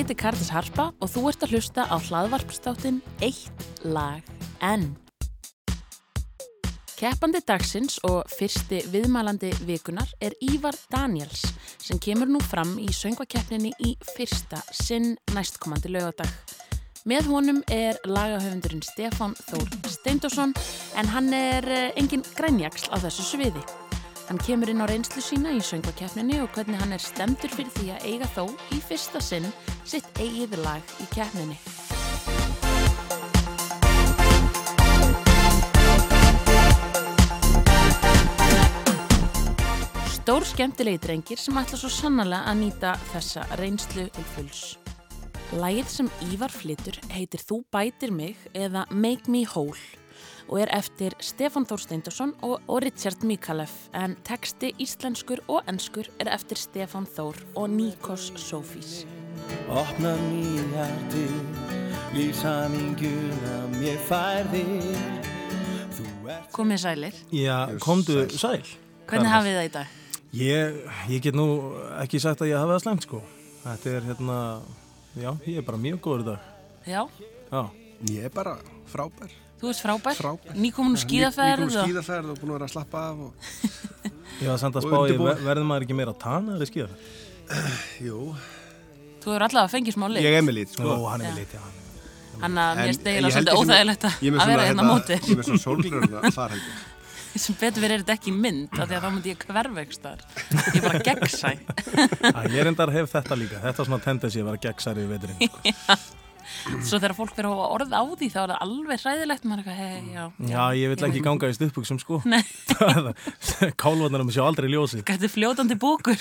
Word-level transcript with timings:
Ég 0.00 0.06
heiti 0.06 0.16
Karlis 0.16 0.48
Harpa 0.48 0.84
og 0.96 1.10
þú 1.12 1.22
ert 1.28 1.42
að 1.44 1.50
hlusta 1.52 1.82
á 1.84 1.96
hlaðvarpstáttin 2.00 3.02
Eitt 3.20 3.64
lag 3.84 4.24
enn. 4.64 4.94
Keppandi 6.96 7.42
dagsins 7.44 7.98
og 8.08 8.22
fyrsti 8.32 8.78
viðmælandi 8.94 9.50
vikunar 9.68 10.08
er 10.24 10.32
Ívar 10.40 10.78
Daniels 10.88 11.42
sem 11.84 12.00
kemur 12.00 12.32
nú 12.32 12.40
fram 12.40 12.78
í 12.80 12.88
söngvakeppninni 12.96 13.74
í 13.76 13.92
fyrsta 14.14 14.62
sinn 14.72 15.18
næstkomandi 15.36 15.92
lögadag. 15.92 16.32
Með 17.04 17.28
honum 17.34 17.60
er 17.68 18.00
lagahöfundurinn 18.08 18.86
Stefan 18.88 19.36
Þór 19.50 19.68
Steindosson 19.84 20.56
en 20.96 21.12
hann 21.12 21.28
er 21.36 21.68
eh, 21.68 21.86
engin 22.00 22.24
grænjagsl 22.40 22.88
á 22.88 23.04
þessu 23.04 23.28
sviði. 23.34 23.68
Hann 24.30 24.38
kemur 24.38 24.70
inn 24.70 24.78
á 24.78 24.86
reynslu 24.86 25.18
sína 25.26 25.50
í 25.50 25.58
söngvakeppninni 25.58 26.36
og 26.38 26.52
hvernig 26.54 26.78
hann 26.78 26.94
er 26.94 27.02
stemtur 27.02 27.50
fyrir 27.50 27.72
því 27.74 27.86
að 27.90 28.04
eiga 28.06 28.28
þó 28.30 28.44
í 28.70 28.78
fyrsta 28.78 29.18
sinn 29.18 29.48
sitt 29.82 30.06
eigið 30.22 30.54
lag 30.62 30.92
í 31.02 31.06
keppninni. 31.10 31.56
Stór 40.14 40.46
skemmtilegi 40.46 41.02
drengir 41.02 41.42
sem 41.42 41.58
ætla 41.58 41.82
svo 41.82 41.90
sannlega 41.90 42.44
að 42.52 42.60
nýta 42.62 42.94
þessa 43.10 43.48
reynslu 43.58 44.06
til 44.14 44.28
fulls. 44.36 44.66
Lægið 45.58 45.90
sem 45.90 46.12
Ívar 46.30 46.54
flytur 46.54 47.02
heitir 47.10 47.42
Þú 47.42 47.64
bætir 47.74 48.14
mig 48.14 48.38
eða 48.54 48.86
Make 48.94 49.26
Me 49.26 49.42
Whole 49.42 49.98
og 50.48 50.60
er 50.62 50.70
eftir 50.76 51.14
Stefan 51.22 51.66
Þór 51.68 51.82
Steindorsson 51.84 52.34
og, 52.46 52.60
og 52.68 52.82
Richard 52.84 53.24
Mikalef 53.26 53.72
en 53.96 54.16
texti 54.26 54.72
íslenskur 54.80 55.42
og 55.48 55.66
ennskur 55.70 56.08
er 56.22 56.30
eftir 56.34 56.60
Stefan 56.60 57.08
Þór 57.08 57.40
og 57.54 57.70
Nikos 57.72 58.30
Sofís. 58.40 59.02
Opna 59.70 60.14
nýjar 60.28 60.92
til 61.12 61.32
lífsaminguna 62.16 63.56
mér 63.78 63.98
færðir 64.08 65.18
Komið 66.54 66.78
sælir. 66.82 67.16
Já, 67.34 67.56
komdu 67.82 68.22
sæl. 68.38 68.62
Hvernig 69.10 69.30
hafið 69.32 69.56
það 69.56 69.66
í 69.66 69.72
dag? 69.74 69.96
Ég, 70.38 70.76
ég 71.10 71.24
get 71.24 71.34
nú 71.34 71.46
ekki 71.98 72.20
sagt 72.22 72.44
að 72.44 72.52
ég 72.52 72.60
hafi 72.60 72.76
það 72.76 72.82
slæmt 72.84 73.06
sko. 73.06 73.20
Þetta 73.64 73.92
er 73.96 74.06
hérna, 74.06 74.38
já, 75.18 75.30
ég 75.48 75.58
er 75.58 75.66
bara 75.66 75.80
mjög 75.82 76.00
góður 76.04 76.22
í 76.22 76.28
dag. 76.30 76.48
Já, 76.86 77.02
Já, 77.50 77.64
Ég 78.08 78.24
er 78.24 78.32
bara 78.32 78.54
frábær. 78.88 79.32
Þú 79.60 79.70
ert 79.72 79.80
frábær. 79.84 80.16
Frábær. 80.18 80.54
Nýkomin 80.56 80.96
úr 80.96 81.02
skíðaferð. 81.04 81.66
Nýgum 81.66 81.80
og- 81.82 81.88
skíðaferð 81.90 82.30
og 82.32 82.38
búin 82.40 82.50
að 82.50 82.56
vera 82.58 82.68
að 82.68 82.72
slappa 82.74 83.02
af 83.10 83.18
og... 83.26 83.32
ég 84.40 84.48
var 84.48 84.60
samt 84.62 84.78
að 84.80 84.86
spá, 84.86 84.96
ver- 85.10 85.44
verður 85.44 85.66
maður 85.68 85.86
ekki 85.86 85.98
meira 86.00 86.14
tana 86.16 86.56
eða 86.56 86.68
skýðar? 86.70 86.96
Jú, 88.00 88.20
Þú 89.20 89.34
eru 89.36 89.44
allavega 89.44 89.66
að 89.68 89.72
fengið 89.74 89.96
smá 89.98 90.06
lit. 90.08 90.24
ég 90.24 90.36
er 90.38 90.44
með 90.46 90.54
lít, 90.56 90.70
sko. 90.72 90.86
Ó, 90.88 91.04
hann 91.12 91.20
Já. 91.20 91.28
er 91.28 91.34
vel 91.34 91.42
litið, 91.44 91.60
hann. 91.60 91.76
Þannig 92.40 92.62
að 92.64 92.78
mér 92.80 92.94
stegila 92.96 93.30
svolítið 93.34 93.58
óþægilegt 93.60 94.04
að 94.08 94.14
er 94.24 94.32
með 94.32 94.40
að 94.40 94.52
vera 94.54 94.68
hérna 94.70 94.80
á 94.80 94.88
móti. 94.88 95.16
Ég 95.18 95.26
er 95.34 95.36
með 95.40 95.48
svona 95.50 95.64
sólglurna 95.66 96.30
þar 96.32 96.54
held 96.54 96.62
ég. 96.70 96.86
Sem 97.44 97.54
betur 97.60 97.84
verið 97.84 97.94
er 97.94 98.00
þetta 98.00 98.14
ekki 98.16 98.30
í 98.32 98.38
mynd, 98.40 98.72
af 98.80 98.88
því 98.88 98.96
að 98.96 99.04
þá 99.04 99.10
myndi 99.14 99.30
ég 99.34 99.44
hvervegstar. 99.50 100.22
Ég 100.50 100.78
er 100.80 100.86
bara 100.86 101.02
gegnsæ. 101.10 101.52
Að 102.32 102.48
ég 102.56 102.64
reyndar 102.66 102.90
hef 102.96 103.12
þetta 103.12 103.36
líka. 103.38 103.60
Þetta 103.66 103.84
er 103.84 103.90
svona 103.90 104.00
tendensi 104.06 104.40
að 104.40 104.48
vera 104.48 104.62
gegnsæri 104.64 105.04
í 105.04 105.10
veturinn. 105.12 105.38
Svo 106.84 106.98
þegar 107.00 107.14
fólk 107.16 107.32
verður 107.36 107.50
að 107.50 107.56
hafa 107.60 107.68
orð 107.76 107.94
á 107.96 108.02
því 108.20 108.28
þá 108.32 108.38
er 108.42 108.52
það 108.52 108.62
alveg 108.66 109.02
hræðilegt. 109.04 109.46
Eitthvað, 109.50 109.78
hei, 109.80 110.02
já. 110.14 110.24
Já, 110.50 110.62
ég 110.80 110.92
vil 110.92 111.08
ekki 111.08 111.22
ganga 111.24 111.50
í 111.50 111.56
stuðbuksum 111.56 112.00
sko. 112.02 112.20
Kálvarnar 113.82 114.24
um 114.24 114.30
sjá 114.32 114.42
aldrei 114.44 114.68
ljósi. 114.72 115.02
Þetta 115.08 115.28
er 115.28 115.32
fljótandi 115.34 115.78
búkur. 115.80 116.20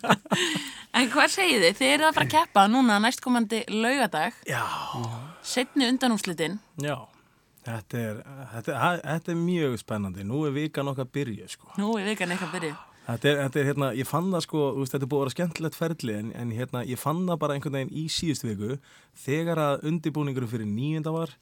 en 0.96 1.10
hvað 1.12 1.32
segið 1.36 1.64
þið? 1.68 1.78
Þið 1.80 1.94
eru 1.94 2.08
að 2.08 2.18
fara 2.18 2.26
að 2.28 2.34
keppa 2.36 2.66
núna 2.72 2.98
næstkomandi 3.04 3.62
laugadag, 3.76 4.36
Já, 4.48 4.62
setni 5.46 5.88
undanúslitin. 5.90 6.60
já. 6.80 6.96
Þetta 7.60 7.98
er, 8.00 8.20
þetta, 8.54 8.76
þetta 9.04 9.32
er 9.34 9.36
mjög 9.36 9.74
spennandi. 9.82 10.24
Nú 10.24 10.38
er 10.48 10.54
vikan 10.54 10.88
okkar 10.90 11.04
byrjuð 11.12 11.50
sko. 11.52 11.68
Nú 11.76 11.90
er 12.00 12.06
vikan 12.08 12.32
eitthvað 12.32 12.54
byrjuð. 12.56 12.78
Þetta 13.10 13.30
er, 13.30 13.38
þetta 13.40 13.58
er 13.60 13.66
hérna, 13.70 13.88
ég 13.98 14.06
fann 14.06 14.28
það 14.30 14.44
sko, 14.44 14.60
veist, 14.76 14.92
þetta 14.94 15.06
er 15.06 15.10
búið 15.10 15.20
að 15.20 15.24
vera 15.24 15.34
skemmtilegt 15.34 15.78
ferli 15.78 16.14
en, 16.14 16.28
en 16.38 16.52
hérna, 16.54 16.82
ég 16.86 17.00
fann 17.00 17.24
það 17.26 17.40
bara 17.42 17.56
einhvern 17.56 17.78
veginn 17.78 17.96
í 17.96 18.04
síðustu 18.12 18.50
viku 18.50 18.76
þegar 19.24 19.60
að 19.64 19.86
undibúningurum 19.90 20.50
fyrir 20.50 20.68
nýjunda 20.68 21.14
var 21.14 21.32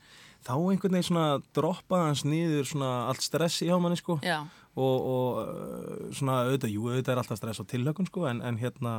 þá 0.47 0.55
einhvern 0.55 0.97
veginn 0.97 1.09
svona 1.11 1.27
droppaði 1.56 2.06
hans 2.06 2.25
niður 2.25 2.71
svona 2.71 2.93
allt 3.11 3.27
stress 3.27 3.61
í 3.65 3.69
hjá 3.69 3.77
manni 3.83 3.99
sko 4.01 4.19
Já. 4.25 4.39
og, 4.79 5.09
og 5.12 5.43
uh, 5.43 6.06
svona 6.15 6.45
auðvitað, 6.47 6.73
jú, 6.73 6.87
auðvitað 6.89 7.15
er 7.15 7.23
alltaf 7.25 7.41
stress 7.43 7.62
og 7.65 7.69
tilhökun 7.73 8.09
sko 8.09 8.29
en, 8.31 8.41
en 8.47 8.61
hérna, 8.62 8.95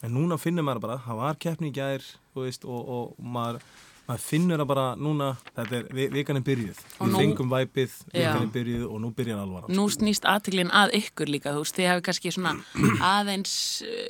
en 0.00 0.16
núna 0.16 0.40
finnur 0.40 0.66
maður 0.66 0.86
bara, 0.88 0.98
það 1.04 1.22
var 1.22 1.40
keppni 1.46 1.70
í 1.70 1.76
gær, 1.76 2.10
veist, 2.38 2.66
og, 2.66 2.90
og 2.96 3.22
maður, 3.22 3.62
maður 4.08 4.22
finnur 4.24 4.58
það 4.62 4.66
bara 4.70 4.84
núna, 4.98 5.26
þetta 5.56 5.76
er, 5.78 5.84
vi- 5.94 6.08
vikan 6.10 6.36
er 6.40 6.42
byrjuð, 6.46 6.78
Og 7.00 7.08
við 7.08 7.16
fengum 7.20 7.50
væpið, 7.52 7.92
vikan 8.14 8.42
er 8.42 8.50
byrjuð 8.54 8.84
og 8.90 9.00
nú 9.04 9.10
byrjar 9.14 9.38
alvara. 9.44 9.68
Nú 9.70 9.84
snýst 9.92 10.24
aðtiklinn 10.26 10.70
að 10.74 10.94
ykkur 10.98 11.30
líka, 11.30 11.52
þú 11.54 11.62
veist, 11.62 11.76
þið 11.78 11.88
hefur 11.90 12.04
kannski 12.08 12.32
svona 12.34 12.54
aðeins, 13.14 13.52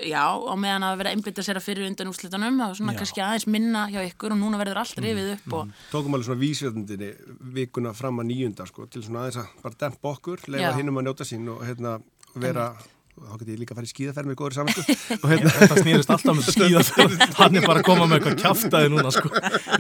já, 0.09 0.23
á 0.25 0.55
meðan 0.57 0.87
að 0.89 0.97
vera 1.03 1.13
einbytta 1.15 1.45
sér 1.45 1.61
að 1.61 1.67
fyrir 1.69 1.89
undan 1.91 2.11
úrslitunum, 2.13 2.61
þá 2.63 2.79
svona 2.81 2.95
Já. 2.95 2.99
kannski 3.03 3.25
aðeins 3.27 3.47
minna 3.51 3.87
hjá 3.93 4.01
ykkur 4.09 4.33
og 4.37 4.41
núna 4.41 4.61
verður 4.63 4.81
allt 4.85 5.03
rifið 5.05 5.33
upp 5.37 5.53
og 5.61 5.75
Tókum 5.93 6.15
alveg 6.17 6.29
svona 6.31 6.41
vísveitundinni 6.45 7.11
vikuna 7.61 7.93
fram 7.97 8.23
að 8.23 8.31
nýjunda, 8.33 8.67
sko, 8.71 8.87
til 8.89 9.03
svona 9.05 9.27
aðeins 9.27 9.43
að 9.45 9.53
bara 9.67 9.81
dempa 9.85 10.15
okkur, 10.17 10.47
Já. 10.47 10.55
leifa 10.57 10.73
hinnum 10.81 11.01
að 11.03 11.07
njóta 11.11 11.29
sín 11.29 11.49
og 11.53 11.61
hérna 11.67 11.99
vera, 12.41 12.71
þá 13.21 13.35
geti 13.41 13.53
ég 13.53 13.61
líka 13.61 13.75
að 13.75 13.81
fara 13.81 13.89
í 13.89 13.91
skíðaferð 13.91 14.29
með 14.31 14.37
góður 14.41 14.55
saminsku. 14.57 14.95
og 15.21 15.27
hérna, 15.33 15.53
Þetta 15.61 15.79
snýrist 15.85 16.13
alltaf 16.15 16.37
með 16.39 16.47
skíðaferð 16.55 17.25
Hann 17.41 17.59
er 17.61 17.67
bara 17.67 17.83
að 17.83 17.87
koma 17.91 18.07
með 18.11 18.17
eitthvað 18.19 18.39
kjaftaði 18.45 18.93
núna 18.95 19.13
sko. 19.15 19.33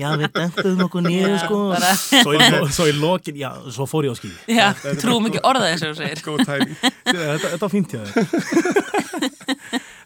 Já, 0.03 0.09
við 0.21 0.27
dempum 0.37 0.85
okkur 0.87 1.07
niður 1.07 1.37
sko. 1.45 1.61
svo, 2.01 2.35
svo 2.77 2.89
í 2.91 2.97
lokin, 2.99 3.41
já, 3.41 3.51
svo 3.73 3.89
fór 3.91 4.11
ég 4.11 4.15
á 4.15 4.17
skíði 4.21 4.59
já, 4.59 4.67
trúum 5.01 5.31
ekki 5.31 5.43
orða 5.51 5.73
þessu 5.73 5.93
og 5.93 6.01
segir. 6.01 6.25
góð 6.27 6.45
tæmi. 6.49 6.79
Þetta, 6.81 7.47
þetta 7.47 7.63
var 7.65 7.73
fínt 7.77 7.97
hjá 7.97 8.03
þér 8.11 9.07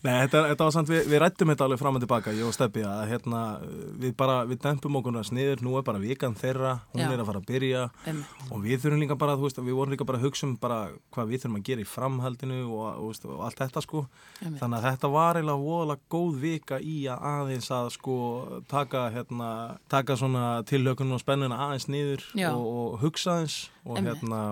Nei, 0.04 0.18
þetta, 0.26 0.40
þetta 0.50 0.66
var 0.66 0.72
samt, 0.74 0.90
við, 0.92 1.06
við 1.08 1.20
rættum 1.22 1.48
þetta 1.48 1.64
alveg 1.64 1.78
fram 1.80 1.96
og 1.96 2.02
tilbaka, 2.02 2.32
ég 2.36 2.44
og 2.44 2.52
Steppi 2.52 2.82
að 2.84 3.06
hérna, 3.08 3.38
við 4.02 4.10
bara, 4.20 4.34
við 4.44 4.58
dempum 4.60 4.98
okkur 5.00 5.14
næst 5.16 5.32
niður, 5.32 5.62
nú 5.64 5.78
er 5.80 5.86
bara 5.86 6.02
vikan 6.02 6.34
þeirra, 6.36 6.74
hún 6.92 7.00
Já. 7.00 7.06
er 7.14 7.22
að 7.22 7.28
fara 7.30 7.40
að 7.40 7.46
byrja 7.48 7.84
Einmitt. 8.04 8.42
og 8.50 8.60
við 8.66 8.82
þurfum 8.82 9.00
líka 9.00 9.16
bara, 9.22 9.36
þú 9.40 9.46
veist, 9.48 9.62
við 9.64 9.78
vorum 9.78 9.94
líka 9.96 10.08
bara 10.10 10.20
að 10.20 10.26
hugsa 10.28 10.44
um 10.44 10.52
bara 10.60 10.78
hvað 11.16 11.32
við 11.32 11.42
þurfum 11.46 11.56
að 11.56 11.64
gera 11.70 11.84
í 11.86 11.88
framhaldinu 11.88 12.60
og, 12.68 13.00
og, 13.00 13.24
og 13.32 13.40
allt 13.48 13.62
þetta 13.64 13.84
sko 13.86 14.04
Einmitt. 14.42 14.60
þannig 14.60 14.78
að 14.82 14.86
þetta 14.90 15.12
var 15.16 15.40
eiginlega 15.40 15.64
voðalega 15.64 16.12
góð 16.18 16.38
vika 16.44 16.82
í 16.84 16.98
að 17.08 17.26
aðeins 17.32 17.70
að 17.80 17.90
sko 17.96 18.18
taka 18.68 19.06
hérna, 19.16 19.50
taka 19.88 20.20
svona 20.20 20.44
tilhökunum 20.68 21.16
og 21.16 21.24
spennuna 21.24 21.62
aðeins 21.70 21.88
niður 21.88 22.28
Já. 22.36 22.50
og, 22.52 22.68
og 22.68 23.00
hugsa 23.06 23.38
aðeins 23.38 23.58
og 23.88 23.96
Einmitt. 24.02 24.20
hérna 24.20 24.44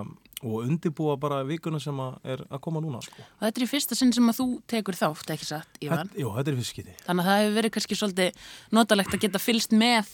og 0.43 0.65
undibúa 0.67 1.15
bara 1.19 1.41
vikuna 1.47 1.79
sem 1.81 1.99
að 2.03 2.17
er 2.35 2.43
að 2.49 2.61
koma 2.65 2.81
núna 2.83 2.99
sko. 3.03 3.15
Og 3.39 3.45
þetta 3.45 3.61
er 3.61 3.65
í 3.65 3.69
fyrsta 3.71 3.97
sinn 3.97 4.11
sem 4.15 4.27
að 4.29 4.39
þú 4.41 4.47
tekur 4.73 4.97
þátt, 4.99 5.31
ekki 5.35 5.47
satt, 5.47 5.79
Ívan? 5.81 6.09
Þetta, 6.11 6.19
jú, 6.23 6.33
þetta 6.37 6.51
er 6.53 6.59
fyrstskiti 6.59 6.97
Þannig 7.05 7.23
að 7.23 7.29
það 7.31 7.39
hefur 7.43 7.55
verið 7.59 7.73
kannski 7.77 7.99
svolítið 7.99 8.43
notalegt 8.77 9.15
að 9.15 9.23
geta 9.23 9.41
fylst 9.43 9.77
með 9.77 10.11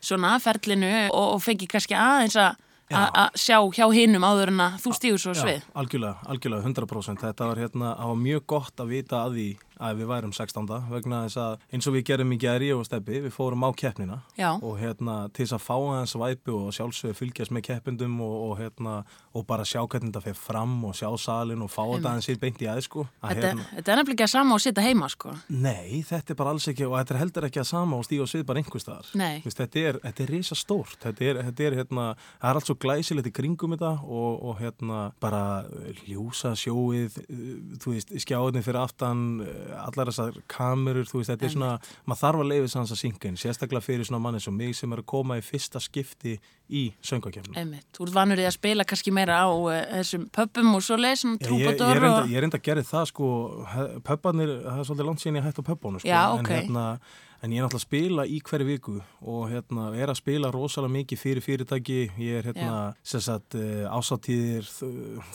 svona 0.00 0.34
ferlinu 0.42 0.90
og, 1.12 1.36
og 1.36 1.40
fengi 1.44 1.70
kannski 1.70 1.96
aðeins 1.98 2.38
að 2.40 2.66
Já. 2.90 3.04
að 3.06 3.36
sjá 3.38 3.56
hjá 3.76 3.84
hinnum 3.94 4.24
áður 4.26 4.50
en 4.50 4.62
að 4.64 4.78
þú 4.82 4.92
stígur 4.96 5.20
svo 5.22 5.32
svið. 5.38 5.66
algjörlega, 5.78 6.24
algjörlega, 6.26 6.64
100% 6.66 7.22
þetta 7.22 7.46
var 7.46 7.60
hérna, 7.62 7.90
var 7.94 8.16
mjög 8.18 8.46
gott 8.50 8.82
að 8.82 8.90
vita 8.96 9.20
að 9.28 9.36
því 9.36 9.44
að 9.80 10.02
við 10.02 10.10
værum 10.12 10.34
16. 10.36 10.70
vegna 10.92 11.24
þess 11.26 11.40
að 11.42 11.66
eins 11.74 11.90
og 11.90 11.96
við 11.96 12.06
gerum 12.12 12.36
í 12.36 12.40
gæri 12.40 12.70
og 12.76 12.86
steppi 12.86 13.22
við 13.26 13.34
fórum 13.34 13.66
á 13.66 13.70
keppnina 13.74 14.20
Já. 14.38 14.52
og 14.54 14.78
hérna 14.80 15.18
til 15.34 15.46
þess 15.46 15.56
að 15.58 15.66
fá 15.66 15.76
aðeins 15.78 16.16
væpu 16.20 16.56
og 16.60 16.70
sjálfsögðu 16.76 17.18
fylgjast 17.18 17.54
með 17.56 17.66
keppendum 17.70 18.20
og, 18.24 18.36
og 18.50 18.54
hérna 18.60 18.96
og 19.34 19.46
bara 19.48 19.66
sjá 19.66 19.82
hvernig 19.82 20.12
þetta 20.12 20.24
fer 20.28 20.38
fram 20.38 20.78
og 20.86 20.96
sjá 20.98 21.08
salin 21.18 21.64
og 21.64 21.72
fá 21.72 21.82
þetta 21.82 22.14
aðeins 22.14 22.30
sér 22.30 22.40
beint 22.42 22.62
í 22.62 22.70
aðeins 22.70 22.90
sko 22.90 23.06
að 23.20 23.40
Þetta, 23.40 23.66
þetta 23.74 23.92
er 23.92 24.00
nefnilega 24.00 24.16
ekki 24.16 24.26
að 24.26 24.32
sama 24.32 24.56
og 24.56 24.62
sitja 24.62 24.84
heima, 24.84 25.08
sko. 25.10 25.32
Nei, 25.54 26.00
þetta 26.06 26.34
er 26.34 26.38
bara 26.40 26.54
alls 26.54 26.66
ekki 26.70 26.86
og 26.86 26.96
þetta 26.98 27.14
er 27.14 27.20
heldur 27.20 27.46
ekki 27.48 27.62
að 27.62 27.68
sama 27.70 27.98
og 27.98 28.06
stíga 28.06 28.24
og 28.24 28.30
svið 28.30 28.44
bara 28.48 28.62
einhver 28.62 28.82
staðar. 28.82 29.10
Nei. 29.20 29.40
Þú 29.40 29.50
Veist, 29.50 29.62
þetta 29.62 29.84
er, 29.90 29.98
er 30.10 30.30
risa 30.30 30.58
stórt, 30.58 30.98
þetta 31.04 31.26
er, 31.26 31.40
þetta 31.48 31.66
er 31.66 31.76
hérna, 31.80 32.06
það 32.42 32.50
er 32.50 32.60
allt 32.60 32.70
svo 32.70 32.76
glæsilegt 32.84 33.30
í 33.30 33.34
kringum 33.40 33.76
þetta 33.76 33.92
og, 34.04 34.30
og 34.50 34.60
hérna 34.60 35.00
bara 35.22 35.42
ljósa 36.08 36.52
sjóið, 36.58 37.18
þú 37.82 37.94
veist, 37.94 38.14
skjáðinni 38.26 38.64
fyrir 38.66 38.82
aftan, 38.82 39.24
allar 39.78 40.10
þessar 40.10 40.38
kamerur, 40.50 41.06
þú 41.08 41.20
veist, 41.20 41.30
þetta 41.32 41.46
er 41.46 41.52
svona, 41.54 41.70
maður 42.08 42.20
þarf 42.20 42.42
að 42.42 42.50
leiði 42.50 42.70
sanns 42.72 42.94
að 42.94 43.00
synga 43.00 43.30
inn, 43.30 43.38
sérstaklega 43.40 43.84
fyrir 43.84 44.08
svona 44.08 44.22
manni 44.24 44.42
sem 44.42 44.56
mig 44.56 44.76
sem 44.78 44.92
er 44.94 45.02
að 45.02 45.08
koma 45.12 45.38
í 45.40 45.44
fyrsta 45.44 45.82
skipti 45.82 46.36
í 46.70 46.84
söngakefnum. 47.06 47.56
Einmitt. 47.58 47.88
Þú 47.96 48.06
ert 48.06 48.16
vanur 48.18 48.42
í 48.42 48.46
að 48.46 48.54
spila 48.56 48.86
kannski 48.86 49.14
meira 49.14 49.40
á 49.42 49.48
uh, 49.50 49.72
þessum 50.00 50.28
pöppum 50.34 50.76
og 50.76 50.84
svo 50.86 51.00
leið, 51.00 51.16
svona 51.24 51.56
ég, 51.58 51.80
reynda, 51.80 52.12
og... 52.20 52.30
ég 52.30 52.44
reynda 52.44 52.60
að 52.60 52.68
gera 52.68 52.86
það 52.86 53.10
sko, 53.10 53.32
pöpparnir, 54.06 54.54
það 54.66 54.78
er 54.78 54.88
svolítið 54.90 55.10
langt 55.10 55.24
síðan 55.24 55.40
ég 55.40 55.48
hætti 55.48 55.66
á 55.66 55.68
pöppunum 55.70 56.02
sko, 56.02 56.12
Já, 56.12 56.22
en, 56.30 56.44
ok. 56.44 56.52
hérna, 56.54 56.86
en 57.40 57.54
ég 57.54 57.60
er 57.60 57.66
náttúrulega 57.66 57.82
að 57.82 57.86
spila 57.88 58.26
í 58.28 58.40
hverju 58.46 58.70
viku 58.70 58.96
og 59.34 59.44
hérna, 59.50 59.90
er 59.98 60.12
að 60.12 60.20
spila 60.22 60.54
rosalega 60.54 60.96
mikið 61.00 61.22
fyrir 61.24 61.46
fyrirtæki, 61.46 62.00
ég 62.22 62.40
er 62.40 62.50
hérna, 62.52 62.80
sem 63.02 63.22
sagt, 63.24 63.58
uh, 63.58 63.86
ásatíðir, 63.90 64.68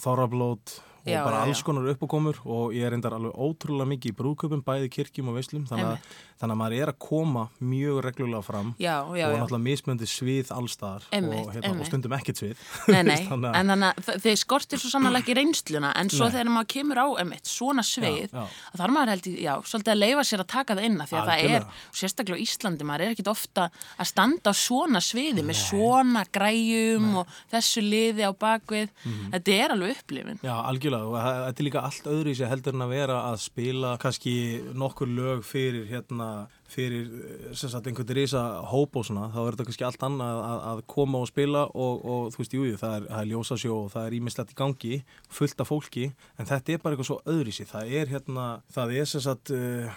þorrablót 0.04 0.80
og 1.06 1.12
Já, 1.14 1.22
bara 1.24 1.44
alls 1.46 1.62
konar 1.64 1.86
uppákomur 1.94 2.40
og 2.46 2.74
ég 2.74 2.82
er 2.88 2.90
reyndar 2.96 3.14
alveg 3.14 3.36
ótrúlega 3.38 3.86
mikið 3.92 4.10
í 4.12 4.16
brúðköpum, 4.18 4.64
bæði 4.66 4.90
kirkjum 4.90 5.28
og 5.30 5.36
veislum 5.38 5.66
þannig 5.70 6.00
þannig 6.36 6.52
að 6.56 6.60
maður 6.60 6.76
er 6.82 6.90
að 6.92 6.98
koma 7.06 7.44
mjög 7.62 8.00
reglulega 8.04 8.42
fram 8.44 8.72
Já, 8.82 8.96
og 9.06 9.16
náttúrulega 9.16 9.64
mismöndi 9.68 10.08
svið 10.10 10.50
allstaðar 10.52 11.06
Einmitt, 11.14 11.46
og, 11.46 11.54
hérna, 11.54 11.70
einmitt. 11.70 11.82
og 11.86 11.90
stundum 11.92 12.16
ekkert 12.18 12.42
svið 12.42 12.64
Nei, 12.92 13.04
nei, 13.04 13.20
Þannig 13.30 13.50
að- 13.52 13.60
en 13.62 13.72
þannig 13.74 14.02
að 14.02 14.20
þeir 14.26 14.40
skortir 14.42 14.82
svo 14.82 14.90
sannlega 14.92 15.22
ekki 15.24 15.36
reynsluna 15.38 15.94
en 15.96 16.10
svo 16.10 16.26
Nei. 16.26 16.34
þegar 16.36 16.52
maður 16.58 16.70
kemur 16.76 16.98
á 17.00 17.08
emitt 17.24 17.46
svona 17.48 17.86
að 17.86 18.80
þar 18.82 18.92
maður 18.98 19.14
held 19.14 19.28
í, 19.30 19.36
já, 19.46 19.54
svolítið 19.64 19.94
að 19.94 20.02
leifa 20.02 20.24
sér 20.28 20.44
að 20.44 20.50
taka 20.56 20.76
það 20.76 20.86
inn 20.90 21.00
af 21.02 21.10
því 21.10 21.16
að 21.16 21.26
það 21.30 21.36
Algjörlega. 21.36 21.62
er, 21.62 21.96
sérstaklega 22.02 22.36
á 22.36 22.44
Íslandi, 22.46 22.84
maður 22.90 23.06
er 23.06 23.14
ekkit 23.16 23.32
ofta 23.32 23.70
að 24.02 24.10
standa 24.12 24.52
á 24.52 24.54
svona 24.56 25.02
sviði 25.06 25.44
með 25.46 25.60
svona 25.62 26.26
græjum 26.36 27.08
og 27.22 27.28
þessu 27.54 27.82
liði 27.86 28.24
á 28.28 28.32
bakvið, 28.36 28.90
Mhm. 29.06 29.32
þetta 29.36 29.56
er 29.64 29.70
alveg 29.76 29.96
upplifin. 29.96 30.40
Já, 30.44 30.56
algjörlega 30.66 30.95
og 31.04 31.16
það- 31.20 31.40
þetta 31.48 31.60
er 31.62 31.68
líka 31.68 31.82
allt 31.84 32.08
öðru 32.12 32.32
í 32.32 32.36
sig 32.40 32.48
heldur 32.50 32.74
en 32.78 32.86
að 32.86 32.94
vera 32.96 33.18
að 33.32 33.38
spila 33.44 33.98
kannski 34.02 34.36
nokkur 34.74 35.08
lög 35.08 35.44
fyrir 35.44 35.86
hérna 35.90 36.30
fyrir 36.68 37.06
eh, 37.06 37.54
sem 37.54 37.70
sagt 37.70 37.88
einhvern 37.88 38.16
risa 38.18 38.42
hóp 38.72 38.96
og 38.96 39.06
svona 39.06 39.28
þá 39.34 39.40
er 39.44 39.52
þetta 39.58 39.68
kannski 39.70 39.86
allt 39.86 40.08
annað 40.08 40.40
að, 40.46 40.64
að 40.72 40.82
koma 40.96 41.22
og 41.22 41.28
spila 41.30 41.66
og, 41.74 42.06
og 42.06 42.34
þú 42.34 42.42
veist, 42.42 42.54
jú, 42.58 42.64
jú, 42.72 42.80
það 42.82 42.96
er, 42.98 43.08
er 43.20 43.30
ljósasjó 43.32 43.78
og 43.84 43.92
það 43.94 44.08
er 44.10 44.18
ímislegt 44.20 44.52
í 44.56 44.60
gangi 44.64 45.04
fullt 45.30 45.62
af 45.62 45.70
fólki, 45.70 46.10
en 46.40 46.46
þetta 46.50 46.74
er 46.74 46.82
bara 46.84 46.96
eitthvað 46.96 47.12
svo 47.12 47.22
öðru 47.26 47.54
í 47.54 47.58
sig, 47.60 47.68
það 47.70 47.96
er 48.02 48.12
hérna 48.16 48.48
það 48.74 48.96
er 49.02 49.06
sem 49.14 49.22
sagt 49.22 49.52
uh, 49.56 49.90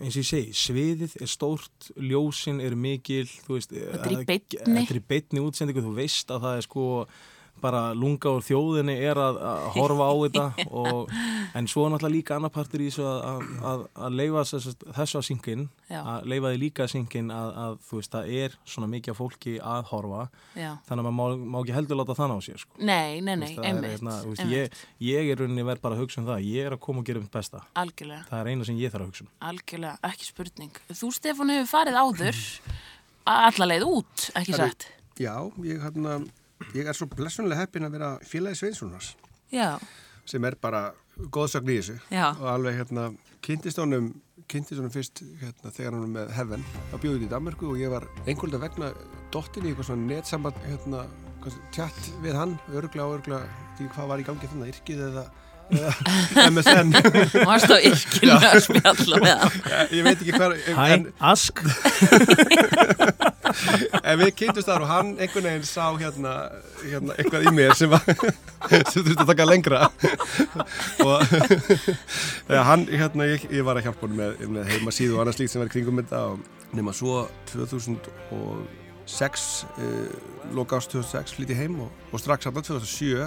eins 0.00 0.14
og 0.14 0.22
ég 0.22 0.28
segi, 0.30 0.52
sviðið 0.54 1.16
er 1.22 1.30
stórt 1.30 1.88
ljósin 1.98 2.60
eru 2.62 2.76
mikil 2.78 3.26
þú 3.26 3.56
veist, 3.56 3.72
Þetta 3.74 4.06
er 4.06 4.12
í 4.14 4.20
þetta 4.60 4.94
er 4.94 5.00
í 5.00 5.06
beitni 5.10 5.42
útsendingu, 5.42 5.82
þú 5.82 5.94
veist 5.96 6.30
að 6.30 6.44
það 6.46 6.58
er 6.60 6.66
sko 6.68 6.84
bara 7.62 7.82
lunga 7.96 8.32
úr 8.36 8.44
þjóðinni 8.44 8.96
er 9.04 9.18
að, 9.20 9.40
að 9.50 9.66
horfa 9.76 10.08
á 10.08 10.14
þetta 10.24 10.44
og, 10.82 11.12
en 11.58 11.68
svo 11.70 11.86
er 11.86 11.94
náttúrulega 11.94 12.14
líka 12.14 12.36
annar 12.36 12.52
partur 12.54 12.84
í 12.84 12.88
þessu 12.90 13.06
að, 13.06 13.20
að, 13.30 13.44
að, 13.70 13.84
að 14.06 14.18
leifa 14.20 14.44
þessu, 14.50 15.20
að 15.20 15.26
syngin 15.26 15.66
að 15.90 16.28
leifa 16.30 16.52
því 16.52 16.60
líka 16.64 16.84
að 16.86 16.92
syngin 16.94 17.32
að, 17.34 17.50
að 17.64 17.78
þú 17.88 18.00
veist 18.00 18.14
það 18.14 18.34
er 18.40 18.56
svona 18.74 18.90
mikið 18.94 19.14
af 19.14 19.20
fólki 19.20 19.56
að 19.72 19.88
horfa 19.90 20.26
Já. 20.54 20.70
þannig 20.88 21.10
að 21.10 21.16
maður 21.20 21.40
má, 21.40 21.48
má 21.54 21.58
ekki 21.62 21.76
heldur 21.76 22.00
láta 22.00 22.16
þann 22.18 22.36
á 22.36 22.38
sér 22.44 22.62
sko. 22.62 22.78
Nei, 22.78 23.20
nei, 23.24 23.34
nei, 23.40 23.48
er, 23.54 23.66
einmitt, 23.70 23.90
hérna, 23.96 24.16
einmitt, 24.22 24.44
ég, 24.52 24.84
ég 25.10 25.32
er 25.32 25.42
rauninni 25.42 25.66
verð 25.66 25.84
bara 25.84 25.98
að 25.98 26.04
hugsa 26.04 26.22
um 26.22 26.30
það 26.30 26.46
ég 26.48 26.70
er 26.70 26.76
að 26.76 26.82
koma 26.86 27.02
og 27.02 27.10
gera 27.10 27.22
um 27.22 27.28
besta 27.32 27.64
algjörlega, 27.80 28.22
það 28.30 28.42
er 28.42 28.52
eina 28.52 28.68
sem 28.68 28.80
ég 28.80 28.94
þarf 28.94 29.06
að 29.06 29.12
hugsa 29.12 29.26
um 29.26 29.32
algjörlega, 29.50 29.96
ekki 30.10 30.28
spurning. 30.30 30.80
Þú, 30.90 31.12
Stefán, 31.16 31.54
hefur 31.56 31.70
farið 31.70 32.00
áður 32.00 32.40
allarleið 33.34 33.86
út, 33.88 34.28
ekki 34.34 34.54
Herru, 34.54 34.70
satt? 34.70 34.88
Já, 35.20 35.34
ég, 35.66 35.82
hérna, 35.82 36.20
ég 36.74 36.86
er 36.86 36.96
svo 36.96 37.08
blessunlega 37.10 37.64
heppin 37.64 37.86
að 37.88 37.96
vera 37.98 38.10
félagi 38.26 38.60
Sveinssonars 38.60 39.14
Já, 39.50 39.78
sem 40.28 40.44
er 40.46 40.56
bara 40.60 40.90
góðsögn 41.34 41.70
í 41.72 41.78
þessu. 41.80 41.96
Já. 42.12 42.30
og 42.38 42.46
alveg 42.48 42.78
hérna 42.78 43.10
kynntist 43.44 43.80
honum 43.82 44.12
kynntist 44.50 44.80
honum 44.80 44.92
fyrst 44.92 45.22
hérna, 45.40 45.70
þegar 45.70 45.94
hann 45.94 46.04
var 46.06 46.12
með 46.14 46.30
Heaven. 46.34 46.64
Á 46.90 46.96
bjóðið 47.02 47.26
í 47.26 47.30
Danmarku 47.30 47.68
og 47.70 47.80
ég 47.80 47.92
var 47.92 48.06
einhverja 48.26 48.62
vegna 48.62 48.88
dottin 49.34 49.66
í 49.66 49.70
eitthvað 49.70 49.90
svona 49.90 50.08
netsamband 50.10 50.58
hérna, 50.66 51.04
tjatt 51.74 52.00
við 52.24 52.38
hann 52.38 52.56
örgla 52.74 53.06
og 53.06 53.18
örgla 53.18 53.44
því 53.78 53.90
hvað 53.94 54.10
var 54.10 54.22
í 54.22 54.26
gangi 54.26 54.50
þannig 54.50 54.72
yrkið 54.74 55.04
eða, 55.06 55.22
eða 55.22 55.26
MSN 55.70 56.94
varst 57.48 57.70
á 57.70 57.78
yrkinu 57.78 58.36
að 58.36 58.58
spjalla 58.66 59.20
með 59.22 59.36
hann. 59.44 59.58
ég 59.94 60.06
veit 60.06 60.16
ekki 60.18 60.34
hvað 60.34 60.56
Hæ, 60.74 60.84
en, 60.96 61.06
Ask? 61.32 61.62
En 64.04 64.18
við 64.20 64.30
kynntumst 64.38 64.68
þar 64.68 64.84
og 64.84 64.90
hann 64.90 65.08
einhvern 65.18 65.46
veginn 65.48 65.66
sá 65.66 65.86
hérna, 65.98 66.32
hérna 66.84 67.16
eitthvað 67.18 67.46
í 67.48 67.52
mér 67.54 67.72
sem, 67.78 67.90
var, 67.90 68.02
sem 68.90 69.02
þurfti 69.02 69.24
að 69.24 69.30
taka 69.32 69.46
lengra. 69.48 69.80
Og 71.04 71.18
þegar 72.46 72.68
hann 72.68 72.84
hérna, 72.90 73.22
ég, 73.30 73.40
ég 73.50 73.66
var 73.66 73.74
að 73.78 73.86
hjálpa 73.88 74.02
honum 74.06 74.20
með, 74.22 74.30
með 74.56 74.64
heima 74.74 74.90
síðu 74.94 75.12
og 75.16 75.20
annað 75.24 75.36
slíkt 75.38 75.52
sem 75.54 75.62
var 75.62 75.70
í 75.70 75.74
kringum 75.74 76.00
þetta 76.02 76.20
og 76.30 76.36
nema 76.78 76.92
svo 76.96 77.14
2006 77.50 79.48
uh, 79.66 80.08
loka 80.56 80.72
ást 80.78 80.90
2006 80.94 81.38
flytti 81.38 81.54
heim 81.58 81.74
og, 81.86 81.90
og 82.12 82.18
strax 82.22 82.40
hann 82.46 82.56
2007 82.56 83.26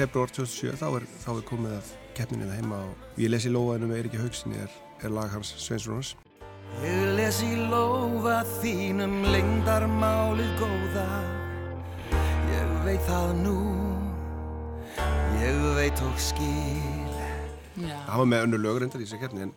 februar 0.00 0.30
2007 0.32 0.78
þá 0.80 0.86
er, 0.96 1.04
þá 1.20 1.30
er 1.34 1.42
komið 1.48 1.74
að 1.76 1.88
keppninni 2.16 2.46
það 2.48 2.58
heima 2.60 2.78
og 2.88 3.20
ég 3.20 3.30
lesi 3.30 3.52
lóðinu 3.52 3.90
með 3.90 4.00
Eiríki 4.00 4.20
Haugsinni 4.20 4.58
er, 4.64 4.72
er 5.04 5.12
lag 5.14 5.30
hans 5.34 5.52
Sveinssonars 5.60 6.14
Ég 6.80 7.02
les 7.18 7.40
í 7.44 7.50
lófa 7.68 8.40
þínum 8.60 9.24
lengdarmálið 9.26 10.52
góða. 10.60 11.08
Ég 12.54 12.72
veit 12.86 13.02
það 13.08 13.34
nú 13.42 13.79
Veit 15.90 16.00
og 16.06 16.18
skil. 16.22 17.14
Hann 17.82 18.18
var 18.20 18.26
með 18.30 18.44
önnur 18.44 18.60
lögur 18.62 18.84
endar 18.86 19.00
í 19.02 19.06
þessu 19.08 19.16
keppni 19.18 19.42
en, 19.42 19.48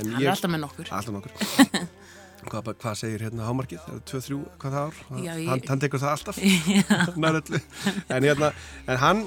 en 0.00 0.08
hann 0.16 0.24
er 0.24 0.30
alltaf 0.32 0.50
með 0.50 0.62
nokkur. 0.64 0.88
Alltaf 0.96 1.14
nokkur. 1.14 1.34
Hvað, 2.50 2.70
hvað 2.80 2.96
segir 2.98 3.22
hérna 3.22 3.44
hámarkið? 3.46 3.82
Það 3.84 3.92
eru 3.94 4.02
2-3 4.10 4.38
hvað 4.62 4.74
það 4.74 4.80
ár? 4.88 4.98
Já, 5.20 5.30
ég- 5.36 5.50
hann, 5.52 5.62
hann 5.68 5.82
tekur 5.84 6.00
það 6.02 6.14
alltaf. 6.16 6.40
En, 8.16 8.26
hérna, 8.26 8.48
en 8.88 8.98
hann 9.04 9.20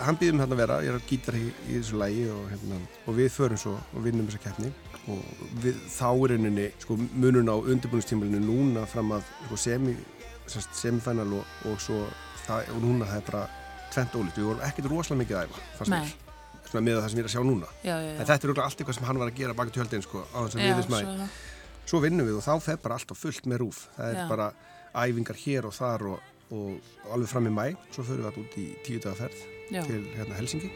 hann 0.00 0.18
býðum 0.18 0.40
hérna 0.42 0.56
að 0.56 0.62
vera, 0.64 0.78
ég 0.86 0.90
er 0.94 0.98
á 0.98 1.08
gítar 1.12 1.38
í, 1.38 1.44
í 1.68 1.76
þessu 1.76 2.00
lægi 2.02 2.24
og, 2.32 2.42
hérna, 2.54 2.80
og 3.04 3.18
við 3.20 3.30
förum 3.36 3.60
svo 3.62 3.76
og 3.78 4.02
vinnum 4.08 4.26
þessa 4.32 4.42
keppni. 4.48 4.72
Og 5.12 5.46
við, 5.62 5.78
þá 5.94 6.06
er 6.08 6.34
rauninni 6.34 6.66
sko, 6.82 6.98
munun 7.14 7.52
á 7.52 7.56
undirbúinistímalinu 7.60 8.42
núna 8.48 8.88
fram 8.90 9.14
að 9.20 9.30
sko, 9.52 10.64
semifænal 10.82 11.30
og, 11.38 11.56
og 11.70 11.78
svo 11.86 12.02
það, 12.48 12.72
og 12.74 12.82
núna 12.88 13.12
það 13.12 13.20
er 13.22 13.28
bara 13.30 13.46
tvent 13.94 14.16
ólíkt, 14.18 14.38
við 14.38 14.48
vorum 14.50 14.64
ekkert 14.68 14.90
rosalega 14.92 15.22
mikið 15.22 15.38
að 15.38 15.44
æfa 15.48 15.66
fannst 15.78 15.94
mér. 15.94 16.16
svona 16.68 16.84
með 16.84 16.98
það 16.98 17.08
sem 17.08 17.18
ég 17.18 17.24
er 17.24 17.28
að 17.28 17.34
sjá 17.34 17.44
núna. 17.48 17.68
Já, 17.82 17.94
já, 17.94 18.08
já. 18.08 18.14
en 18.14 18.26
þetta 18.28 18.38
er 18.38 18.48
örugglega 18.48 18.66
allt 18.68 18.82
eitthvað 18.82 18.98
sem 18.98 19.06
hann 19.08 19.20
var 19.22 19.30
að 19.32 19.38
gera 19.38 19.58
baki 19.58 19.74
tjöldin 19.76 20.04
sko, 20.04 20.24
á 20.28 20.38
þess 20.44 20.58
að 20.58 20.62
Já, 20.62 20.68
við 20.68 20.90
þess 20.92 21.46
svo 21.88 22.02
vinnum 22.04 22.26
við 22.28 22.36
og 22.36 22.44
þá 22.44 22.54
fer 22.60 22.80
bara 22.82 22.98
allt 22.98 23.12
á 23.12 23.16
fullt 23.16 23.46
með 23.48 23.62
rúf. 23.62 23.86
Það 23.96 24.10
er 24.12 24.18
Já. 24.18 24.26
bara 24.28 24.48
æfingar 24.92 25.38
hér 25.40 25.68
og 25.68 25.74
þar 25.76 26.04
og, 26.12 26.32
og 26.52 27.12
alveg 27.14 27.30
fram 27.30 27.48
í 27.48 27.52
mæ 27.52 27.66
svo 27.94 28.04
förum 28.04 28.24
við 28.24 28.28
alltaf 28.30 28.44
út 28.44 28.58
í 28.60 28.66
tíu 28.84 29.00
daga 29.04 29.16
ferð 29.22 29.38
Já. 29.72 29.82
til 29.86 30.02
hérna, 30.16 30.36
Helsingi 30.38 30.70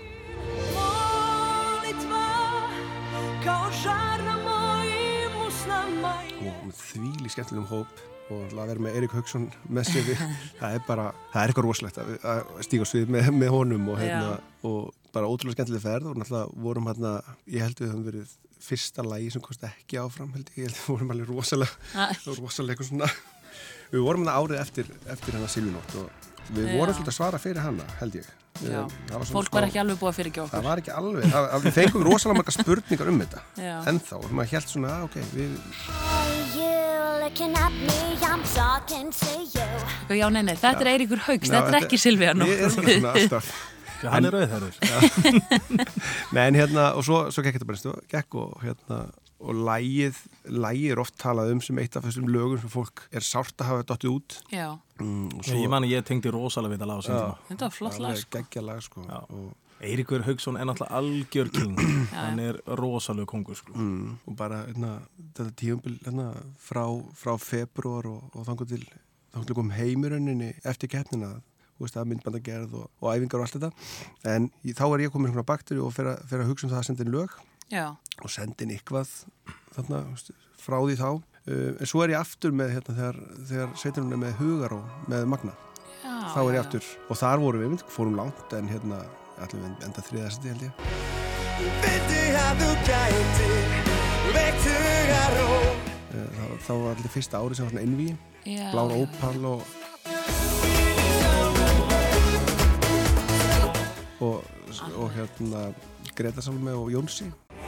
og 6.42 6.64
með 6.66 6.78
þvíli 6.78 7.30
skemmtilegum 7.30 7.68
hóp 7.70 8.11
og 8.32 8.54
að 8.56 8.72
vera 8.72 8.84
með 8.86 8.96
Erik 9.00 9.14
Haugsson 9.16 9.46
með 9.68 9.88
sér 9.90 10.06
við 10.08 10.22
það 10.60 10.76
er 10.78 10.84
bara, 10.88 11.06
það 11.32 11.42
er 11.44 11.52
eitthvað 11.52 11.68
rosalegt 11.68 12.00
að, 12.02 12.10
að 12.32 12.42
stíga 12.68 12.86
á 12.86 12.90
svið 12.92 13.12
með, 13.16 13.30
með 13.42 13.52
honum 13.56 13.90
og, 13.92 14.00
hérna, 14.02 14.32
og 14.68 14.90
bara 15.12 15.28
ótrúlega 15.28 15.58
skemmtileg 15.58 15.84
ferð 15.84 16.10
og 16.12 16.18
náttúrulega 16.22 16.64
vorum 16.66 16.88
hérna, 16.90 17.14
ég 17.52 17.66
held 17.66 17.82
við 17.82 17.92
höfum 17.92 18.06
verið 18.08 18.34
fyrsta 18.62 19.02
lægi 19.06 19.30
sem 19.34 19.42
kosti 19.44 19.66
ekki 19.68 19.98
áfram 20.00 20.32
held 20.36 20.52
ég, 20.54 20.58
ég 20.62 20.68
held 20.70 20.78
við 20.78 20.90
vorum 20.94 21.14
alveg 21.16 21.32
rosalega 21.32 22.06
rosalega 22.42 22.76
eitthvað 22.76 22.92
svona 22.92 23.10
við 23.92 24.04
vorum 24.06 24.28
það 24.28 24.38
árið 24.44 24.62
eftir, 24.62 24.92
eftir 25.16 25.36
hennar 25.36 25.52
Silvinótt 25.52 25.98
og 26.00 26.30
við 26.52 26.70
Já. 26.70 26.76
vorum 26.78 26.94
svolítið 26.96 27.12
að 27.12 27.18
svara 27.18 27.42
fyrir 27.42 27.62
hana 27.66 27.88
held 28.00 28.16
ég 28.22 28.30
Já. 28.62 28.82
Það 29.08 29.14
var 29.16 29.26
Fólk 29.32 29.54
var 29.56 29.64
ekki 29.66 29.80
alveg 29.80 29.98
búið 29.98 30.10
að 30.10 30.16
fyrir 30.18 30.30
ekki 30.30 30.40
það 30.42 30.48
okkur. 30.50 30.66
var 30.68 30.82
ekki 30.82 30.92
alveg, 30.94 31.30
það, 31.32 31.46
við 31.64 31.76
fengum 31.78 32.04
rosalega 32.06 32.38
marga 32.38 32.54
spurningar 32.58 33.10
um 33.12 33.22
þetta 33.24 33.44
ennþá 33.92 34.18
og 34.20 34.34
maður 34.36 34.52
held 34.52 34.68
svona, 34.74 34.92
"Ah, 34.92 35.06
ok, 35.08 35.16
við 35.32 35.56
Já, 40.12 40.26
nei, 40.28 40.42
nei, 40.44 40.56
þetta 40.60 40.84
er 40.84 40.90
Eiríkur 40.92 41.22
Haugs, 41.26 41.48
þetta 41.52 41.68
er 41.72 41.78
ekki 41.82 42.00
nú. 42.36 42.48
Við 42.48 42.66
erum 42.66 42.74
bara 42.76 42.96
svona 42.96 43.12
alltaf 43.18 43.52
hann 44.10 44.26
er 44.26 44.34
rauðherður 44.34 44.78
Nei, 46.34 46.44
en 46.48 46.58
hérna, 46.58 46.92
og 46.98 47.04
svo, 47.06 47.24
svo 47.34 47.44
gekk 47.44 47.58
þetta 47.58 47.68
bara 47.68 47.80
stu, 47.80 47.92
gekk 48.10 48.38
og 48.40 48.54
hérna, 48.64 48.98
og 49.42 49.58
lægið, 49.68 50.18
lægið 50.64 50.94
er 50.94 51.02
oft 51.02 51.16
talað 51.20 51.52
um 51.54 51.62
sem 51.64 51.78
eitt 51.82 51.98
af 51.98 52.06
þessum 52.06 52.28
lögum 52.32 52.60
sem 52.62 52.72
fólk 52.72 53.04
er 53.14 53.26
sárt 53.26 53.54
að 53.62 53.70
hafa 53.70 53.86
dottið 53.92 54.14
út 54.16 54.38
Já, 54.52 54.68
mm, 55.00 55.28
og 55.38 55.50
Ég 55.50 55.72
man 55.72 55.86
að 55.86 55.96
ég 55.96 56.06
tengdi 56.08 56.32
rosalega 56.34 56.74
við 56.74 56.80
þetta 56.80 56.90
lag 56.90 57.02
á 57.02 57.04
tíma. 57.08 57.34
þetta 57.50 57.68
var 57.68 57.76
flott 57.78 58.00
lag, 58.02 58.20
sko. 58.22 58.38
geggja 58.38 58.64
lag, 58.66 58.82
sko 58.86 59.06
Já. 59.06 59.18
og, 59.22 59.50
Eiríkur 59.82 60.22
Haugsson 60.26 60.56
er 60.56 60.68
náttúrulega 60.68 60.98
algjör 60.98 61.48
king. 61.52 61.78
Hann 62.14 62.38
er 62.38 62.58
rosalega 62.78 63.26
kongur 63.26 63.58
sko. 63.58 63.74
mm, 63.74 64.18
og 64.26 64.36
bara, 64.38 64.64
hérna, 64.68 64.98
þetta 65.34 65.54
tíumbil 65.58 65.96
hérna, 66.04 66.28
frá, 66.62 66.84
frá 67.18 67.34
februar 67.42 68.06
og, 68.10 68.28
og 68.36 68.46
þangur 68.46 68.68
til, 68.70 68.84
þangur 69.32 69.48
til 69.48 69.58
kom 69.58 69.72
heimurunninni 69.74 70.52
eftir 70.62 70.92
keppnina 70.92 71.32
þú 71.82 71.86
veist, 71.86 71.98
að 71.98 72.12
myndbandagerð 72.12 72.76
og, 72.78 72.86
og 73.02 73.08
æfingar 73.10 73.40
og 73.40 73.46
allt 73.46 73.56
þetta. 73.58 73.72
En 74.34 74.48
í, 74.62 74.74
þá 74.76 74.84
er 74.86 75.06
ég 75.06 75.14
komin 75.14 75.32
svona 75.32 75.46
bakteri 75.48 75.82
og 75.82 75.90
fer 75.96 76.12
að, 76.12 76.22
fer 76.30 76.44
að 76.44 76.52
hugsa 76.52 76.68
um 76.68 76.72
það 76.72 76.82
að 76.82 76.88
senda 76.90 77.06
inn 77.06 77.16
lög. 77.16 77.34
Já, 77.72 77.86
og 78.20 78.30
sendi 78.30 78.66
inn 78.66 78.74
eitthvað 78.74 79.10
þarna, 79.74 80.02
frá 80.60 80.78
því 80.78 80.96
þá. 81.00 81.08
Uh, 81.42 81.72
en 81.72 81.88
svo 81.90 82.04
er 82.04 82.12
ég 82.14 82.22
aftur 82.22 82.54
með 82.54 82.76
hérna, 82.76 82.94
þegar, 83.00 83.20
þegar 83.48 83.74
sveitunum 83.80 84.14
er 84.14 84.20
með 84.26 84.36
hugar 84.38 84.76
og 84.76 85.08
með 85.10 85.26
magna. 85.32 85.56
Já. 86.02 86.14
þá 86.34 86.38
er 86.42 86.52
ég 86.52 86.60
já. 86.60 86.62
aftur. 86.62 86.92
Og 87.08 87.18
þar 87.18 87.42
vorum 87.42 87.64
við, 87.64 87.74
við 87.74 87.84
fórum 87.96 88.20
langt 88.20 88.54
en 88.58 88.70
hérna 88.70 89.00
allir 89.46 89.60
við 89.64 89.86
enda 89.88 90.00
þriðast 90.08 90.40
held 90.50 90.62
ég. 90.66 90.72
Og 95.42 95.80
Eh, 96.12 96.58
þá 96.66 96.72
var 96.76 96.90
allir 96.92 97.08
fyrsta 97.08 97.38
árið 97.40 97.56
sem 97.56 97.64
var 97.64 97.72
svona 97.72 97.84
enví 97.86 98.08
Já, 98.44 98.66
blár 98.72 98.90
já. 98.92 98.96
ópal 99.00 99.44
og 99.48 99.60
og, 104.20 104.44
og 105.00 105.08
hérna 105.16 105.62
Greta 106.14 106.40
Salme 106.44 106.72
og 106.76 106.90
Jónsi. 106.92 107.24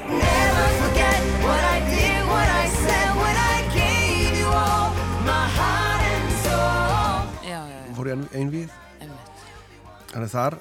Never 0.09 0.69
forget 0.81 1.23
what 1.47 1.63
I 1.65 1.79
did, 1.89 2.21
what 2.29 2.49
I 2.49 2.67
said 2.69 3.11
when 3.17 3.37
I 3.37 3.57
gave 3.73 4.37
you 4.41 4.49
all. 4.53 4.91
My 5.25 5.47
heart 5.57 6.03
and 6.13 6.31
soul. 6.45 7.25
Já, 7.49 7.61
já, 7.65 7.79
já, 7.89 7.95
fór 7.97 8.07
í 8.07 8.15
einmitt. 8.37 8.71
þannig 10.13 10.31
þar 10.31 10.55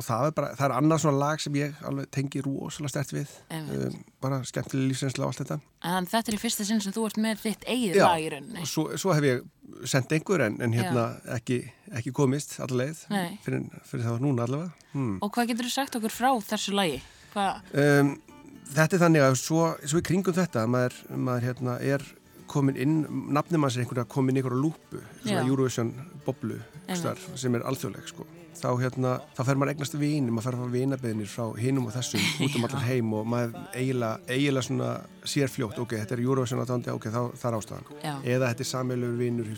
og 0.00 0.06
það 0.06 0.26
er 0.26 0.34
bara, 0.38 0.50
það 0.56 0.66
er 0.66 0.74
annað 0.78 1.02
svona 1.02 1.20
lag 1.20 1.42
sem 1.44 1.56
ég 1.58 1.82
alveg 1.86 2.08
tengi 2.16 2.42
rosalega 2.44 2.92
stert 2.94 3.12
við 3.12 3.34
um, 3.56 3.98
bara 4.24 4.40
skemmtileg 4.48 4.88
lífsreynsla 4.90 5.26
og 5.26 5.32
allt 5.32 5.42
þetta 5.44 5.58
En 5.90 6.08
þetta 6.08 6.32
er 6.32 6.36
í 6.36 6.40
fyrsta 6.40 6.66
sinn 6.68 6.80
sem 6.84 6.94
þú 6.96 7.06
ert 7.08 7.20
með 7.20 7.44
þitt 7.44 7.66
eigið 7.68 8.00
lag 8.00 8.20
í 8.20 8.30
rauninni. 8.32 8.64
og 8.64 8.70
svo, 8.70 8.86
svo 9.00 9.14
hef 9.16 9.28
ég 9.28 9.44
sendt 9.88 10.12
einhver 10.16 10.46
en, 10.46 10.58
en 10.64 10.74
hérna 10.76 11.06
ekki, 11.36 11.60
ekki 12.00 12.14
komist 12.16 12.56
allaveg 12.64 12.98
fyrir, 13.44 13.68
fyrir 13.88 14.06
það 14.06 14.16
var 14.16 14.24
núna 14.24 14.48
allavega 14.48 14.96
hmm. 14.96 15.20
Og 15.24 15.32
hvað 15.36 15.52
getur 15.52 15.68
þú 15.68 15.74
sagt 15.76 16.00
okkur 16.00 16.14
frá 16.14 16.30
þessu 16.50 16.76
lagi? 16.76 17.00
Um, 17.36 18.16
þetta 18.74 18.96
er 18.96 19.04
þannig 19.04 19.26
að 19.26 19.36
svo, 19.40 19.68
svo 19.84 20.00
í 20.00 20.06
kringum 20.06 20.36
þetta 20.36 20.64
maður, 20.70 20.96
maður 21.12 21.48
hérna, 21.50 21.76
er 21.80 22.04
komin 22.50 22.76
inn, 22.80 22.98
nafnum 23.34 23.64
hans 23.66 23.78
er 23.78 23.84
einhverja 23.84 24.08
komin 24.10 24.34
inn 24.34 24.40
í 24.40 24.42
einhverja 24.42 24.60
lúpu, 24.64 25.00
svona. 25.22 25.46
Eurovision 25.46 25.94
boblu 26.26 26.58
star, 26.98 27.18
sem 27.38 27.54
er 27.54 27.66
alþjóðleg 27.70 28.10
sko. 28.10 28.26
þá, 28.60 28.68
hérna, 28.76 29.12
þá 29.36 29.40
fer 29.46 29.58
maður 29.60 29.70
eignast 29.72 29.94
vini 29.96 30.32
maður 30.34 30.46
fer 30.48 30.56
að 30.56 30.64
fá 30.64 30.72
vinabeðinir 30.74 31.28
frá 31.30 31.44
hinum 31.56 31.86
og 31.88 31.94
þessum 31.94 32.24
út 32.44 32.58
um 32.58 32.66
allar 32.66 32.82
heim 32.84 33.14
og 33.16 33.30
maður 33.32 33.54
eiginlega, 33.78 34.18
eiginlega 34.26 34.66
svona 34.66 34.90
sér 35.32 35.52
fljótt, 35.52 35.78
ok, 35.80 35.94
þetta 36.02 36.16
er 36.18 36.24
Eurovision 36.26 36.60
aðdándi, 36.64 36.92
ok, 36.92 37.08
þá, 37.14 37.20
það 37.40 37.48
er 37.50 37.58
ástæðan 37.60 37.88
Já. 38.02 38.12
eða 38.34 38.50
þetta 38.50 38.66
er 38.66 38.70
sameilugur 38.74 39.16
vinur 39.22 39.48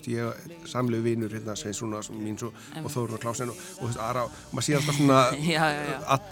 sameilugur 0.70 1.08
vinur, 1.08 1.36
hérna, 1.38 1.58
Svein 1.58 1.76
Svona 1.80 2.04
mín 2.20 2.38
svo, 2.38 2.52
og 2.78 2.88
Þórun 2.92 3.18
og 3.18 3.24
Klásen 3.26 3.50
og, 3.50 3.66
og, 3.80 3.90
og, 3.90 4.22
og 4.28 4.54
maður 4.54 4.68
sér 4.68 4.80
alltaf 4.82 5.00
svona 5.00 5.20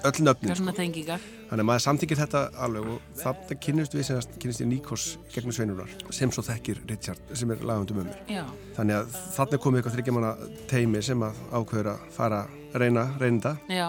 öll 0.12 0.74
tengingar? 0.78 1.30
Þannig 1.50 1.64
að 1.64 1.66
maður 1.66 1.82
samþykir 1.82 2.18
þetta 2.20 2.40
alveg 2.62 2.84
og 2.92 2.98
þarna 3.18 3.56
kynnist 3.64 3.94
við 3.96 4.04
sem 4.06 4.20
kynnist 4.38 4.60
ég 4.62 4.68
Nikos 4.70 5.06
gegnum 5.34 5.54
sveinurar 5.56 5.90
sem 6.14 6.30
svo 6.30 6.44
þekkir 6.46 6.78
Richard 6.86 7.32
sem 7.34 7.50
er 7.50 7.64
lagundum 7.66 8.04
um 8.04 8.06
mér. 8.06 8.20
Þannig 8.76 9.00
að 9.00 9.16
þarna 9.34 9.58
er 9.58 9.62
komið 9.64 9.80
eitthvað 9.80 9.96
þryggjamanna 9.98 10.30
teimi 10.70 11.02
sem 11.02 11.24
að 11.26 11.40
ákveður 11.58 11.90
að 11.96 12.04
fara 12.14 12.40
að 12.46 12.78
reyna 12.84 13.04
reynda 13.18 13.56
já, 13.66 13.88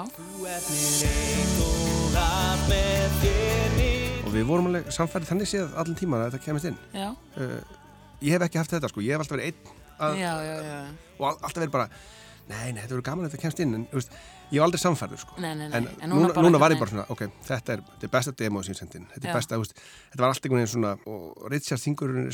og 4.26 4.34
við 4.34 4.46
vorum 4.50 4.68
alveg 4.72 4.90
samfærið 4.96 5.30
þannig 5.32 5.50
séð 5.52 5.78
allan 5.82 5.98
tíman 6.00 6.22
að 6.26 6.32
þetta 6.34 6.46
kemist 6.48 6.70
inn. 6.72 6.78
já, 6.96 7.10
Uh, 7.32 7.62
ég 8.22 8.34
hef 8.36 8.44
ekki 8.44 8.60
haft 8.60 8.74
þetta 8.74 8.90
sko, 8.92 9.02
ég 9.06 9.14
hef 9.16 9.22
alltaf 9.24 9.38
verið 9.38 9.48
einn 9.54 9.78
að, 10.04 10.18
já, 10.20 10.32
já, 10.44 10.56
já. 10.66 10.80
og 11.18 11.24
all- 11.30 11.38
alltaf 11.48 11.62
verið 11.62 11.72
bara 11.72 11.86
nei, 12.50 12.72
nei, 12.74 12.82
þetta 12.82 12.92
verður 12.92 13.06
gaman 13.08 13.26
að 13.26 13.32
þetta 13.32 13.42
kemst 13.46 13.62
inn 13.64 13.76
en 13.78 13.86
þú 13.88 13.96
veist, 14.02 14.12
ég 14.52 14.60
hef 14.60 14.66
aldrei 14.68 14.82
samfærður 14.84 15.22
sko. 15.24 15.38
Nei, 15.42 15.54
nei, 15.56 15.68
nei. 15.72 15.78
En, 15.82 15.88
En 16.02 16.10
núna, 16.12 16.28
núna 16.28 16.34
bara 16.36 16.46
núna 16.48 16.60
var 16.62 16.76
ég 16.76 16.80
bara 16.82 16.92
svona, 16.92 17.06
ok, 17.10 17.26
þetta 17.48 17.74
er, 17.78 17.84
þetta 17.96 18.08
er 18.10 18.14
besta 18.18 18.36
demóð 18.44 18.68
sem 18.68 18.76
ég 18.76 18.82
sendi 18.84 19.00
inn, 19.02 19.08
þetta 19.16 19.28
Já. 19.28 19.32
er 19.32 19.40
besta, 19.40 19.56
þú 19.60 19.66
veist, 19.66 19.84
þetta 20.12 20.24
var 20.26 20.34
allt 20.36 20.46
einhvern 20.46 20.62
veginn 20.62 20.74
svona, 20.76 20.94
og 21.08 21.50
Richard 21.52 21.84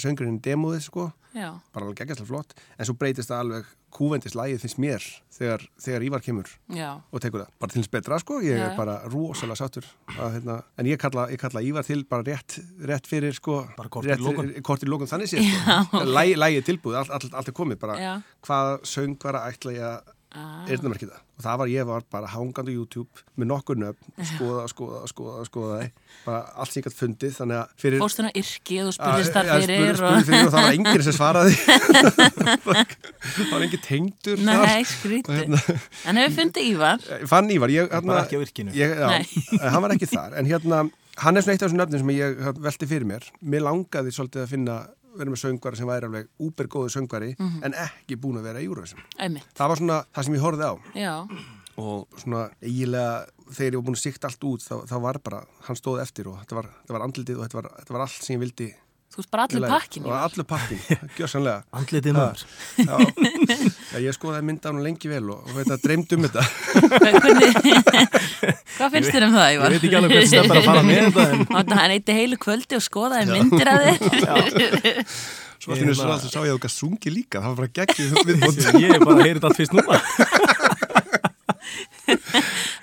söngurinn 0.01 0.41
demóðið, 0.41 0.85
sko, 0.89 1.11
Já, 1.37 1.51
bara 1.75 1.85
alveg 1.85 1.99
geggjastlega 2.01 2.31
flott, 2.31 2.55
en 2.79 2.87
svo 2.87 2.95
breytist 2.97 3.29
það 3.29 3.41
alveg 3.43 3.67
kúvendist 3.97 4.35
lagið 4.35 4.61
finnst 4.63 4.79
mér 4.81 5.03
þegar, 5.37 5.61
þegar 5.79 6.05
Ívar 6.07 6.23
kemur 6.25 6.49
já, 6.73 6.87
og 7.13 7.21
tekur 7.23 7.43
það, 7.43 7.51
bara 7.61 7.71
til 7.73 7.81
þess 7.83 7.91
betra, 7.93 8.17
sko, 8.23 8.39
ég 8.41 8.57
Já, 8.57 8.63
er 8.65 8.71
já. 8.71 8.77
bara 8.79 8.95
rosalega 9.11 9.59
sáttur 9.61 9.85
að, 10.17 10.33
hérna, 10.37 10.57
en 10.81 10.89
ég 10.89 10.99
kalla, 11.01 11.27
ég 11.31 11.39
kalla 11.41 11.61
Ívar 11.63 11.85
til 11.87 12.03
bara 12.09 12.25
rétt, 12.25 12.57
rétt 12.89 13.07
fyrir, 13.07 13.37
sko, 13.37 13.59
Bara 13.77 13.89
kortér 13.93 14.17
í 14.17 14.25
lokum. 14.25 14.49
kortir 14.65 14.89
lókun, 14.91 15.07
þannig 15.11 15.29
sé, 15.31 15.43
sko, 15.87 16.03
Lægi, 16.09 16.35
lægið 16.41 16.67
tilbúið, 16.71 16.99
allt, 17.03 17.13
allt, 17.19 17.33
allt 17.37 17.53
er 17.53 17.57
komið, 17.61 17.79
bara 17.85 17.99
Já. 18.01 18.13
hvað 18.47 18.73
söngvara 18.95 19.45
ætla 19.51 19.75
ég 19.77 19.85
að 19.93 20.13
ah, 20.37 20.67
eyrnamerkið 20.69 21.09
það 21.11 21.23
og 21.37 21.43
það 21.45 21.57
var 21.61 21.69
ég 21.73 21.85
var 21.89 22.05
bara 22.13 22.29
hangandi 22.33 22.73
á 22.73 22.77
YouTube 22.77 23.23
með 23.37 23.49
nokkur 23.51 23.77
nöfn, 23.81 24.07
skoða, 24.31 24.63
skoða, 24.71 25.01
skoða, 25.11 25.43
skoða 25.49 25.77
bara 26.25 26.39
allt 26.57 26.71
sem 26.73 26.81
ég 26.81 26.87
gætt 26.87 26.97
fundið 26.97 27.35
þannig 27.37 27.59
að 27.61 27.75
fyrir 27.83 28.01
Fórstu 28.01 28.25
ná 28.25 28.31
yrki 28.41 28.79
og 28.81 28.87
þú 28.89 28.95
spurðist 28.97 29.35
þar 29.37 29.51
fyrir 29.53 29.67
spurði- 29.67 29.97
spurði 29.97 30.25
fyrir 30.29 30.47
og 30.47 30.53
það 30.55 30.67
var 30.67 30.77
enginn 30.77 31.05
sem 31.07 31.17
svaraði 31.17 31.53
það 32.57 33.51
var 33.51 33.65
enginn 33.67 33.83
tengdur 33.85 34.41
Nei, 34.41 34.53
þar. 34.53 34.73
Og 34.77 34.91
skrítið. 34.91 35.41
hérna, 35.41 35.61
En 36.11 36.19
hefur 36.21 36.35
fundið 36.41 36.69
Ívar? 36.71 37.05
ég 37.21 37.27
fann 37.31 37.51
Ívar 37.53 37.73
ég, 37.73 37.89
hérna, 37.91 38.13
Bara 38.13 38.23
ekki 38.25 38.39
á 38.39 38.41
virkinu. 38.43 38.75
ég, 38.77 38.95
já, 38.97 39.07
Nei. 39.13 39.69
hann 39.73 39.83
var 39.85 39.95
ekki 39.95 40.09
þar 40.11 40.37
en 40.41 40.49
hérna, 40.49 40.81
hann 41.23 41.37
er 41.39 41.45
svona 41.45 41.55
eitt 41.57 41.63
af 41.65 41.69
þessum 41.71 41.81
nöfnum 41.81 42.03
sem 42.03 42.13
ég 42.17 42.41
hérna, 42.45 42.63
velti 42.67 42.89
fyrir 42.89 43.07
mér 43.09 43.27
mér 43.41 43.65
langaði 43.67 44.13
svolítið 44.15 44.43
að 44.45 44.51
finna 44.53 44.77
vera 45.21 45.33
með 45.33 45.41
söngvari 45.43 45.77
sem 45.79 45.87
væri 45.89 46.07
alveg 46.09 46.27
úbergóðu 46.39 46.89
söngvari 46.95 47.33
Mhm. 47.39 47.63
en 47.63 47.73
ekki 47.73 48.15
búin 48.19 48.37
að 48.39 48.47
vera 48.49 48.59
í 48.61 48.67
Eurovision. 48.67 48.99
Það 49.55 49.67
var 49.67 49.75
svona 49.77 49.99
það 50.15 50.23
sem 50.29 50.33
ég 50.35 50.41
horfði 50.47 50.65
á. 50.67 50.73
Já, 50.95 51.15
og 51.77 52.07
svona 52.17 52.49
eiginlega 52.61 53.25
þegar 53.51 53.71
ég 53.71 53.75
var 53.79 53.85
búin 53.87 53.95
að 53.95 54.03
sikta 54.07 54.27
allt 54.27 54.43
út 54.43 54.61
þá, 54.65 54.75
þá 54.89 54.95
var 55.01 55.19
bara, 55.23 55.43
hann 55.67 55.75
stóð 55.75 56.01
eftir 56.01 56.27
og 56.27 56.39
þetta 56.41 56.55
var, 56.55 56.65
þetta 56.83 56.93
var 56.97 57.05
andlitið 57.07 57.37
og 57.37 57.43
þetta 57.47 57.61
var, 57.61 57.71
þetta 57.79 57.93
var 57.93 58.01
allt 58.07 58.23
sem 58.23 58.35
ég 58.35 58.39
vildi 58.43 58.73
þú 59.07 59.21
veist 59.21 59.31
bara 59.31 59.43
allir 59.47 59.69
pakkin 59.71 60.03
og 60.05 60.11
allur 60.11 60.43
pakkin, 60.43 60.79
gjörsanlega 61.17 61.63
Andlitið 61.71 62.13
maður. 62.17 62.43
Ég 64.03 64.13
skoðaði 64.13 64.43
mynda 64.45 64.69
hann 64.69 64.83
lengi 64.83 65.07
vel 65.09 65.29
og, 65.31 65.47
og 65.47 65.55
veit 65.55 65.71
að 65.73 65.81
dreymd 65.85 66.11
um 66.17 66.25
þetta. 66.27 66.43
Hvernig, 66.99 67.55
hvað 68.77 68.93
finnst 68.95 69.11
þér 69.15 69.25
um 69.27 69.35
það 69.37 69.49
Ívar? 69.55 69.67
Ég 69.67 69.81
veit 69.81 69.87
ekki 69.87 69.99
alveg 69.99 70.13
hvernig 70.13 70.29
stefnar 70.33 70.61
að 70.61 70.69
fara 70.69 70.85
með 70.87 71.01
þetta 71.07 71.25
en 71.33 71.57
að 71.57 71.75
hann 71.81 71.95
eitti 71.97 72.17
heilu 72.17 72.39
kvöldi 72.45 72.77
og 72.77 72.85
skoðaði 72.85 73.25
myndir 73.33 73.73
af 73.73 73.79
þér. 73.83 75.03
Svo 75.57 75.73
alltaf 75.73 76.29
sá 76.31 76.39
ég 76.45 76.51
að 76.51 76.55
þú 76.55 76.61
gæst 76.67 76.83
sungi 76.83 77.11
líka 77.11 77.41
það 77.43 77.49
var 77.49 77.67
bara 77.67 77.69
viðbót. 78.29 78.61
Ég 78.77 78.93
er 78.93 79.03
bara 79.03 79.17
að 79.17 79.25
heyra 79.25 79.39
þetta 79.39 79.49
allt 79.51 79.59
fyrst 79.59 79.75
núna. 79.75 80.01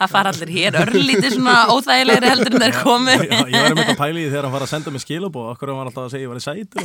Það 0.04 0.12
fara 0.12 0.32
allir 0.34 0.50
hér 0.52 0.78
örlítið 0.82 1.30
svona 1.38 1.56
óþægilegri 1.72 2.30
heldur 2.34 2.56
en 2.58 2.64
þeir 2.66 2.78
komu 2.84 3.16
Já, 3.16 3.40
ég 3.40 3.56
var 3.56 3.74
með 3.74 3.82
þetta 3.82 3.98
pæli 4.00 4.24
í 4.24 4.30
þegar 4.30 4.46
hann 4.48 4.54
var 4.54 4.64
að 4.66 4.72
senda 4.74 4.94
mig 4.94 5.04
skilabóð 5.04 5.50
okkur 5.54 5.74
var 5.74 5.90
alltaf 5.90 6.04
að 6.04 6.14
segja 6.14 6.26
ég 6.26 6.32
var 6.32 6.40
í 6.40 6.44
sæti 6.44 6.76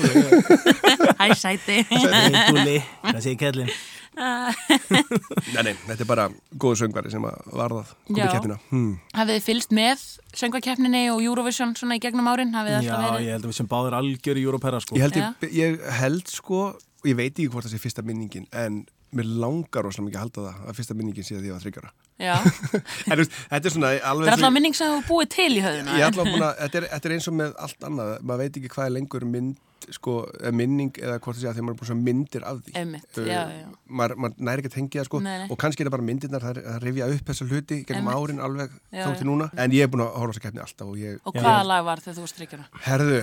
Hæ 1.19 1.25
sæti 1.35 1.79
Nei, 1.89 2.43
Dúli, 2.49 2.75
hvað 3.03 3.23
segir 3.25 3.41
kellin? 3.43 3.71
Nei, 5.53 5.61
nei, 5.63 5.73
þetta 5.85 6.03
er 6.03 6.07
bara 6.09 6.25
góðu 6.59 6.81
söngvari 6.81 7.11
sem 7.13 7.23
að 7.23 7.53
varðað 7.55 7.91
Já. 7.91 8.09
komið 8.09 8.31
keppina 8.33 8.57
hmm. 8.71 8.89
Hafið 9.15 9.37
þið 9.37 9.45
fylgst 9.45 9.75
með 9.77 10.03
söngvakeppninni 10.41 11.03
og 11.13 11.23
Eurovision 11.23 11.71
svona 11.79 11.95
í 11.95 12.03
gegnum 12.03 12.27
árin? 12.27 12.51
Já, 12.51 12.79
alltaf 12.79 13.05
verið? 13.05 13.27
ég 13.27 13.37
held 13.37 13.45
að 13.45 13.51
við 13.51 13.57
sem 13.61 13.69
báðir 13.71 13.97
algjör 13.99 14.41
í 14.41 14.45
Europera 14.49 14.81
sko. 14.83 14.97
ég, 14.97 15.05
held, 15.05 15.19
Já. 15.21 15.29
ég, 15.45 15.55
ég 15.61 15.99
held 16.01 16.33
sko 16.33 16.61
og 16.73 17.07
ég 17.07 17.15
veit 17.19 17.31
ekki 17.31 17.47
hvort 17.53 17.67
það 17.67 17.77
sé 17.77 17.83
fyrsta 17.85 18.03
minningin 18.03 18.49
en 18.51 18.81
mér 19.15 19.31
langar 19.41 19.87
rosalega 19.87 20.09
mikið 20.09 20.19
að 20.19 20.25
halda 20.25 20.45
það 20.49 20.69
að 20.69 20.79
fyrsta 20.81 20.97
minningin 20.97 21.27
sé 21.29 21.37
að 21.39 21.47
ég 21.47 21.55
var 21.55 21.63
þryggjara 21.63 21.89
Já, 21.93 21.98
En 22.19 23.23
þetta 23.23 23.63
er 23.63 23.73
svona 23.73 23.93
alveg 23.95 24.27
það 24.27 24.33
er 24.33 24.35
alltaf 24.35 24.53
minning 24.57 24.75
sem 24.75 24.91
þú 24.91 24.99
búið 25.07 25.31
til 25.37 25.49
í 25.55 25.63
höfðuna 25.63 25.95
Ég 25.95 26.03
er 26.03 26.09
alltaf 26.11 26.27
búin 26.33 26.45
að, 26.49 26.53
þetta 26.65 26.77
er, 26.83 26.87
þetta 26.93 27.09
er 27.09 27.15
eins 27.15 27.27
og 27.31 27.35
með 27.39 27.57
allt 27.65 27.89
annað, 27.89 28.13
maður 28.27 28.43
veit 28.45 28.59
ekki 28.59 28.71
hvað 28.75 28.85
er 28.89 28.95
lengur 28.97 29.25
mynd, 29.29 29.57
sko, 29.89 30.13
eða 30.37 30.51
minning 30.53 30.91
eða 30.99 31.15
hvort 31.23 31.37
það 31.39 31.41
sé 31.41 31.47
að 31.49 31.55
að 31.55 31.63
maður 31.65 31.73
er 31.73 31.79
búin 31.79 31.89
svo 31.89 31.95
myndir 31.97 32.43
af 32.45 32.57
því. 32.65 32.71
Einmitt, 32.77 33.07
Uh, 33.19 33.25
já, 33.25 33.39
já. 33.55 33.67
Maður, 33.89 34.13
maður 34.21 34.43
næri 34.49 34.61
ekki 34.61 34.69
að 34.69 34.75
tengja 34.75 34.99
það, 34.99 35.07
sko, 35.07 35.21
Nei, 35.25 35.37
nei. 35.39 35.47
og 35.49 35.57
kannski 35.63 35.81
er 35.81 35.87
það 35.87 35.95
bara 35.95 36.05
myndirnar, 36.09 36.43
það 36.45 36.51
er 36.51 36.67
að 36.75 36.83
rifja 36.85 37.07
upp 37.15 37.25
þessa 37.31 37.47
hluti 37.49 37.77
gegnum 37.87 38.11
Einmitt. 38.11 38.19
árin 38.29 38.43
alveg 38.45 38.69
Já, 38.75 38.99
þó 38.99 39.09
já. 39.09 39.15
til 39.21 39.27
núna, 39.31 39.47
en 39.55 39.71
ég 39.73 39.81
er 39.87 39.89
búin 39.89 40.03
að 40.05 40.11
horfa 40.19 40.35
þess 40.35 40.41
að 40.41 40.45
keppni 40.45 40.61
alltaf 40.67 40.87
og 40.91 40.97
ég, 40.99 41.17
Og 41.25 41.33
hvaða 41.39 41.63
lag 41.71 41.87
var 41.89 41.97
þegar 42.03 42.17
þú 42.19 42.25
varst 42.27 42.41
ríkjana? 42.43 42.65
herðu, 42.85 43.21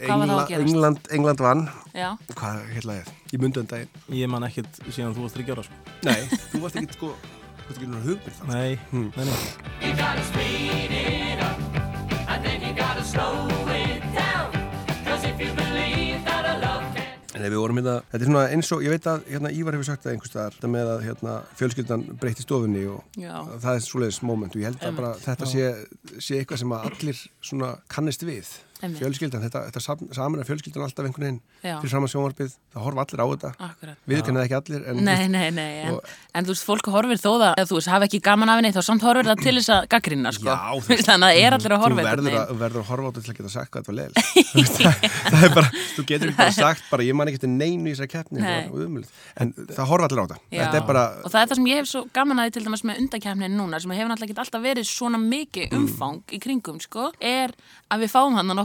þá 0.00 0.10
að? 0.10 0.56
England, 0.58 0.98
Varst 7.70 7.78
ekki 7.78 7.86
náttúrulega 7.86 8.06
hugmynd 8.10 8.34
það. 8.34 8.46
Nei, 8.50 8.78
Hmm. 8.90 9.12
nei, 9.14 9.24
nei 9.24 9.70
En 17.32 17.46
ef 17.46 17.52
við 17.54 17.56
vorum 17.56 17.76
hérna, 17.78 18.02
þetta 18.10 18.20
er 18.20 18.26
svona 18.26 18.48
eins 18.52 18.72
og, 18.74 18.82
ég 18.82 18.90
veit 18.90 19.06
að 19.06 19.22
hérna, 19.30 19.50
Ívar 19.54 19.72
hefur 19.72 19.84
sagt 19.84 20.02
það 20.04 20.12
einhvers 20.12 20.30
staðar, 20.30 20.56
þetta 20.58 20.68
með 20.68 20.90
að 20.92 21.04
hérna, 21.06 21.36
fjölskyldan 21.56 22.02
breytti 22.20 22.42
stofunni 22.42 22.82
og 22.90 23.04
Já. 23.16 23.36
það 23.62 23.76
er 23.76 23.80
svoleiðis 23.86 24.22
moment 24.22 24.56
og 24.56 24.60
ég 24.60 24.64
held 24.68 24.82
að 24.82 24.96
bara 24.96 25.14
þetta 25.14 25.46
sé, 25.46 25.86
sé 26.18 26.40
eitthvað 26.40 26.58
sem 26.58 26.74
að 26.76 26.90
allir 26.90 27.22
svona 27.40 27.70
kannist 27.88 28.26
við. 28.28 28.50
Fjölskyldan, 28.80 29.42
þetta, 29.44 29.60
þetta 29.68 29.80
sam, 29.84 30.00
saman 30.16 30.40
er 30.42 30.46
fjölskyldan 30.48 30.84
alltaf 30.86 31.04
einhvern 31.06 31.26
veginn 31.26 31.40
fyrir 31.62 31.92
saman 31.92 32.10
sjónvarpið, 32.10 32.54
það 32.72 32.84
horfa 32.86 33.04
allir 33.04 33.20
á 33.20 33.26
þetta. 33.30 33.50
Akkurat. 33.66 33.96
við 34.08 34.22
kennaði 34.26 34.44
ekki 34.48 34.56
allir 34.60 34.82
en 34.90 34.94
Nei, 35.04 35.28
nei, 35.28 35.50
nei, 35.54 35.72
en, 35.84 35.94
Og- 35.94 36.04
en 36.34 36.44
þú 36.44 36.54
veist, 36.54 36.66
fólk 36.68 36.86
horfir 36.94 37.18
þó 37.20 37.30
það, 37.40 37.54
þú 37.70 37.74
veist, 37.78 37.90
hafa 37.92 38.04
ekki 38.08 38.20
gaman 38.24 38.48
af 38.52 38.56
henni, 38.60 38.72
þá 38.74 38.82
samt 38.86 39.02
horfir 39.04 39.26
það 39.30 39.38
til 39.44 39.56
þess 39.58 39.70
að 39.74 39.82
gaggrina, 39.94 40.32
sko. 40.32 40.48
Þú. 40.90 40.96
Þannig 41.04 41.26
að 41.28 41.34
er 41.40 41.52
allir 41.56 41.70
að 41.70 41.76
þú 41.76 41.82
horfa 41.84 42.00
verður 42.00 42.30
einhvern 42.30 42.40
að, 42.40 42.58
verður 42.60 42.80
að 42.80 42.88
horfa 42.90 43.04
á 43.04 43.10
þetta 43.10 43.20
til 43.20 43.30
að 43.30 43.36
geta 43.40 43.50
sagt 43.50 43.70
hvað 43.70 43.80
þetta 43.80 43.90
var 43.90 43.98
leil 44.00 44.12
það 45.30 45.42
er 45.44 45.52
bara, 45.54 45.68
þú 45.96 46.02
getur 46.08 46.26
ekki 46.30 46.40
bara 46.40 46.54
sagt 46.56 46.84
bara 46.90 47.02
ég 47.06 47.14
man 47.18 47.28
ekki 47.30 47.42
til 47.44 47.52
neinu 47.52 47.86
í 47.90 47.94
þessari 47.94 48.12
keppni. 48.14 48.38
Þetta 48.40 49.04
en 49.40 49.48
það 49.68 49.86
horfa 49.90 50.04
allir 50.08 50.20
á 50.20 50.24
þetta. 50.24 50.38
Þetta 50.50 50.78
Og 51.20 51.30
það 51.30 51.40
er 51.40 51.46
það 51.50 51.56
sem 51.60 51.68
ég 51.70 51.76
hef 51.80 51.88
svo 51.90 52.00
gaman 52.14 52.40
að 52.40 52.44
því 52.48 52.52
til 52.56 52.64
dæmis 52.66 52.84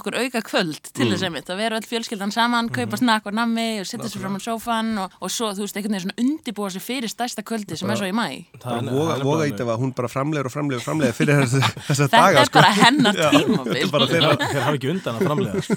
sko, 0.06 0.14
að 0.14 0.22
nokkur 0.22 0.22
auka 0.22 0.42
kvöld 0.46 0.92
til 0.96 1.10
þess 1.12 1.24
einmitt 1.26 1.50
að 1.50 1.58
vera 1.64 1.80
öll 1.80 1.88
fjölskyldan 1.90 2.32
saman, 2.32 2.70
kaupa 2.70 2.98
snakk 3.02 3.26
og 3.28 3.34
nammi 3.36 3.68
og 3.82 3.88
setja 3.90 4.10
sér 4.12 4.22
fram 4.22 4.38
á 4.38 4.42
sófan 4.46 4.92
og, 5.02 5.12
og 5.22 5.32
svo, 5.34 5.50
þú 5.58 5.66
veist, 5.66 5.78
einhvern 5.80 5.96
veginn 5.98 6.06
svona 6.06 6.22
undibúa 6.22 6.70
sér 6.74 6.84
fyrir 6.86 7.10
stærsta 7.10 7.44
kvöldi 7.46 7.78
sem 7.80 7.90
er 7.90 7.98
svo 8.00 8.10
í 8.10 8.14
mæ. 8.16 8.28
það 8.62 8.78
er 8.80 8.92
voga 8.94 9.18
bara 9.26 9.48
í 9.48 9.52
þetta 9.56 9.68
að 9.76 9.82
hún 9.82 9.94
bara 9.98 10.10
framlegur 10.12 10.50
og 10.50 10.54
framlegur 10.54 10.82
og 10.82 10.86
framlegur 10.86 11.18
fyrir 11.18 11.42
þessa, 11.42 11.72
þessa 11.90 12.08
Þetta 12.08 12.22
daga 12.22 12.70
er 12.70 12.80
hennar 12.86 13.16
tímabil. 13.16 13.74
þetta 13.74 13.86
er 13.86 13.92
bara 13.96 14.08
þeir, 14.08 14.22
þeirra 14.22 14.50
þeir 14.54 14.66
hafa 14.66 14.78
ekki 14.80 14.92
undan 14.94 15.16
að 15.20 15.26
framlega 15.30 15.64
sko. 15.66 15.76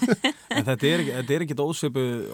en 0.59 0.65
þetta 0.69 0.89
er, 0.93 1.03
ekki- 1.05 1.17
þetta 1.19 1.35
er 1.39 1.47
ekkit 1.47 1.63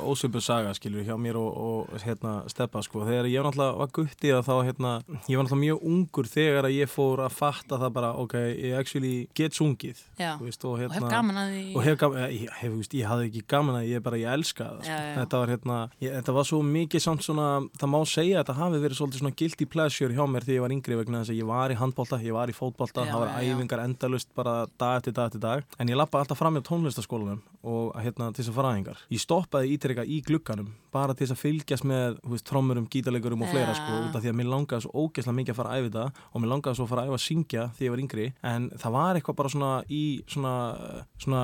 ósvipu 0.04 0.40
saga 0.44 0.74
skilur 0.76 1.04
hjá 1.06 1.14
mér 1.20 1.38
og, 1.40 1.50
og 1.54 2.02
hérna 2.04 2.34
steppa 2.50 2.82
sko 2.84 3.04
þegar 3.06 3.28
ég 3.30 3.44
náttúrulega 3.44 3.78
var 3.78 3.90
gutti 3.94 4.32
að 4.34 4.44
þá 4.48 4.54
hérna 4.68 4.92
ég 5.28 5.38
var 5.38 5.46
náttúrulega 5.46 5.62
mjög 5.64 5.84
ungur 5.90 6.28
þegar 6.30 6.68
að 6.68 6.76
ég 6.78 6.90
fór 6.92 7.22
að 7.26 7.36
fatta 7.38 7.78
það 7.80 7.94
bara 7.96 8.12
ok, 8.24 8.34
ég 8.34 8.76
actually 8.78 9.14
get 9.36 9.54
sungið 9.56 10.00
Já. 10.18 10.34
þú 10.40 10.48
veist, 10.48 10.64
og, 10.64 10.74
Og 10.74 10.80
hérna, 10.82 11.00
hef 11.00 11.10
gaman 11.12 11.40
að 11.44 11.52
því. 11.54 11.64
Hef 11.88 11.98
gaman, 12.00 12.24
ég, 12.32 12.50
hef, 12.60 12.74
veist, 12.74 12.96
ég 12.98 13.08
hafði 13.10 13.28
ekki 13.30 13.44
gaman 13.54 13.78
að 13.80 13.88
ég 13.90 14.04
bara, 14.04 14.20
ég 14.20 14.38
elska 14.38 14.66
það 14.68 14.84
sko. 14.88 14.98
Þetta 15.18 15.40
var 15.42 15.52
hérna, 15.54 15.78
ég, 16.04 16.14
þetta 16.18 16.36
var 16.38 16.48
svo 16.50 16.60
mikið 16.68 17.04
samt 17.04 17.26
svona, 17.26 17.48
það 17.80 17.92
má 17.94 17.98
segja 18.10 18.38
að 18.38 18.44
þetta 18.44 18.58
hafi 18.60 18.82
verið 18.84 19.00
svolítið 19.00 19.22
svona 19.22 19.38
guilty 19.40 19.68
pleasure 19.74 20.14
hjá 20.14 20.24
mér 20.30 20.46
þegar 20.48 20.58
ég 20.58 20.66
var 20.66 20.76
yngri 20.76 21.00
vegna 21.00 21.22
þess 21.22 21.34
að 21.34 21.40
ég 21.40 21.50
var 21.50 21.74
í 21.74 21.80
handbólta, 21.80 22.20
ég 22.24 22.36
var 22.36 22.52
í 22.52 22.56
fótbólta 22.56 23.08
það 23.08 23.24
var 23.24 23.34
æfingar 23.40 23.84
endalust 23.84 24.32
bara 24.36 24.54
dag 24.80 25.00
eftir 25.00 25.16
dag 25.16 25.32
eftir 25.32 25.44
dag. 25.44 25.66
En 25.78 25.90
ég 25.90 25.98
lappa 25.98 26.22
alltaf 26.22 26.40
fram 26.40 26.60
í 26.60 26.64
tónlistaskólanum 26.64 27.42
og 27.64 27.94
hérna 27.96 28.28
til 28.32 28.42
þess 28.42 28.52
að 28.52 28.58
faraðingar 28.58 28.98
ég 29.12 29.22
stoppaði 29.22 29.70
ítrykka 29.74 30.04
í 30.04 30.18
glugganum 30.26 30.72
bara 30.94 31.14
til 31.16 31.24
þess 31.24 31.34
að 31.34 31.40
fylgjast 31.40 31.86
með 31.88 32.18
veist, 32.28 32.46
trommurum, 32.48 32.86
gítarleikurum 32.92 33.44
og 33.44 33.50
fleira 33.50 33.74
sko, 33.74 34.00
út 34.04 34.14
af 34.14 34.22
því 34.22 34.30
að 34.30 34.36
mér 34.38 34.50
langaði 34.52 34.84
svo 34.84 35.04
ógeðslega 35.04 35.38
mikið 35.38 35.54
að 35.54 35.58
fara 35.58 35.72
að 35.72 35.80
æfa 35.80 35.88
þetta 35.88 36.28
og 36.30 36.42
mér 36.42 36.52
langaði 36.52 36.78
svo 36.78 36.86
að 36.86 36.92
fara 36.92 37.04
að 37.04 37.10
æfa 37.10 37.18
að 37.18 37.24
syngja 37.24 37.64
því 37.74 37.86
ég 37.86 37.94
var 37.94 38.02
yngri. 38.04 38.26
En 38.52 38.68
það 38.82 38.94
var 38.94 39.18
eitthvað 39.18 39.38
bara 39.40 39.52
svona 39.54 39.72
í 39.88 40.04
svona, 40.30 40.54
svona 41.24 41.42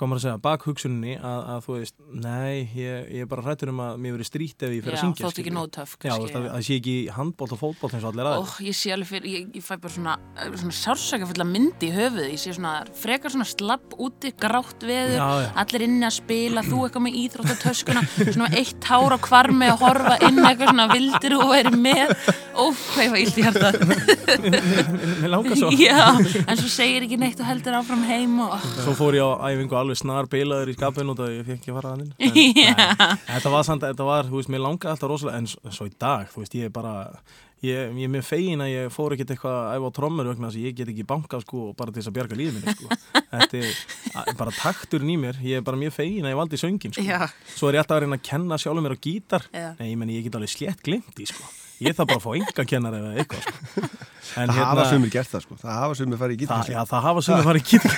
maður 0.00 0.16
að 0.16 0.22
segja, 0.24 0.40
bakhugsuninni 0.40 1.14
að, 1.20 1.40
að 1.52 1.58
þú 1.66 1.74
veist, 1.76 1.94
nei, 2.24 2.54
ég, 2.72 3.08
ég 3.12 3.24
er 3.24 3.28
bara 3.28 3.42
hrættur 3.44 3.68
um 3.72 3.80
að 3.84 3.98
mér 4.00 4.14
verið 4.16 4.28
strýtt 4.30 4.64
ef 4.64 4.70
ég 4.72 4.80
fyrir 4.86 4.96
Já, 4.96 4.98
að 4.98 5.02
syngja 5.04 5.24
þótt 5.26 5.40
ekki 5.42 5.52
nóg 5.52 5.66
töff, 5.74 5.92
Já, 5.92 5.98
kannski, 6.00 6.16
þú 6.16 6.24
veist, 6.24 6.36
að, 6.38 6.44
já. 6.46 6.52
að 6.54 6.62
sé 6.64 6.72
ekki 6.80 6.94
handbólt 7.16 7.52
og 7.52 7.60
fótbólt 7.60 7.92
eins 7.98 8.06
og 8.06 8.10
allir 8.14 8.26
aðeins 8.30 8.48
Ó, 8.48 8.64
ég 8.64 8.74
sé 8.80 8.88
alveg 8.94 9.08
fyrir, 9.10 9.28
ég, 9.34 9.42
ég 9.58 9.64
fæ 9.66 9.74
bara 9.76 9.92
svona, 9.92 10.14
eh, 10.40 10.48
svona 10.62 10.76
sársaka 10.80 11.28
fulla 11.28 11.46
myndi 11.50 11.84
í 11.90 11.92
höfuð, 11.92 12.26
ég 12.30 12.40
sé 12.40 12.48
svona 12.56 12.74
frekar 12.96 13.30
svona 13.34 13.48
slapp 13.50 13.88
úti, 14.00 14.28
grátt 14.40 14.80
veður, 14.88 15.18
Já, 15.20 15.28
já. 15.44 15.50
allir 15.64 15.82
inni 15.84 16.06
að 16.08 16.16
spila, 16.16 16.64
þú 16.64 16.78
eitthvað 16.86 17.04
með 17.04 17.18
íþróttatöskuna, 17.24 18.02
svona 18.30 18.50
eitt 18.56 18.78
tár 18.80 19.12
á 19.12 19.18
kvarmi 19.20 19.66
að 19.68 19.80
horfa 19.84 20.16
inn 20.30 20.40
eitthvað 20.40 20.72
svona 20.72 20.88
vildir 20.94 21.32
og 21.36 21.44
verið 21.52 21.76
með, 21.76 22.08
ó, 22.56 22.72
hvað 22.72 23.04
ég 23.04 23.12
var 23.12 23.20
illt 23.20 23.36
í 23.36 23.42
æfingu 29.48 29.76
alveg 29.80 30.00
snar 30.00 30.28
beilaður 30.30 30.72
í 30.72 30.76
skapin 30.76 31.12
og 31.12 31.18
það 31.20 31.34
ég 31.36 31.46
fekk 31.48 31.60
ekki 31.60 31.72
að 31.72 31.78
fara 31.80 31.92
að 31.92 32.00
inn 32.04 32.12
Já. 32.64 32.74
Þetta 33.28 33.54
var 33.54 33.68
samt, 33.68 33.86
þetta 33.86 34.08
var, 34.08 34.30
þú 34.30 34.40
veist, 34.40 34.52
mér 34.52 34.64
langaði 34.66 34.92
alltaf 34.94 35.12
rosalega 35.12 35.40
en 35.42 35.48
svo 35.50 35.84
í 35.88 35.94
dag, 35.96 36.26
þú 36.32 36.44
veist, 36.44 36.58
ég 36.58 36.68
er 36.68 36.74
bara 36.74 36.94
ég, 37.64 37.92
ég 37.92 38.04
er 38.06 38.12
með 38.12 38.24
fegin 38.26 38.62
að 38.64 38.70
ég 38.72 38.92
fór 38.94 39.14
ekkert 39.14 39.32
eitthvað 39.34 39.56
að 39.58 39.74
æfa 39.76 39.90
á 39.90 39.96
trommur 39.98 40.28
vegna 40.30 40.48
þess 40.48 40.58
að 40.60 40.66
ég 40.66 40.76
get 40.78 40.92
ekki 40.92 41.06
bankað 41.10 41.44
sko 41.44 41.58
bara 41.76 41.92
til 41.92 42.00
þess 42.00 42.10
að 42.10 42.16
bjarga 42.18 42.38
lífið 42.40 42.54
minni 42.56 42.74
sko 42.76 42.88
Þetta 43.30 43.56
er 44.30 44.38
bara 44.40 44.54
takturinn 44.56 45.12
í 45.12 45.18
mér 45.20 45.40
ég 45.44 45.60
er 45.60 45.66
bara 45.66 45.80
mjög 45.80 45.94
fegin 45.98 46.26
að 46.26 46.32
ég 46.34 46.40
valdi 46.40 46.60
söngin 46.60 46.94
sko 46.96 47.04
Já. 47.04 47.20
Svo 47.52 47.68
er 47.68 47.74
ég 47.76 47.82
alltaf 47.84 47.96
að 47.98 48.02
reyna 48.06 48.18
að 48.20 48.26
kenna 48.30 48.60
sjálfur 48.60 48.84
mér 48.86 48.96
á 48.96 49.04
gítar 49.04 49.42
Já. 49.52 49.68
Nei, 49.80 49.88
ég 49.92 49.98
meni, 50.00 50.16
ég 50.20 50.24
í 54.20 54.46
það 54.50 54.60
hafa 54.60 54.84
sumir 54.90 55.10
gert 55.14 55.30
það 55.32 55.44
sko. 55.44 55.56
Það 55.60 55.76
hafa 55.80 55.98
sumir 56.00 56.20
farið 56.20 56.34
í 56.34 56.48
Það, 56.50 56.60
gítar 56.60 56.74
já, 56.74 56.80
það 56.90 57.04
hafa 57.06 57.22
sumir 57.26 57.46
farið 57.48 57.64
gítar 57.70 57.94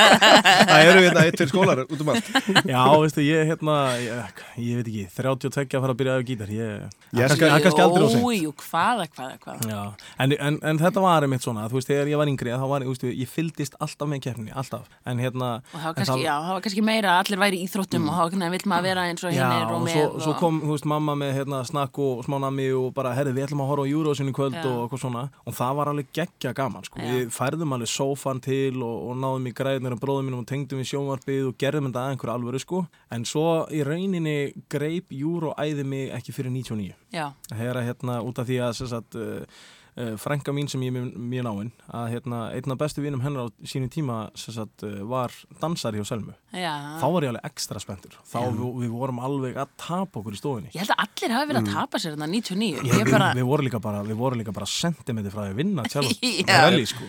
það 0.70 0.84
eru 0.90 1.04
hérna 1.04 1.24
eitt 1.26 1.38
fyrir 1.40 1.50
skólar 1.52 1.82
út 1.86 2.02
um 2.04 2.10
allt. 2.12 2.30
Já, 2.70 2.82
veistu, 3.02 3.24
ég 3.24 3.50
hérna, 3.50 3.76
ég, 4.00 4.42
ég 4.64 4.80
veit 4.80 4.90
ekki, 4.90 5.04
32 5.16 5.78
að 5.78 5.84
fara 5.86 5.94
að 5.94 6.00
byrja 6.00 6.16
að 6.20 6.26
gítar, 6.30 6.52
ég, 6.54 6.88
Ég 7.16 7.32
skal- 7.34 7.50
það 7.50 7.64
kannski 7.66 7.82
aldrei 7.84 8.04
og 8.06 8.16
Jú, 8.20 8.30
jú, 8.36 8.52
hvaða, 8.60 9.06
hvaða, 9.14 9.38
hvaða. 9.44 9.70
Já, 9.70 9.80
en, 10.24 10.34
en, 10.48 10.58
en 10.70 10.78
þetta 10.82 11.02
var 11.04 11.26
einmitt 11.26 11.44
svona, 11.46 11.64
þú 11.70 11.78
veist, 11.80 11.90
þegar 11.90 12.10
ég 12.12 12.20
var 12.20 12.30
yngri, 12.30 12.52
þá 12.54 12.66
var, 12.70 12.84
þú 12.86 12.92
veist, 12.94 13.06
ég 13.22 13.30
fyldist 13.30 13.78
alltaf 13.82 14.10
með 14.10 14.22
keppninni, 14.26 14.52
alltaf, 14.54 14.86
en 15.10 15.22
hérna, 15.22 15.50
Og 15.72 15.78
það 15.80 15.88
var 15.90 15.96
kannski, 16.00 16.20
já, 16.26 16.34
það 16.46 16.54
var 16.56 16.64
kannski 16.66 16.84
meira 16.86 17.14
að 17.16 17.22
allir 17.24 17.42
væri 17.44 17.60
í 17.60 17.66
íþróttum 17.66 18.06
og 18.10 18.14
þá 18.14 18.22
einhvern 18.26 18.44
veginn 18.44 18.54
vill 18.56 18.70
maður 18.70 18.88
vera 18.90 19.06
eins 19.10 19.24
og 19.26 19.34
hinnir 19.34 19.66
og 19.70 19.80
og 19.80 19.88
svo, 19.90 20.06
svo 20.26 20.34
og- 20.34 20.40
kom, 20.42 20.60
þú 20.64 20.74
veist, 20.76 20.88
mamma 20.94 21.16
með 21.18 21.34
hérna 21.40 21.62
snakk 21.66 21.98
og 22.04 22.22
smá 22.26 22.38
nammi 22.46 22.68
og 22.78 22.92
bara, 22.94 23.14
herri, 23.16 23.34
við 23.36 23.48
ætlum 23.48 23.64
að 23.64 23.70
horfa 23.72 23.86
á 23.86 23.90
í 23.90 24.34
kvöld 24.40 24.58
og 24.64 24.78
eitthvað 24.86 25.02
svona. 25.02 25.24
Og 25.46 25.54
það 25.60 25.78
var 25.78 25.90
alveg 25.92 26.12
geggja 26.16 26.52
gaman, 26.56 26.86
sko, 26.88 27.00
við 27.04 27.32
færðum 27.34 27.74
alveg 27.76 27.92
sófan 27.92 28.42
til 28.44 28.80
og, 28.80 29.10
og 29.10 29.18
náðum 29.20 29.50
í 29.50 29.54
græðnir 29.56 29.96
og 29.96 30.02
bróðum 30.02 30.30
mínum 30.30 30.44
og 30.44 30.48
tengdum 30.50 30.82
í 30.82 30.86
sjónvarpið 30.88 31.50
og 31.50 31.58
gerðum 31.60 31.90
þetta 31.90 32.04
að 32.06 32.14
einhverju 32.14 32.36
alvöru, 32.36 32.62
sko, 32.62 32.84
en 33.14 33.26
svo 33.28 33.46
í 33.74 33.82
rauninni 33.86 34.38
greip 34.72 35.12
Euro 35.16 35.52
æði 35.60 35.84
mig 35.88 36.14
ekki 36.16 36.34
fyrir 36.36 36.54
99 36.54 36.96
Já, 37.14 37.26
Hera, 37.58 37.84
hérna, 37.84 38.20
út 38.24 38.40
af 38.40 38.48
því 38.48 38.62
að 38.64 38.80
sagt, 38.80 39.18
uh, 39.18 39.62
uh, 40.00 40.16
frænka 40.20 40.52
mín 40.56 40.68
sem 40.72 40.80
ég 40.86 40.96
er 40.96 41.06
mjög- 41.12 41.44
náinn 41.46 41.70
að 41.92 42.06
hérna, 42.14 42.40
einn 42.56 42.72
af 42.74 42.78
bestu 42.80 43.02
vinum 43.04 43.20
hennar 43.24 43.46
á 43.46 43.66
sínu 43.68 43.88
tíma 43.92 44.16
sem 44.38 44.54
sagt, 44.56 44.82
uh, 44.88 45.00
var 45.08 45.30
dansari 45.60 46.00
hjá 46.00 46.06
Selmu 46.10 46.32
já. 46.56 46.72
þá 47.00 47.06
var 47.12 47.26
ég 47.28 47.32
alveg 47.34 47.48
ekstra 47.50 47.80
spenntur 47.84 48.16
þá 48.24 48.38
við, 48.50 48.66
við 48.84 48.90
vorum 48.96 49.20
alveg 49.28 49.56
að 49.60 49.72
tapa 49.76 50.20
okkur 50.22 50.36
í 50.36 50.40
stofinni 50.42 50.72
Ég 50.74 50.82
held 50.84 50.94
að 50.96 51.04
allir 51.06 51.36
hafi 51.36 51.50
verið 51.52 51.62
að 51.62 51.72
tapa 51.74 51.98
sér 52.02 52.16
þarna 52.16 52.30
99. 52.32 52.80
Mm. 52.80 52.86
Ég, 52.86 52.92
Ég 52.94 53.04
við, 53.04 53.12
bara, 53.14 53.32
við 53.38 53.48
vorum 53.52 53.68
líka 53.70 53.80
bara 53.80 54.02
við 54.06 54.16
vorum 54.24 54.40
líka 54.42 54.52
bara 54.56 54.66
sentimetri 54.66 55.30
frá 55.34 55.44
því 55.46 55.52
að 55.54 55.60
vinna 55.60 55.84
Já. 55.90 56.62
Rally, 56.64 56.86
sko. 56.86 57.04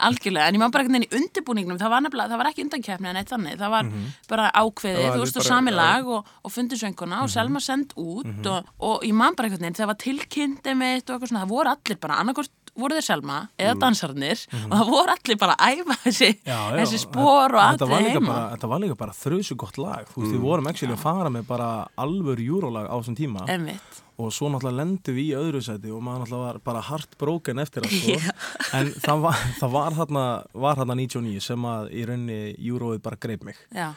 Algjörlega, 0.00 0.48
en 0.48 0.54
ég 0.54 0.60
má 0.60 0.70
bara 0.70 0.84
einhvern 0.84 1.00
veginn 1.00 1.08
í 1.08 1.16
undirbúningnum, 1.20 1.78
það 1.78 1.90
var 1.90 2.00
nefnilega, 2.04 2.28
það 2.32 2.38
var 2.42 2.50
ekki 2.50 2.64
undankeppni 2.66 3.08
en 3.08 3.16
eitt 3.16 3.30
þannig, 3.32 3.56
það 3.58 3.70
var 3.70 3.82
Mhm. 3.84 4.06
bara 4.28 4.50
ákveðið, 4.52 5.10
þú 5.14 5.20
veist, 5.24 5.36
og 5.36 5.42
sami 5.42 5.70
lag 5.70 6.06
og, 6.06 6.26
og 6.44 6.50
fundu 6.52 6.76
sönguna 6.76 7.16
Mhm. 7.16 7.22
og 7.22 7.30
Selma 7.30 7.60
send 7.60 7.92
út 7.96 8.46
og, 8.46 8.64
og 8.80 9.02
ég 9.02 9.14
man 9.14 9.34
bara 9.34 9.48
einhvern 9.48 9.60
veginn, 9.62 9.74
það 9.74 9.86
var 9.86 9.94
tilkynnti 9.94 10.76
mitt 10.76 11.10
og 11.10 11.20
eitthvað 11.20 11.28
svona, 11.28 11.44
það 11.44 11.48
voru 11.48 11.68
allir 11.76 12.00
bara, 12.00 12.14
annarkort 12.20 12.50
voru 12.76 12.96
þeir 12.98 13.06
Selma 13.06 13.38
eða 13.60 13.74
dansarnir 13.82 14.42
og 14.66 14.72
það 14.74 14.90
voru 14.92 15.14
allir 15.16 15.38
bara 15.40 15.56
að 15.58 15.80
æfa 15.80 15.98
þessi. 16.04 16.30
Já, 16.46 16.56
já, 16.56 16.76
þessi 16.80 17.02
spór 17.02 17.56
og 17.56 17.60
þetta 17.62 17.90
var 17.90 17.98
allir 17.98 18.08
líka 18.10 18.20
heima. 18.20 18.32
bara, 18.32 18.48
þetta 18.54 18.72
var 18.72 18.82
líka 18.84 18.98
bara 19.02 19.14
þrjusu 19.20 19.56
gott 19.62 19.78
lag. 19.80 20.10
Þú 20.14 20.22
veist, 20.24 20.34
við 20.36 20.42
vorum 20.46 20.70
actually 20.70 20.96
að 20.96 21.04
fara 21.04 21.30
með 21.32 21.46
bara 21.48 21.68
alvör 22.06 22.42
júrólag 22.46 22.90
á 22.90 22.94
þessum 22.98 23.16
tíma. 23.18 23.46
Einmitt. 23.50 24.02
og 24.16 24.30
svo 24.32 24.48
náttúrulega 24.48 24.78
lendum 24.80 25.16
við 25.18 25.26
í 25.26 25.34
öðru 25.36 25.60
seti 25.60 25.90
og 25.92 26.00
maður 26.00 26.22
náttúrulega 26.22 26.46
var 26.46 26.58
bara 26.64 26.80
heartbroken 26.86 27.58
eftir 27.60 27.84
það 27.84 27.96
sko. 28.00 28.36
en 28.78 28.92
það 29.04 29.24
var, 29.26 29.42
það 29.58 29.74
var 29.74 29.96
þarna 29.98 30.22
var 30.64 30.78
þarna 30.80 30.96
99 31.02 31.42
sem 31.44 31.66
að 31.68 31.90
í 31.92 32.04
rauninni 32.08 32.38
júróið 32.64 33.02
bara 33.04 33.18
greip 33.20 33.44
mig. 33.44 33.60
Já, 33.76 33.90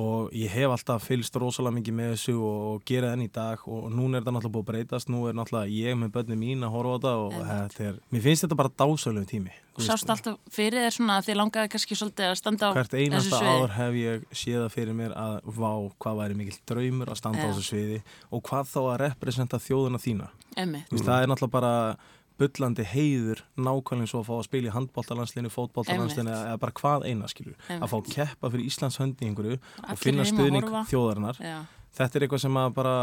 og 0.00 0.34
ég 0.36 0.52
hef 0.52 0.72
alltaf 0.74 1.06
fylgst 1.06 1.36
rosalega 1.40 1.76
mikið 1.76 1.96
með 1.98 2.12
þessu 2.14 2.36
og, 2.38 2.60
og 2.70 2.84
gera 2.88 3.12
enn 3.14 3.24
í 3.26 3.30
dag. 3.32 3.62
Og 3.68 3.88
núna 3.92 4.18
er 4.18 4.24
þetta 4.24 4.34
náttúrulega 4.36 4.54
búið 4.56 4.64
að 4.64 4.70
breytast. 4.70 5.10
Nú 5.12 5.24
er 5.28 5.36
náttúrulega 5.36 5.74
ég 5.76 5.98
með 6.00 6.12
börni 6.16 6.38
mín 6.40 6.66
að 6.66 6.74
horfa 6.76 6.92
á 6.92 6.96
þetta 6.96 7.14
og 7.24 7.36
þetta 7.50 7.88
er, 7.90 7.98
mér 8.14 8.24
finnst 8.26 8.46
þetta 8.46 8.60
bara 8.60 8.74
dásalegu 8.82 9.30
tími. 9.30 9.56
Og 9.78 9.84
sást 9.86 10.10
alltaf 10.12 10.38
fyrir 10.52 10.84
þér 10.84 10.94
svona 10.96 11.18
að 11.20 11.28
þið 11.28 11.38
langaði 11.40 11.72
kannski 11.72 11.96
svolítið 11.96 12.26
að 12.28 12.38
standa 12.40 12.68
á 12.68 12.72
hvert 12.74 12.94
þessu 12.94 13.04
einasta 13.06 13.38
sviði. 13.40 13.52
ár 13.54 13.74
hef 13.76 13.98
ég 14.00 14.24
séð 14.34 14.58
það 14.60 14.72
fyrir 14.74 14.96
mér 14.98 15.14
að 15.16 15.36
vá 15.60 15.72
hvað 16.04 16.20
væri 16.20 16.38
mikill 16.40 16.58
draumur 16.68 17.12
að 17.12 17.20
standa 17.20 17.44
á 17.44 17.46
Já. 17.46 17.50
þessu 17.52 17.66
sviði 17.70 18.00
og 18.28 18.42
hvað 18.50 18.72
þá 18.74 18.80
að 18.82 18.98
representa 19.06 19.62
þjóðuna 19.62 20.02
þína. 20.02 20.30
Veist, 20.58 21.06
það 21.06 21.22
er 21.22 21.30
náttúrulega 21.30 21.54
bara 21.54 21.74
bullandi 22.40 22.84
heiður 22.88 23.42
nákvæmlega 23.60 24.10
svo 24.10 24.22
að 24.22 24.28
fá 24.30 24.32
að 24.38 24.46
spila 24.48 24.70
í 24.70 24.74
handbóltalandslinu, 24.74 25.50
fótbóltalandslinu 25.52 26.30
Einmitt. 26.32 26.48
eða 26.50 26.60
bara 26.64 26.72
hvað 26.80 27.06
eina 27.10 27.28
skilur, 27.30 27.54
Einmitt. 27.68 27.84
að 27.84 27.92
fá 27.92 27.96
að 28.00 28.10
keppa 28.14 28.50
fyrir 28.54 28.66
Íslands 28.70 28.98
höndi 29.00 29.28
einhverju 29.28 29.58
Allir 29.60 29.92
og 29.94 30.00
finna 30.00 30.26
stuðning 30.28 30.68
þjóðarinnar 30.90 31.40
Já, 31.44 31.58
þetta 32.00 32.16
er 32.20 32.26
eitthvað 32.26 32.44
sem 32.46 32.58
að 32.62 32.74
bara 32.80 32.94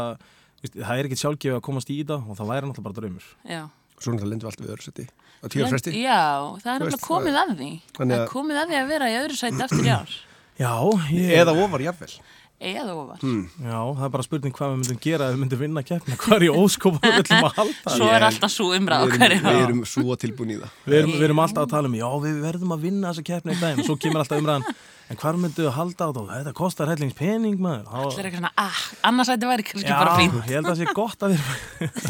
veist, 0.62 0.74
það 0.74 0.94
er 0.98 1.08
ekkert 1.08 1.22
sjálfgefið 1.24 1.56
að 1.58 1.64
komast 1.70 1.90
í 1.94 1.98
þetta 2.02 2.18
og 2.26 2.38
það 2.40 2.50
væri 2.52 2.68
náttúrulega 2.68 2.88
bara 2.88 2.98
draumur 3.00 3.28
já. 3.48 3.62
Svo 3.98 4.12
náttúrulega 4.14 4.30
lendum 4.30 4.46
við 4.46 4.50
alltaf 4.52 4.66
við 4.66 4.74
öðru 4.74 4.86
seti 4.88 5.06
á 5.38 5.46
tíu 5.54 5.68
fresti 5.70 5.94
Já, 6.02 6.18
það 6.62 6.72
er 6.74 6.84
veist, 6.88 7.02
komið 7.06 7.38
að 7.38 7.52
því. 7.58 7.70
Það 7.94 8.12
er 8.14 8.20
að- 8.24 8.28
komið 8.32 8.58
að 8.62 8.68
því 8.72 8.76
að 8.82 8.88
vera 8.92 9.06
í 9.10 9.16
öðru 9.22 9.36
sæti 9.38 9.62
eftir 9.64 9.86
í 9.86 9.92
ár. 9.94 10.12
Já, 10.58 10.72
ég, 11.14 11.30
eða 11.38 11.54
ofar 11.64 11.82
jafnvel 11.86 12.12
Eða 12.58 12.90
ofar. 12.98 13.20
já, 13.22 13.78
það 13.94 14.02
er 14.02 14.10
bara 14.16 14.24
spurning 14.26 14.54
hvað 14.56 14.72
við 14.72 14.78
myndum 14.80 14.98
gera 15.04 15.28
ef 15.28 15.34
við 15.36 15.40
myndum 15.44 15.60
vinna 15.62 15.82
keppna, 15.86 16.16
hvað 16.18 16.36
er 16.40 16.42
í 16.48 16.50
óskopa 16.58 16.98
við 17.04 17.18
ætlum 17.22 17.46
að 17.46 17.54
halda 17.60 17.88
Svo 17.94 18.06
er 18.10 18.22
alltaf 18.26 18.50
svo 18.50 18.66
umræð 18.74 18.98
við 19.04 19.12
okkar. 19.14 19.30
erum, 19.30 19.46
við 19.46 19.62
erum 19.68 19.82
svo 19.86 20.10
tilbúin 20.18 20.50
í 20.50 20.58
það 20.58 20.70
Við 20.90 20.96
erum, 20.98 21.12
við 21.14 21.24
erum 21.28 21.38
alltaf 21.44 21.62
að 21.68 21.72
tala 21.76 21.86
um, 21.86 21.94
já, 22.00 22.08
við 22.26 22.34
verðum 22.42 22.74
að 22.74 22.80
vinna 22.88 23.06
þessa 23.12 23.24
keppni 23.30 23.54
í 23.54 23.60
daginn 23.62 23.78
og 23.78 23.86
svo 23.86 23.94
kemur 24.02 24.20
alltaf 24.24 24.42
umræðan, 24.42 24.66
en 25.08 25.16
hvað 25.22 25.38
myndu 25.44 25.62
að 25.70 25.76
halda 25.78 26.02
á 26.02 26.10
það? 26.18 26.26
Þetta 26.34 26.52
kostar 26.58 26.90
hellings 26.90 27.14
pening 27.16 27.56
maður. 27.62 27.86
Þá- 27.86 28.02
Allir 28.02 28.26
eitthvað 28.28 28.42
svona, 28.42 28.52
ah, 28.64 28.80
annars 29.08 29.30
ætti 29.32 29.46
væri 29.48 29.64
kannski 29.68 29.86
Já, 29.88 29.94
bara 30.02 30.18
fín. 30.18 30.34
ég 30.34 30.42
held 30.58 30.66
að 30.66 30.72
það 30.74 30.80
sé 30.82 30.86
gott 30.98 31.20
að 31.22 31.30
vera 31.38 31.54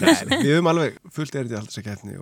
Nei, 0.00 0.40
við 0.40 0.50
höfum 0.56 0.70
alveg 0.72 0.90
fullt 1.14 1.34
erindi 1.38 1.54
að 1.54 1.60
halda 1.60 1.68
þess 1.68 1.78
að 1.78 1.86
keppni 1.92 2.16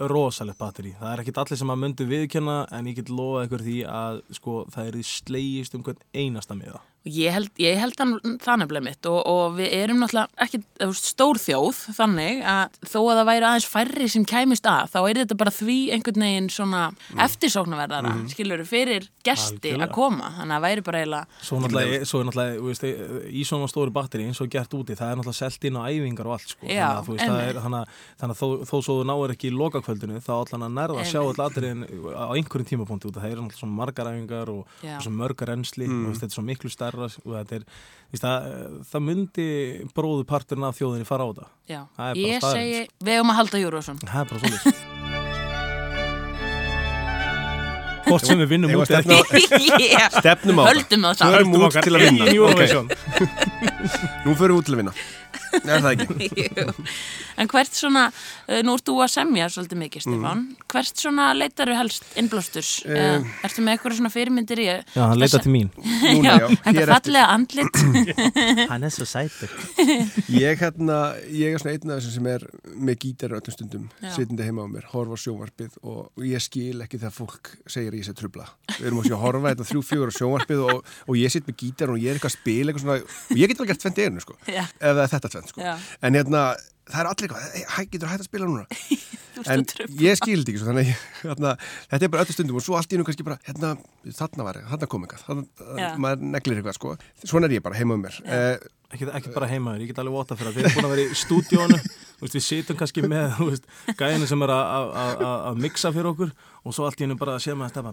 í 0.00 0.08
rosalegt 0.10 0.60
batteri. 0.60 0.94
Það 1.00 1.12
er 1.12 1.22
ekkit 1.24 1.40
allir 1.42 1.60
sem 1.60 1.72
að 1.72 1.82
myndu 1.84 2.06
viðkjanna 2.08 2.56
en 2.76 2.88
ég 2.90 3.00
get 3.00 3.12
lofað 3.12 3.48
ykkur 3.48 3.66
því 3.66 3.76
að 3.92 4.22
sko, 4.38 4.56
það 4.72 4.86
er 4.86 4.98
þið 5.00 5.10
slegist 5.10 5.76
um 5.76 5.84
hvern 5.84 6.06
einasta 6.16 6.56
miða. 6.56 6.80
Og 7.00 7.08
Ég 7.08 7.32
held, 7.32 7.48
ég 7.56 7.78
held 7.80 7.96
hann 7.96 8.10
það 8.42 8.58
nefnilega 8.60 8.84
mitt. 8.84 9.06
Og, 9.08 9.22
og 9.24 9.54
við 9.56 9.72
erum 9.72 10.02
náttúrulega 10.02 10.28
ekki 10.44 10.58
stór 10.98 11.38
þjóð 11.40 11.78
þannig 11.96 12.42
að 12.44 12.74
þó 12.84 13.00
að 13.00 13.16
það 13.20 13.28
væri 13.30 13.46
aðeins 13.48 13.68
færri 13.72 14.08
sem 14.12 14.24
kæmist 14.28 14.68
að 14.68 14.90
þá 14.92 15.00
er 15.00 15.16
þetta 15.22 15.36
bara 15.40 15.52
því 15.56 15.78
einhvern 15.96 16.24
veginn 16.26 16.50
svona 16.52 16.82
eftirsóknarverðara 17.24 18.12
mm. 18.12 18.28
skilur 18.34 18.60
fyrir 18.68 19.08
gesti 19.24 19.72
að 19.78 19.90
koma. 19.94 20.28
Þannig 20.36 20.52
að 20.52 20.58
það 20.58 20.66
væri 20.66 20.82
bara 20.90 21.00
eiginlega 21.00 21.24
Svo 21.40 21.56
náttúrulega, 21.62 22.04
svo 22.10 22.18
náttúrulega 22.28 22.60
veist, 22.66 22.84
í 23.32 23.42
svona 23.48 23.72
stóri 23.72 23.92
batteri 23.96 24.28
eins 24.28 24.42
og 24.44 24.52
gert 24.52 24.72
úti, 24.76 24.92
það 24.98 25.08
er 25.14 25.16
náttúrulega 25.22 25.40
selt 25.40 25.64
inn 25.70 25.80
á 25.80 25.88
æfingar 25.88 26.28
og 26.28 26.36
allt 26.36 26.52
sko. 26.52 26.64
Já, 26.68 26.84
þannig 26.84 27.00
að, 27.00 27.08
veist, 27.08 27.24
það 27.24 27.40
er, 27.46 27.56
þannig 27.64 27.80
að, 27.80 27.88
þannig 28.20 28.34
að 28.36 28.40
þó, 28.40 28.48
þó 28.68 28.76
svo 28.76 28.92
þú 29.00 29.04
náir 29.08 29.32
ekki 29.38 29.48
í 29.48 29.56
lokakvöldinu 29.56 30.20
þá 30.20 30.34
allan 30.36 30.68
að 30.68 30.76
nærða 30.76 31.00
að 31.00 31.08
sjá 31.14 31.20
all 31.22 31.40
atriðin 31.46 31.82
á 32.12 32.28
einhverjum 32.36 32.68
tímapunkti 32.74 33.08
út 33.08 33.16
að 33.16 33.22
það 33.24 33.30
er 33.30 33.36
náttúrulega 33.40 33.60
svona 33.60 33.78
margar 33.80 34.10
æfingar 34.10 34.48
og, 34.52 34.62
og 34.68 34.70
veist, 36.98 37.20
þetta 37.24 37.58
er 37.60 37.66
þetta 38.10 38.30
er, 38.34 38.44
það, 38.50 38.78
það 38.90 39.04
myndi 39.06 39.48
bróðu 39.96 40.24
parturinn 40.28 40.68
af 40.68 40.78
þjóðinni 40.80 41.06
fara 41.08 41.26
á 41.26 41.30
það 41.30 41.48
já. 41.70 41.80
Það 41.96 42.08
bara 42.10 42.24
ég 42.26 42.40
staðreynd, 42.42 42.74
segi, 42.74 43.04
við 43.06 43.20
höfum 43.20 43.34
að 43.34 43.40
halda 43.40 43.62
Júruvísson 43.64 44.00
það 44.04 44.20
er 44.20 44.32
bara 44.32 44.40
svolítið 44.44 44.88
Hvort 48.10 48.26
sem 48.26 48.40
við 48.40 48.48
vinnum 48.50 48.72
út. 48.74 48.90
Stefnum 50.18 50.58
á 50.58 50.62
það. 50.64 50.70
höldum 50.72 51.04
það. 51.06 51.12
Saman 51.20 51.34
Förum 51.36 51.52
út 51.60 51.76
til 51.78 51.92
að 51.94 52.06
vinna. 52.08 52.24
Eurovision 52.32 53.69
Nú 54.26 54.36
förum 54.36 54.56
við 54.56 54.60
út 54.60 54.68
til 54.68 54.76
að 54.76 54.82
vinna. 54.84 54.94
Er 55.60 55.82
það 55.82 55.92
ekki? 55.96 56.48
En 57.40 57.48
hvert 57.48 57.72
svona 57.72 58.02
uh, 58.10 58.58
nú 58.66 58.74
ert 58.76 58.84
þú 58.84 58.94
að 59.00 59.12
semja 59.14 59.46
svolítið 59.48 59.78
mikið 59.80 60.02
Stefán. 60.04 60.42
Hvert 60.68 61.00
svona 61.00 61.30
leitaru 61.32 61.72
helst 61.72 62.04
innblástus 62.20 62.82
uh, 62.84 63.24
ertu 63.46 63.64
með 63.64 63.78
eitthvað 63.78 63.94
svona 63.96 64.10
fyrirmyndir 64.12 64.60
í 64.60 64.66
Já, 64.68 65.00
hann 65.06 65.16
leita 65.16 65.40
til 65.40 65.52
mín. 65.54 65.70
Núna, 66.04 66.34
já, 66.42 66.46
þetta 66.66 66.84
fallega 66.90 67.22
andlit. 67.32 67.80
Hann 68.72 68.84
er 68.84 68.92
svo 68.92 69.06
sætur. 69.08 69.54
Ég, 70.42 70.60
hérna, 70.60 70.98
ég 71.32 71.54
er 71.54 71.62
svona 71.62 71.72
einn 71.78 71.94
af 71.94 72.02
þessum 72.02 72.14
sem 72.18 72.28
er 72.34 72.44
með 72.76 72.98
gítar 73.06 73.34
öllum 73.38 73.54
stundum, 73.56 73.88
Já. 74.02 74.10
sitjandi 74.18 74.46
heima 74.50 74.66
á 74.66 74.68
mér, 74.68 74.84
horfa 74.92 75.16
á 75.16 75.22
sjónvarpið 75.24 75.78
og 75.88 76.26
ég 76.26 76.44
skil 76.44 76.84
ekki 76.84 77.00
þegar 77.00 77.16
fólk 77.16 77.52
segir 77.64 77.94
að 77.94 78.02
ég 78.02 78.08
sé 78.10 78.14
trubla. 78.18 78.50
Við 78.76 78.90
erum 78.90 79.00
að 79.00 79.08
sjá 79.08 79.16
að 79.16 79.24
horfa 79.24 79.54
þetta 79.54 79.68
þrjú, 79.70 79.82
fjögur 79.88 80.12
á 80.12 80.18
sjónvarpið 80.18 80.62
og, 80.66 80.92
og 81.06 81.18
ég 81.20 81.32
sitt 81.32 81.48
með 81.48 81.58
gítar 81.64 81.94
og 81.94 82.00
ég 82.02 82.12
er 82.12 82.20
eitthvað 82.20 82.34
að 82.34 82.36
spila 82.36 82.74
eitthvað 82.74 82.84
svona, 82.84 83.40
ég 83.70 83.72
vel 83.72 83.76
gert 83.76 83.84
tvent 83.86 84.02
einu, 84.04 84.24
sko, 84.24 84.36
Já. 84.50 84.64
er 84.80 85.00
þetta 85.14 85.30
tvent, 85.36 85.52
sko. 85.54 85.62
Já. 85.64 85.76
En 86.02 86.18
hérna, 86.18 86.42
það 86.90 87.00
er 87.00 87.10
allir 87.10 87.28
eitthvað, 87.28 87.46
"Hey, 87.54 87.64
hæ, 87.68 87.80
getur 87.90 88.10
hægt 88.10 88.24
að 88.24 88.28
spila 88.28 88.48
núna? 88.50 88.66
en 89.54 89.64
að 89.64 90.02
ég 90.02 90.18
skildi 90.18 90.52
ekki 90.52 90.60
svo, 90.60 90.68
þannig 90.70 90.82
að 90.82 90.90
ég, 90.90 91.04
hérna, 91.22 91.54
þetta 91.92 92.02
er 92.04 92.12
bara 92.12 92.24
öllu 92.26 92.34
stundum 92.36 92.58
og 92.60 92.64
svo 92.66 92.76
allt 92.76 92.92
í 92.92 92.98
nú 93.00 93.06
kannski 93.06 93.24
bara, 93.26 93.38
hérna, 93.46 93.76
þarna 94.18 94.46
var, 94.48 94.60
þarna 94.72 94.90
kom 94.90 95.06
eitthvað, 95.06 95.24
þarna, 95.28 95.94
maður 96.02 96.26
neglir 96.34 96.60
eitthvað, 96.60 96.78
sko. 96.80 96.96
Svona 97.24 97.46
er 97.48 97.56
ég 97.56 97.62
bara 97.64 97.78
heima 97.78 97.94
um 97.94 98.02
mér. 98.04 98.18
Eh, 98.26 98.58
ekki, 98.90 99.08
ekki 99.20 99.34
bara 99.34 99.48
heimaður, 99.50 99.80
ég 99.86 99.90
get 99.92 99.98
alveg 100.02 100.16
vota 100.18 100.36
fyrir 100.38 100.50
að 100.52 100.56
við 100.60 100.64
erum 100.68 100.76
búin 100.78 100.88
að 100.90 100.94
vera 100.96 101.08
í 101.08 101.18
stúdíónu 101.24 101.80
við 102.20 102.42
situm 102.44 102.76
kannski 102.76 103.00
með 103.08 103.60
gæðinu 103.96 104.26
sem 104.28 104.42
er 104.44 104.50
að- 104.52 104.70
að 104.76 104.88
að- 105.24 105.44
að 105.50 105.60
mixa 105.64 105.92
fyrir 105.94 106.10
okkur 106.10 106.32
og 106.60 106.74
svo 106.76 106.84
allt 106.84 107.00
í 107.00 107.04
hennu 107.06 107.16
bara 107.16 107.38
að 107.38 107.44
sé 107.46 107.54
maður 107.56 107.64
að 107.64 107.72
stefa 107.72 107.92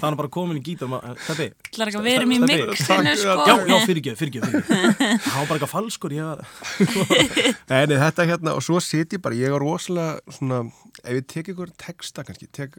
það 0.00 0.08
er 0.10 0.16
bara 0.18 0.30
komin 0.34 0.58
í 0.58 0.62
gítar 0.66 0.88
að 0.90 2.02
við 2.02 2.16
erum 2.16 2.32
í 2.34 2.38
mixinu 2.42 3.04
já, 3.06 3.14
sko? 3.20 3.54
já, 3.70 3.76
fyrirgeð, 3.86 4.16
fyrirgeð, 4.18 4.42
það 4.42 5.36
var 5.36 5.46
bara 5.46 5.58
eitthvað 5.60 5.74
falskur 5.76 6.16
nei, 7.70 7.86
þetta 8.02 8.26
hérna, 8.26 8.56
og 8.58 8.62
svo 8.66 8.80
sit 8.82 9.14
ég 9.14 9.22
bara, 9.22 9.38
ég 9.38 9.54
er 9.54 9.62
rosalega 9.62 10.18
svona, 10.34 10.60
ef 11.04 11.12
ég 11.20 11.26
tek 11.30 11.52
ykkur 11.54 11.70
texta 11.78 12.24
kannski, 12.26 12.48
tek, 12.50 12.74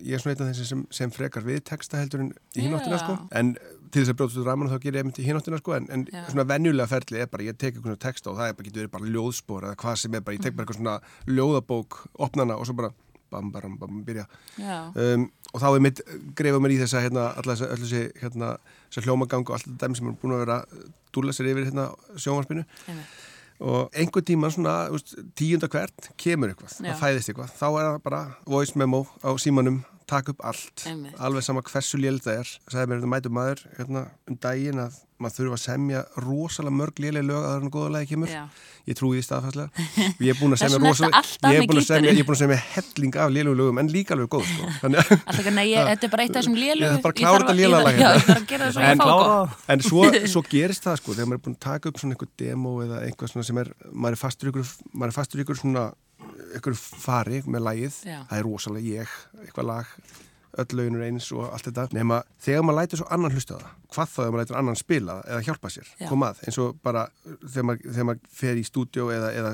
ég 0.00 0.16
er 0.16 0.22
svona 0.24 0.36
einn 0.36 0.46
af 0.46 0.52
þessi 0.54 0.68
sem, 0.72 0.86
sem 1.02 1.12
frekar 1.12 1.44
við 1.46 1.60
texta 1.68 2.00
heldur 2.00 2.24
en 2.24 2.32
í 2.56 2.64
hináttina, 2.66 2.98
sko, 3.02 3.18
en 3.36 3.52
til 3.92 4.02
þess 4.02 4.12
að 4.14 4.18
brjóðast 4.22 4.40
út 4.40 4.48
raman 4.48 4.72
þá 4.72 4.78
gerir 4.82 4.98
ég 4.98 5.04
einmitt 5.04 5.20
í 5.22 5.26
hináttina, 5.28 5.55
sko, 5.62 5.74
en, 5.76 5.88
en 5.92 6.06
svona 6.28 6.46
venjulega 6.48 6.90
ferli 6.90 7.22
er 7.22 7.30
bara, 7.32 7.46
ég 7.46 7.58
tek 7.58 7.74
ykkur 7.76 7.90
svona 7.92 8.02
texta 8.06 8.30
og 8.32 8.38
það 8.40 8.52
er 8.52 8.58
bara, 8.58 8.68
getur 8.68 8.82
verið 8.84 8.94
bara 8.96 9.10
ljóðspor 9.16 9.66
eða 9.68 9.80
hvað 9.82 9.98
sem 10.02 10.14
er 10.18 10.24
bara, 10.26 10.38
ég 10.38 10.44
tek 10.46 10.56
bara 10.56 10.66
eitthvað 10.66 10.80
svona 10.80 10.96
ljóðabók, 11.38 11.98
opnana 12.26 12.56
og 12.56 12.68
svo 12.68 12.76
bara, 12.78 12.92
bam, 13.30 13.50
bam, 13.52 13.78
bam, 13.80 14.02
byrja. 14.06 14.26
Um, 14.94 15.28
og 15.52 15.62
þá 15.62 15.68
er 15.70 15.82
mitt 15.86 16.02
greifa 16.38 16.60
mér 16.62 16.76
í 16.76 16.80
þessa, 16.82 17.02
hérna, 17.04 17.30
alltaf 17.38 17.64
þessi, 17.80 18.02
hérna, 18.22 18.52
hljómagang 18.96 19.46
og 19.46 19.56
allt 19.56 19.66
þetta 19.68 19.86
dæmi 19.86 19.98
sem 19.98 20.10
er 20.10 20.20
búin 20.20 20.36
að 20.36 20.44
vera 20.44 20.60
dúlla 21.16 21.34
sér 21.36 21.50
yfir, 21.52 21.66
hérna, 21.70 21.88
sjónvarpinu 22.20 22.64
einmitt. 22.86 23.16
og 23.66 23.96
einhvern 23.96 24.26
tíma 24.28 24.50
svona 24.52 24.76
tíunda 25.38 25.68
hvert 25.72 26.10
kemur 26.20 26.52
eitthvað, 26.52 26.78
Já. 26.78 26.92
það 26.92 27.02
fæðist 27.02 27.32
eitthvað 27.32 27.52
þá 27.56 27.66
er 27.68 27.86
það 27.88 28.00
bara 28.04 28.22
voice 28.46 28.76
memo 28.78 29.04
á 29.24 29.30
símanum 29.40 29.82
takk 30.06 30.30
upp 30.34 30.44
allt, 30.46 30.84
Einmitt. 30.86 31.16
alveg 31.18 31.42
sama 31.42 31.64
hversu 31.66 31.98
lél 31.98 32.20
það 32.22 32.42
er, 32.42 32.52
sagði 32.68 32.90
mér 32.90 33.00
þetta 33.00 33.12
mætu 33.14 33.32
maður 33.34 33.64
hérna, 33.78 34.04
um 34.28 34.38
daginn 34.44 34.82
að 34.84 35.00
maður 35.22 35.36
þurfa 35.36 35.56
að 35.56 35.62
semja 35.62 36.00
rosalega 36.20 36.76
mörg 36.76 36.98
léleg 37.00 37.24
lög 37.24 37.38
að 37.38 37.44
það 37.46 37.54
er 37.56 37.62
hann 37.62 37.72
góða 37.72 37.92
lagi 37.94 38.08
kemur, 38.10 38.32
Já. 38.32 38.42
ég 38.90 38.98
trúi 38.98 39.16
því 39.16 39.22
staðfæslega 39.24 39.84
ég 40.26 40.30
er 40.32 40.38
búin 40.40 40.56
að 40.56 40.60
semja 40.60 40.80
rosalega 40.82 41.52
ég 41.54 41.60
er 41.60 41.68
búin 41.70 41.80
að 41.80 41.86
semja, 41.88 42.12
er 42.12 42.26
búin 42.28 42.36
að 42.36 42.42
semja 42.42 42.58
helling 42.74 43.16
af 43.24 43.32
lélegu 43.32 43.56
lögum 43.60 43.80
en 43.80 43.90
líka 43.94 44.12
alveg 44.16 44.28
góð 44.34 44.50
sko. 44.50 44.72
þannig 44.82 45.00
að 45.00 45.12
Alltaf 45.16 45.40
ekki, 45.40 45.54
nei, 45.56 45.64
ég, 45.70 45.88
þetta 45.90 46.08
er 46.08 46.12
bara 46.12 46.26
eitt 46.26 46.34
af 46.36 46.42
þessum 46.42 46.58
lélu 46.60 46.84
Ég 46.84 46.92
þarf 46.92 47.06
bara 47.06 47.14
að 47.14 47.20
klára 47.22 47.40
þetta 47.40 47.56
lélega 47.60 47.82
lag 47.86 48.00
Já, 48.02 48.10
ég 48.12 48.26
þarf 48.26 48.42
að 48.42 48.46
gera 48.52 48.68
það 48.68 48.76
svo 48.76 48.86
en 48.92 49.76
En 49.76 49.86
svo, 49.86 50.04
svo 50.34 50.44
gerist 50.50 50.86
það 50.86 51.00
sko, 51.00 51.16
þegar 51.16 51.30
maður 51.30 51.40
er 51.40 51.44
búin 51.46 51.56
að 51.56 51.64
taka 51.66 51.90
upp 51.92 52.02
svona 52.02 52.16
einhver 52.16 52.32
demo 52.44 52.74
eða 52.84 53.00
eitthvað 53.06 53.32
svona 53.32 53.48
sem 53.48 53.62
er, 53.62 53.72
maður 53.92 54.18
er 54.18 54.22
fastur 54.26 54.50
í 54.50 54.52
ykkur, 54.52 54.70
maður 54.92 55.12
er 55.12 55.16
fastur 55.16 55.40
í 55.40 55.46
ykkur 55.46 55.60
svona, 55.62 55.86
ykkur 56.60 56.76
fari 56.76 57.42
með 57.48 57.66
lagið, 57.70 57.98
Já. 58.06 58.18
það 58.28 58.38
er 58.38 58.46
rosalega 58.46 59.00
ég, 59.00 59.16
eitthvað 59.46 59.70
lag, 59.72 59.92
öll 60.62 60.78
löginur 60.78 61.04
eins 61.06 61.28
og 61.34 61.46
allt 61.48 61.68
þetta. 61.68 61.86
Nefna, 61.96 62.20
þegar 62.42 62.64
maður 62.66 62.78
lætur 62.80 63.00
svo 63.02 63.08
annan 63.16 63.34
hlusta 63.34 63.58
það, 63.58 63.74
hvað 63.94 64.12
þá 64.12 64.16
þegar 64.16 64.32
maður 64.34 64.44
lætur 64.44 64.60
annan 64.60 64.80
spila 64.80 65.16
eða 65.24 65.42
hjálpa 65.48 65.72
sér, 65.72 65.90
Já. 66.00 66.08
koma 66.10 66.30
að, 66.32 66.42
eins 66.46 66.60
og 66.62 66.78
bara 66.86 67.04
þegar 67.24 67.68
maður, 67.70 67.90
þegar 67.90 68.08
maður 68.10 68.32
fer 68.40 68.60
í 68.60 68.64
stúdíó 68.66 69.08
eða, 69.14 69.32
eða 69.40 69.52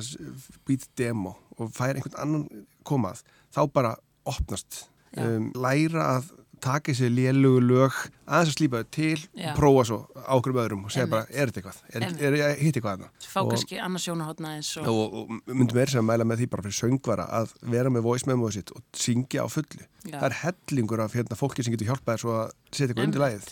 být 0.69 0.89
demo 0.99 1.35
og 1.59 1.75
fær 1.77 1.99
einhvern 1.99 2.21
annan 2.25 2.67
koma 2.89 3.15
að, 3.15 3.25
þá 3.55 3.63
bara 3.75 3.97
opnast, 4.33 4.85
um, 5.19 5.51
læra 5.59 6.09
að 6.17 6.31
taka 6.63 6.93
þessi 6.93 7.11
lélugu 7.13 7.63
lög 7.65 7.97
aðeins 8.27 8.53
að 8.53 8.57
slípa 8.57 8.83
þau 8.83 8.91
til 8.95 9.19
Já. 9.35 9.51
prófa 9.57 9.85
svo 9.89 9.99
á 10.15 10.33
okkur 10.37 10.59
öðrum 10.63 10.87
og 10.87 10.95
segja 10.95 11.09
bara, 11.11 11.27
er 11.29 11.51
þetta 11.51 11.61
eitthvað? 11.61 11.81
Er, 11.93 12.07
er 12.29 12.37
ég 12.39 12.63
hitt 12.63 12.79
eitthvað 12.79 13.03
þarna? 13.03 13.11
Fá 13.27 13.41
kannski 13.51 13.81
annars 13.83 14.07
sjónahotna 14.07 14.55
eins 14.57 14.73
og 14.81 14.91
og, 14.93 15.17
og 15.23 15.35
myndum 15.51 15.81
við 15.81 15.95
sem 15.95 16.03
að 16.03 16.09
mæla 16.13 16.29
með 16.29 16.43
því 16.43 16.51
bara 16.55 16.67
fyrir 16.67 16.79
söngvara 16.79 17.29
að 17.41 17.55
vera 17.75 17.93
með 17.93 18.07
voice 18.07 18.31
memo 18.31 18.51
sitt 18.55 18.73
og 18.75 18.85
syngja 18.97 19.45
á 19.45 19.49
fullu. 19.53 19.87
Já. 20.07 20.17
Það 20.19 20.29
er 20.31 20.39
hellingur 20.43 21.05
af 21.05 21.17
hérna, 21.19 21.39
fólki 21.39 21.67
sem 21.67 21.75
getur 21.75 21.93
hjálpað 21.93 22.23
svo 22.23 22.37
að 22.45 22.55
setja 22.77 22.93
eitthvað 22.93 23.07
undir 23.09 23.23
lagið. 23.23 23.49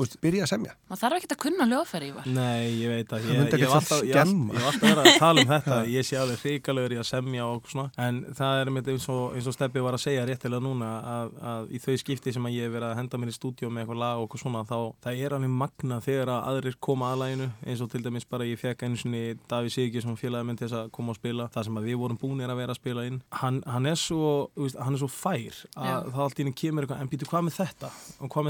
Og 0.00 0.14
byrja 0.24 0.44
að 0.46 0.50
semja. 0.50 0.74
Maður 0.90 1.00
þarf 1.02 1.18
ekki 1.18 1.28
að 1.34 1.40
kunna 1.44 1.66
hljóðfæri 1.68 2.08
Ívar. 2.10 2.28
Nei, 2.34 2.64
ég 2.80 2.92
veit 2.92 3.14
að 3.14 3.26
ég, 3.28 3.38
myndi 3.40 3.60
ég, 3.60 3.74
alltaf, 3.78 4.02
ég, 4.02 4.10
ég 4.10 4.18
hef 4.18 4.68
alltaf 4.70 4.84
verið 4.84 5.02
að 5.04 5.18
tala 5.22 5.44
um 5.44 5.52
þetta. 5.52 5.78
Ég 5.94 6.06
sé 6.08 6.18
alveg 6.18 6.40
hrikalögur 6.42 6.94
í 6.94 6.98
að 7.00 7.06
semja 7.08 7.46
og 7.46 7.68
svona. 7.70 7.90
En 8.00 8.20
það 8.34 8.60
er 8.62 8.70
mitt 8.74 8.88
eins 8.94 9.06
og, 9.12 9.22
eins 9.36 9.48
og 9.50 9.56
Steppi 9.56 9.82
var 9.84 9.96
að 9.98 10.02
segja 10.04 10.24
réttilega 10.28 10.64
núna 10.64 10.90
að, 11.14 11.34
að 11.52 11.74
í 11.74 11.80
þau 11.84 11.96
skipti 12.00 12.34
sem 12.34 12.48
að 12.48 12.56
ég 12.56 12.66
hef 12.66 12.74
verið 12.74 12.88
að 12.88 12.98
henda 13.00 13.20
mér 13.20 13.32
í 13.32 13.36
stúdíu 13.36 13.70
með 13.70 13.84
eitthvað 13.84 14.00
lag 14.02 14.20
og 14.20 14.26
eitthvað 14.26 14.42
svona 14.44 14.64
þá 14.68 14.78
það 15.04 15.22
er 15.26 15.36
alveg 15.38 15.54
magna 15.62 16.00
þegar 16.04 16.32
að 16.34 16.48
aðrir 16.52 16.78
koma 16.88 17.10
að 17.12 17.22
laginu. 17.22 17.50
Eins 17.68 17.84
og 17.84 17.92
til 17.92 18.02
dæmis 18.04 18.28
bara 18.30 18.48
ég 18.48 18.60
fekk 18.60 18.86
einu 18.88 19.00
sinni 19.00 19.22
Daví 19.50 19.72
Sigi 19.74 20.02
sem 20.02 20.18
félagi 20.18 20.48
minn 20.48 20.58
til 20.60 20.68
þess 20.68 20.80
að 20.80 20.92
koma 20.96 21.14
og 21.14 21.20
spila 21.20 21.48
það 21.54 21.68
sem 21.68 21.80
að 21.80 21.88
við 21.90 22.00
vorum 22.02 22.20
búinir 22.20 22.52
að 22.52 22.60
vera 22.62 22.74
að 22.74 22.80
spila 22.80 23.06
inn. 23.10 23.20
Hann, 23.42 23.60
hann 23.68 23.90
er 23.90 24.00
svo, 24.00 24.48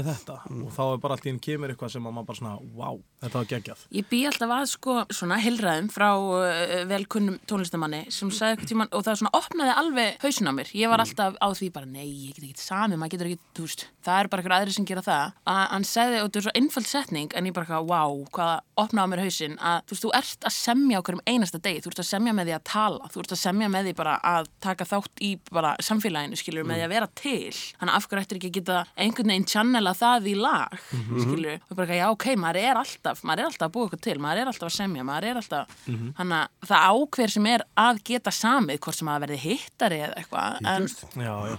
hann 0.05 0.13
með 0.13 0.21
þetta 0.21 0.37
þetta 0.41 0.65
og 0.65 0.73
þá 0.75 0.83
er 0.85 1.01
bara 1.03 1.17
allt 1.17 1.25
í 1.25 1.31
henni 1.31 1.43
kemur 1.45 1.73
eitthvað 1.73 1.93
sem 1.95 2.07
að 2.07 2.15
maður 2.15 2.29
bara 2.29 2.39
svona 2.41 2.55
wow, 2.77 3.01
þetta 3.23 3.41
var 3.41 3.49
geggjað 3.51 3.85
Ég 3.95 4.09
bý 4.11 4.21
alltaf 4.29 4.53
að 4.55 4.65
sko 4.71 4.95
svona 5.13 5.39
heilræðum 5.41 5.89
frá 5.93 6.09
uh, 6.15 6.75
velkunnum 6.89 7.39
tónlistamanni 7.49 8.01
sem 8.13 8.31
sagði 8.33 8.55
eitthvað 8.55 8.71
tíman 8.71 8.91
og 8.95 9.05
það 9.05 9.19
svona 9.21 9.33
opnaði 9.39 9.75
alveg 9.81 10.19
hausin 10.23 10.49
á 10.49 10.53
mér. 10.55 10.71
Ég 10.75 10.91
var 10.91 11.03
alltaf 11.03 11.37
á 11.39 11.47
því 11.55 11.69
bara 11.75 11.89
nei, 11.89 12.05
ég 12.05 12.35
get 12.35 12.47
ekki 12.47 12.63
sami, 12.63 12.97
maður 12.99 13.15
getur 13.15 13.31
ekki, 13.31 13.51
þú 13.57 13.67
veist, 13.67 13.85
það 14.05 14.21
er 14.21 14.29
bara 14.31 14.43
eitthvað 14.43 14.57
aðri 14.57 14.75
sem 14.75 14.87
gera 14.89 15.03
það. 15.05 15.35
Að 15.51 15.61
hann 15.73 15.87
segði, 15.89 16.19
og 16.21 16.29
þetta 16.29 16.41
er 16.41 16.45
svo 16.45 16.53
einföld 16.59 16.89
setning, 16.89 17.35
en 17.35 17.49
ég 17.49 17.55
bara 17.55 17.81
wow, 17.85 18.17
hvað 18.35 18.53
opnaði 18.81 19.05
á 19.05 19.11
mér 19.11 19.23
hausin, 19.25 19.57
að 19.59 19.79
þú 19.85 19.95
veist, 19.95 20.05
þú 20.05 20.13
ert 20.19 20.49
að 20.49 20.55
semja 20.57 21.01
okkur 21.01 21.17
um 21.17 21.23
einasta 21.25 21.61
degi, 21.65 21.83
þú 21.85 21.93
ert 21.93 22.03
að 22.03 22.09
semja 22.09 22.35
með 22.35 22.49
því 22.49 22.55
að 22.57 22.65
tala, 22.71 23.11
þú 23.13 23.23
ert 23.23 23.35
að 23.35 23.41
semja 23.41 23.71
með 23.71 23.89
því 23.89 23.95
bara 24.01 24.15
að 24.35 24.51
taka 24.65 24.89
þátt 24.89 25.23
í 25.25 25.31
bara 25.51 25.73
samfélaginu, 25.85 26.39
skilur, 26.39 26.67
með 26.67 26.81
því 26.81 26.87
að 26.87 26.95
vera 26.95 27.11
til. 27.21 27.53
Þannig 27.79 27.95
að 27.95 27.99
af 27.99 28.09
hverju 28.09 28.25
ættir 28.25 28.39
ekki 28.41 28.51
að 28.51 28.57
geta 28.59 28.79
einhvern 28.95 29.33
veginn 29.33 29.49
channela 29.49 29.94
það 29.99 30.27
í 30.31 30.35
lag 30.39 30.77
Mhm. 30.91 31.19
skilur, 31.25 31.59
og 31.69 31.75
bara, 31.77 31.93
já, 31.99 32.05
ok, 32.11 32.25
maður 32.35 32.61
er 32.61 32.75
alltaf 32.81 33.23
maður 33.23 33.39
er 33.39 33.49
alltaf 33.49 33.67
að 33.69 33.73
búa 33.75 33.87
eitthvað 33.89 34.01
til, 34.01 34.17
maður 34.19 34.41
er 34.41 34.47
alltaf 34.51 34.69
að 34.69 34.77
semja 34.79 35.03
maður 35.03 35.23
er 35.31 35.35
alltaf, 35.41 35.67
Mhm. 35.87 36.13
hann 36.17 36.29
að 36.29 36.47
það 36.65 36.87
ákver 36.95 37.29
sem 37.31 37.45
er 37.47 37.61
að 37.77 38.03
geta 38.03 38.31
samið 38.31 38.79
hvort 38.79 38.95
sem 38.95 39.07
að 39.07 39.21
verði 39.25 39.37
hittari 39.45 39.99
eða 40.05 40.15
eitthvað 40.15 40.59
en, 40.65 40.87
Já, 41.15 41.35
já. 41.49 41.57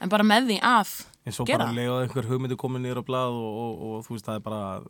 en 0.00 0.08
bara 0.08 0.22
með 0.24 0.46
því 0.50 0.60
að 0.62 1.06
En 1.24 1.30
svo 1.32 1.44
gera 1.46 1.58
bara 1.58 1.72
lega 1.72 2.00
einhver 2.02 2.26
hugmyndi 2.26 2.56
komið 2.58 2.80
niður 2.82 2.98
á 2.98 3.04
blað 3.06 3.30
og, 3.30 3.52
og, 3.62 3.82
og 3.86 4.06
þú 4.06 4.10
veist 4.16 4.26
það 4.26 4.34
er 4.34 4.40
bara 4.42 4.80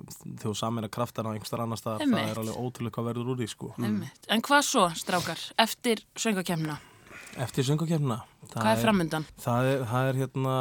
þú 0.41 0.55
samir 0.57 0.85
að 0.87 0.93
kraftana 0.97 1.29
á 1.29 1.33
einhver 1.37 1.61
annar 1.61 1.77
Einmitt. 2.01 2.25
það 2.25 2.31
er 2.31 2.41
alveg 2.41 2.57
ótrúlega 2.57 2.91
hvað 2.97 3.09
verður 3.13 3.29
úr 3.29 3.37
því 3.37 3.49
sko. 3.53 3.75
Einmitt. 3.77 4.25
En 4.33 4.41
hvað 4.41 4.63
svo, 4.65 4.89
strákar, 4.97 5.39
eftir 5.59 6.01
söngakemna? 6.17 6.79
Eftir 7.37 7.65
söngakefna 7.69 8.23
Hvað 8.51 8.71
er 8.73 8.81
framundan? 8.83 9.27
Það 9.41 9.69
er, 9.71 9.85
það 9.89 10.09
er 10.09 10.19
hérna, 10.23 10.57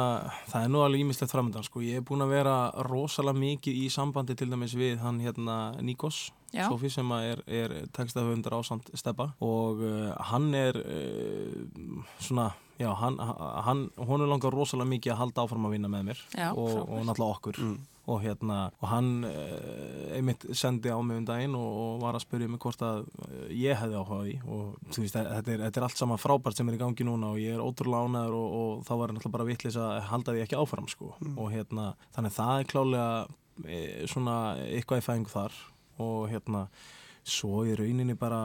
það 0.52 0.66
er 0.66 0.70
nú 0.72 0.84
alveg 0.84 1.02
ímislegt 1.02 1.34
framundan 1.34 1.66
sko. 1.66 1.82
Ég 1.84 2.00
er 2.00 2.06
búin 2.06 2.24
að 2.24 2.36
vera 2.36 2.56
rosalega 2.88 3.42
mikið 3.42 3.80
í 3.82 3.88
sambandi 3.92 4.36
til 4.38 4.48
dæmis 4.52 4.76
við 4.78 5.02
hann 5.02 5.20
hérna 5.24 5.58
Nikos. 5.82 6.28
Sofi 6.52 6.90
sem 6.92 7.08
að 7.16 7.28
er, 7.30 7.40
er 7.48 7.74
textahöfundar 7.96 8.58
ásand 8.58 8.90
steppa 8.98 9.30
og 9.40 9.80
uh, 9.86 10.10
hann 10.28 10.50
er 10.52 10.76
uh, 10.76 12.02
svona, 12.20 12.50
já, 12.76 12.90
hann, 13.00 13.16
hann 13.64 13.86
hún 13.96 14.20
er 14.20 14.28
langar 14.28 14.52
rosalega 14.52 14.90
mikið 14.90 15.14
að 15.14 15.22
halda 15.22 15.46
áfram 15.46 15.70
að 15.70 15.78
vinna 15.78 15.88
með 15.92 16.10
mér 16.10 16.20
Já, 16.36 16.50
og, 16.52 16.74
og 16.82 17.08
náttúrulega 17.08 17.38
okkur 17.38 17.62
og 18.12 18.18
hérna, 18.18 18.56
og 18.82 18.88
hann 18.90 19.10
uh, 19.24 20.12
einmitt 20.16 20.44
sendi 20.58 20.90
á 20.90 20.98
mig 21.00 21.20
um 21.22 21.26
daginn 21.26 21.54
og, 21.54 21.68
og 21.84 22.00
var 22.02 22.18
að 22.18 22.24
spyrja 22.26 22.50
mig 22.50 22.60
hvort 22.60 22.82
að 22.82 23.04
uh, 23.06 23.46
ég 23.54 23.78
hefði 23.78 24.00
áhuga 24.00 24.18
á 24.18 24.22
því 24.26 24.34
og 24.42 24.88
þú 24.92 25.04
veist, 25.04 25.18
þetta 25.18 25.54
er, 25.54 25.62
þetta 25.68 25.80
er 25.80 25.86
allt 25.86 26.00
saman 26.02 26.20
frábært 26.20 26.58
sem 26.58 26.68
er 26.68 26.76
í 26.76 26.82
gangi 26.82 27.06
núna 27.06 27.30
og 27.32 27.40
ég 27.40 27.54
er 27.54 27.62
ótrúlega 27.72 28.06
ánæður 28.06 28.38
og, 28.38 28.56
og 28.60 28.86
þá 28.86 28.94
var 29.00 29.12
náttúrulega 29.12 29.36
bara 29.36 29.48
vitlis 29.48 29.78
að 29.80 29.92
halda 30.12 30.36
því 30.36 30.46
ekki 30.46 30.58
áfram 30.62 30.88
sko. 30.92 31.12
Og 31.34 31.52
hérna, 31.52 31.92
þannig 32.14 32.34
að 32.34 32.38
það 32.38 32.56
er 32.56 32.72
klálega 32.72 33.12
e, 33.66 33.78
svona 34.12 34.40
eitthvað 34.68 35.02
í 35.02 35.06
fæðingu 35.08 35.32
þar. 35.32 35.60
Og 36.02 36.18
hérna 36.32 36.66
svo 37.28 37.62
í 37.68 37.76
rauninni 37.78 38.18
bara 38.18 38.42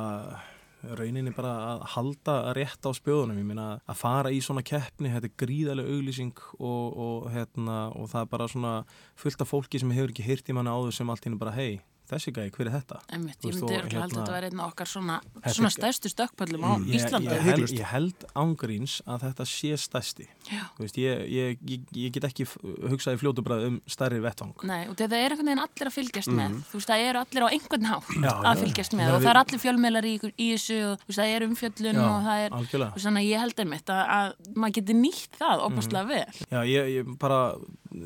rauninni 0.98 1.34
bara 1.36 1.54
að 1.72 1.84
halda 1.96 2.36
rétt 2.56 2.86
á 2.86 2.92
spjóðunum, 2.94 3.40
ég 3.42 3.48
meina 3.50 3.68
að 3.90 4.00
fara 4.00 4.32
í 4.32 4.40
svona 4.44 4.63
keppni, 4.66 5.12
þetta 5.13 5.30
er 5.30 5.38
gríðarlega 5.42 5.96
auglýsing 5.96 6.42
og, 6.60 6.86
og, 6.94 7.30
hérna, 7.34 7.78
og 7.98 8.12
það 8.12 8.22
er 8.22 8.32
bara 8.34 8.50
svona 8.52 8.74
fullt 9.18 9.44
af 9.44 9.52
fólki 9.52 9.82
sem 9.82 9.94
hefur 9.96 10.13
ekki 10.13 10.28
heyrt 10.28 10.52
í 10.52 10.56
manna 10.56 10.76
áður 10.78 10.96
sem 11.00 11.10
allt 11.10 11.26
hérna 11.26 11.42
bara 11.42 11.56
hei, 11.58 11.80
þessi 12.10 12.32
gæði, 12.36 12.52
hver 12.56 12.67
er 12.67 12.74
þetta? 12.78 13.00
Einmitt, 13.13 13.41
ég 13.43 13.54
myndi 13.54 13.63
og 13.63 13.72
örgulega 13.72 13.84
held 13.84 13.93
að 13.93 14.02
hérna- 14.02 14.17
þetta 14.17 14.32
var 14.38 14.43
einn 14.48 14.60
af 14.60 14.72
okkar 14.72 14.88
svona, 14.91 15.17
svona 15.54 15.72
stærstu 15.74 16.10
stökkpöllum 16.13 16.63
á 16.63 16.72
Ég, 16.78 16.96
Íslandi. 16.98 17.28
ég, 17.34 17.41
held, 17.48 17.70
ég 17.78 17.86
held 17.91 18.26
ángríns 18.36 19.02
að 19.08 19.20
þetta 19.28 19.46
sé 19.46 19.72
stærsti 19.78 20.28
Já. 20.48 20.63
Veist, 20.80 20.96
ég, 20.98 21.60
ég, 21.67 22.12
get 22.13 22.24
ekki 22.24 22.46
f- 22.48 22.58
hugsað 22.63 23.17
í 23.17 23.20
fljótu 23.20 23.43
bræð 23.43 23.65
um 23.67 23.82
stærri 23.88 24.22
vettvang 24.24 24.54
Nei, 24.63 24.88
og 24.88 24.96
þetta 24.96 25.17
er 25.20 25.32
einhvern 25.36 25.50
veginn 25.52 25.63
allir 25.65 25.88
að 25.91 25.96
fylgjast 25.98 26.32
með. 26.32 26.56
Þú 26.72 26.80
veist, 26.80 26.88
það 26.88 27.04
eru 27.10 27.20
allir 27.20 27.43
á 27.43 27.50
einhvern 27.52 27.86
hátt 27.91 28.08
Mhm. 28.08 28.24
Já, 28.24 28.32
að 28.32 28.56
já. 28.56 28.62
fylgjast 28.63 28.91
Ég 28.93 28.98
með 28.98 29.04
meina 29.04 29.15
og 29.17 29.22
það 29.22 29.34
er 29.34 29.41
allir 29.43 29.60
fjölmeilar 29.65 30.06
í, 30.08 30.15
í 30.38 30.48
þessu 30.56 30.78
og 30.88 31.00
þú 31.00 31.08
veist, 31.08 31.20
það 31.20 31.34
er 31.36 31.41
umfjöllun 31.48 31.98
og 32.08 32.17
það 32.24 32.38
er, 32.46 32.50
veist, 32.58 33.06
þannig 33.06 33.22
að 33.24 33.28
ég 33.28 33.39
held 33.43 33.56
einmitt 33.60 33.89
að, 33.91 34.04
að 34.08 34.56
maður 34.56 34.74
geti 34.80 34.93
nýtt 34.96 35.34
það 35.41 35.65
opastlega 35.67 36.06
Mhm. 36.06 36.08
vel. 36.08 36.32
Já, 36.52 36.60
ég, 36.63 36.84
ég 37.04 37.17
bara, 37.20 37.56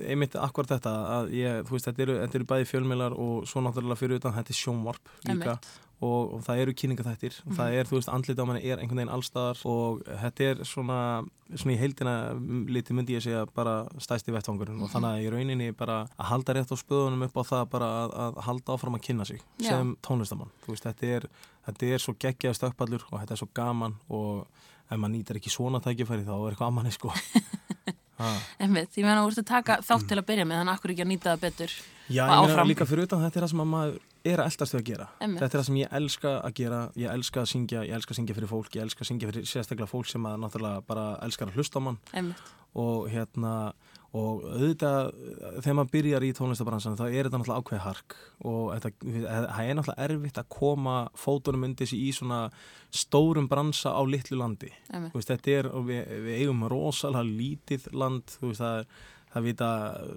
einmitt 0.08 0.36
akkur 0.40 0.70
þetta 0.70 0.96
að 1.20 1.32
ég, 1.38 1.62
þú 1.68 1.78
veist, 1.78 1.88
þetta 1.90 2.04
eru, 2.08 2.18
þetta 2.24 2.40
eru 2.40 2.50
bæði 2.52 2.68
fjölmiðlar 2.72 3.16
og 3.20 3.48
svo 3.50 3.64
náttúrulega 3.66 4.02
fyrir 4.02 4.22
utan 4.22 4.36
þetta 4.38 4.54
er 4.54 4.60
sjónvarp 4.62 5.16
líka 5.30 5.58
og, 6.02 6.34
og 6.34 6.40
það 6.46 6.62
eru 6.64 6.74
kynningaþættir 6.82 7.36
og 7.46 7.58
það 7.60 7.76
er, 7.78 7.90
þú 7.90 7.98
veist, 8.00 8.10
andlit 8.10 8.42
á 8.42 8.46
manni 8.50 8.64
er 8.66 8.82
einhvern 8.82 9.02
veginn 9.04 9.14
allstaðar 9.14 9.62
og 9.70 10.02
þetta 10.24 10.48
er 10.48 10.64
svona, 10.66 10.98
svona 11.54 11.76
í 11.76 11.80
heildina 11.82 12.16
liti 12.74 12.98
myndi 12.98 13.18
ég 13.18 13.26
segja 13.26 13.44
bara 13.54 13.76
stæsti 14.02 14.34
vettvangurinn 14.34 14.82
og 14.82 14.90
þannig 14.94 15.12
að 15.12 15.28
í 15.28 15.32
rauninni 15.36 15.70
bara 15.78 16.02
að 16.18 16.32
halda 16.32 16.58
rétt 16.58 16.74
á 16.74 16.78
spöðunum 16.82 17.28
upp 17.28 17.38
á 17.38 17.44
það 17.54 17.66
bara 17.76 17.92
að, 18.02 18.18
að 18.26 18.42
halda 18.48 18.78
áfram 18.78 18.98
að 18.98 19.06
kynna 19.10 19.30
sig 19.30 19.44
Já. 19.62 19.76
sem 19.76 19.96
tónlistamann, 20.06 20.54
þú 20.66 20.74
veist, 20.74 20.90
þetta 20.90 21.14
er 21.20 21.30
þetta 21.68 21.94
er 21.94 22.04
svo 22.04 22.16
geggjaði 22.18 22.58
stökkpallur 22.58 23.06
og 23.12 23.20
þetta 23.20 23.36
er 23.36 23.42
svo 23.44 23.50
gaman 23.62 23.98
og 24.10 24.48
ef 24.92 24.98
maður 24.98 25.14
nýtar 25.16 25.40
ekki 25.40 25.54
svona 25.54 25.82
tækifæri 25.84 26.26
þá 26.28 26.34
er 26.36 26.56
eitthvað 26.56 26.72
amanni 26.72 26.96
sko. 26.96 27.14
Einmitt, 28.62 28.96
ég 28.98 29.06
meina, 29.08 29.24
þú 29.24 29.32
ert 29.32 29.42
að 29.42 29.50
taka 29.52 29.78
þátt 29.88 30.08
til 30.12 30.20
að 30.20 30.28
byrja 30.30 30.46
með, 30.48 30.62
þannig 30.62 30.74
að 30.74 30.80
akkur 30.80 30.94
ekki 30.94 31.06
að 31.06 31.12
nýta 31.12 31.32
það 31.32 31.44
betur. 31.46 31.76
Já, 32.12 32.24
ég 32.28 32.48
meina 32.52 32.66
líka 32.68 32.88
fyrir 32.90 33.08
utan 33.08 33.24
þetta 33.24 33.40
er 33.40 33.46
það 33.46 33.54
sem 33.54 33.64
að 33.64 33.70
maður 33.72 34.00
er 34.32 34.42
að 34.42 34.50
eldast 34.52 34.76
við 34.76 34.82
að 34.82 34.88
gera. 34.92 35.08
Einmitt. 35.20 35.42
Þetta 35.42 35.58
er 35.58 35.62
það 35.62 35.68
sem 35.70 35.80
ég 35.82 35.94
elska 36.00 36.34
að 36.42 36.56
gera, 36.60 36.82
ég 37.02 37.14
elska 37.16 37.42
að 37.42 37.52
syngja, 37.52 37.84
ég 37.88 37.98
elska 37.98 38.14
að 38.14 38.20
syngja 38.20 38.38
fyrir 38.38 38.52
fólk, 38.52 38.76
ég 38.76 38.86
elska 38.86 39.06
að 39.06 39.10
syngja 39.10 39.32
fyrir 39.32 39.48
sérstaklega 39.50 39.90
fólk 39.90 40.12
sem 40.12 40.28
að 40.30 40.36
náttúrulega 40.44 40.84
bara 40.92 41.06
elskar 41.26 41.50
að 41.50 41.58
hlusta 41.58 41.82
á 41.82 41.86
mann 41.88 41.98
Einmitt, 42.14 42.52
og 42.78 43.08
hérna, 43.12 43.54
og 44.18 44.44
auðvitað 44.44 45.12
þegar 45.64 45.76
maður 45.78 45.92
byrjar 45.94 46.26
í 46.28 46.32
tónlistabransan 46.36 46.98
þá 47.00 47.06
er 47.06 47.28
þetta 47.28 47.40
náttúrulega 47.40 47.64
ákveði 47.64 47.84
hark. 47.86 48.16
Og 48.44 48.74
þetta, 48.74 48.92
það 49.24 49.62
er 49.64 49.78
náttúrulega 49.78 50.08
erfitt 50.08 50.42
að 50.42 50.50
koma 50.58 50.98
fótunum 51.16 51.64
undir 51.70 51.88
sig 51.88 52.04
í 52.04 52.12
svona 52.16 52.42
stórum 52.92 53.48
bransa 53.52 53.96
á 53.96 54.02
litlu 54.04 54.42
landi. 54.42 54.74
veist, 55.16 55.32
þetta 55.32 55.56
er, 55.56 55.72
við, 55.88 56.14
við 56.28 56.44
eigum 56.44 56.68
rosalega 56.72 57.24
lítið 57.24 57.88
land, 57.96 58.36
veist, 58.44 58.60
það 58.60 58.86
það 59.32 59.48
vita 59.48 59.70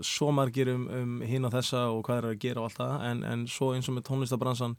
svo 0.03 0.33
margir 0.35 0.71
um, 0.73 0.87
um 0.91 1.19
hinn 1.23 1.47
og 1.47 1.55
þessa 1.55 1.87
og 1.95 2.03
hvað 2.07 2.21
er 2.21 2.29
að 2.33 2.41
gera 2.43 2.63
og 2.63 2.71
allt 2.71 2.81
það, 2.81 2.95
en, 3.11 3.21
en 3.31 3.45
svo 3.51 3.71
eins 3.75 3.89
og 3.91 3.95
með 3.95 4.09
tónlistabransan, 4.09 4.75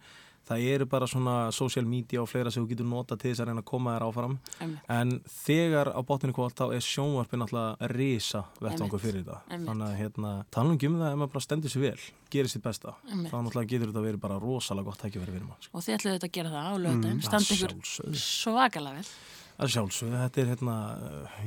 það 0.45 0.65
eru 0.75 0.85
bara 0.85 1.07
svona 1.09 1.51
social 1.51 1.85
media 1.85 2.21
og 2.21 2.29
fleira 2.29 2.51
sem 2.51 2.63
þú 2.65 2.69
getur 2.73 2.85
nota 2.89 3.15
til 3.17 3.31
þess 3.31 3.41
að 3.41 3.47
reyna 3.49 3.61
að 3.63 3.65
koma 3.71 3.95
þér 3.95 4.05
áfram, 4.07 4.37
Einmitt. 4.61 4.79
en 4.89 5.13
þegar 5.45 5.89
á 5.95 5.99
botninu 6.05 6.33
kvöld 6.37 6.53
þá 6.55 6.65
er 6.75 6.83
sjónvarpin 6.85 7.41
alltaf 7.45 7.81
risa 7.95 8.43
vettvangur 8.61 8.99
Einmitt. 8.99 9.05
fyrir 9.05 9.23
þetta, 9.23 9.39
Einmitt. 9.49 9.69
þannig 9.69 9.87
að 9.87 9.97
hérna, 10.01 10.33
ekki 10.75 10.87
um 10.91 10.99
það 11.01 11.11
ef 11.11 11.17
maður 11.23 11.33
bara 11.33 11.45
stendur 11.47 11.69
sér 11.73 11.81
vel, 11.81 11.99
gerir 12.29 12.49
sitt 12.49 12.63
besta, 12.63 12.93
Einmitt. 13.09 13.31
þá 13.31 13.37
náttúrulega 13.41 13.71
getur 13.73 13.89
þetta 13.93 14.05
verið 14.05 14.19
bara 14.21 14.39
rosalega 14.39 14.85
gott 14.85 14.99
tækifæri 15.01 15.33
fyrir 15.33 15.47
mann. 15.49 15.57
sko. 15.61 15.71
Og 15.77 15.81
þið 15.81 15.95
ætluðu 15.97 16.19
þetta 16.19 16.29
að 16.29 16.35
gera 16.37 16.49
það 16.49 16.65
á 16.69 16.73
lögdæn, 16.85 17.17
Að 17.17 17.25
standa 17.25 17.55
ykkur 17.55 18.15
svakalega 18.15 18.95
vel. 18.95 19.09
Að 19.55 19.69
sjálfsögðu, 19.71 20.17
þetta 20.19 20.41
er 20.41 20.49
hérna, 20.51 20.75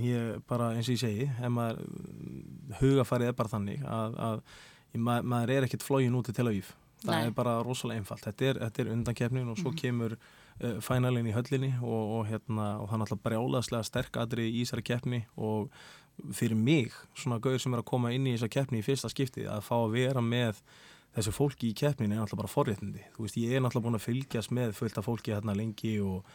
ég 0.01 0.43
bara 0.49 0.71
eins 0.73 0.89
og 0.89 0.95
ég 0.97 1.03
segi, 1.03 1.27
ef 1.29 1.51
maður 1.53 1.83
hugafarið 2.81 3.29
er 3.29 3.37
bara 3.37 3.49
þannig 3.53 3.83
að, 3.85 4.15
að 4.17 4.43
ég- 4.95 5.03
ma 5.05 5.21
maður 5.23 5.51
er 5.57 5.67
ekkert 5.67 5.85
flógin 5.85 6.17
út 6.17 6.25
til 6.25 6.35
Tel 6.35 6.49
Aviv. 6.49 6.71
Það 7.05 7.15
Nei. 7.15 7.29
er 7.29 7.35
bara 7.37 7.55
rosalega 7.63 8.03
einfalt. 8.03 8.25
Þetta 8.27 8.49
er, 8.49 8.61
þetta 8.65 8.83
er 8.83 8.93
undankefnin 8.95 9.53
og 9.53 9.61
svo 9.61 9.73
kemur 9.79 10.17
uh, 10.19 10.79
fænalinn 10.83 11.31
í 11.31 11.35
höllinni 11.37 11.73
og, 11.79 12.13
og, 12.19 12.27
hérna, 12.31 12.69
og 12.83 12.91
er 12.91 13.03
náttúrulega 13.03 13.27
brjálaðslega 13.29 13.87
sterk 13.87 14.19
aðri 14.19 14.49
í 14.51 14.65
þessari 14.65 14.87
keppni 14.91 15.23
og 15.37 15.71
fyrir 16.35 16.59
mig, 16.59 16.95
svona 17.15 17.39
gauður 17.39 17.63
sem 17.63 17.75
er 17.77 17.85
að 17.85 17.91
koma 17.93 18.11
inn 18.15 18.27
í 18.27 18.35
þessa 18.35 18.51
keppni 18.51 18.81
í 18.81 18.87
fyrsta 18.87 19.11
skipti, 19.13 19.47
að 19.47 19.63
fá 19.69 19.77
að 19.79 19.93
vera 19.95 20.23
með 20.25 20.59
þessu 21.15 21.35
fólki 21.35 21.71
í 21.71 21.77
keppnin 21.79 22.13
er 22.13 22.19
náttúrulega 22.21 22.43
bara 22.43 22.53
forréttindi. 22.53 23.05
Þú 23.15 23.25
veist, 23.25 23.39
ég 23.39 23.55
er 23.55 23.63
náttúrulega 23.63 23.87
búin 23.87 23.99
að 23.99 24.07
fylgjast 24.07 24.55
með 24.55 24.75
fullt 24.79 24.99
af 24.99 25.07
fólki 25.07 25.35
hérna 25.35 25.55
lengi 25.57 25.95
og, 26.03 26.27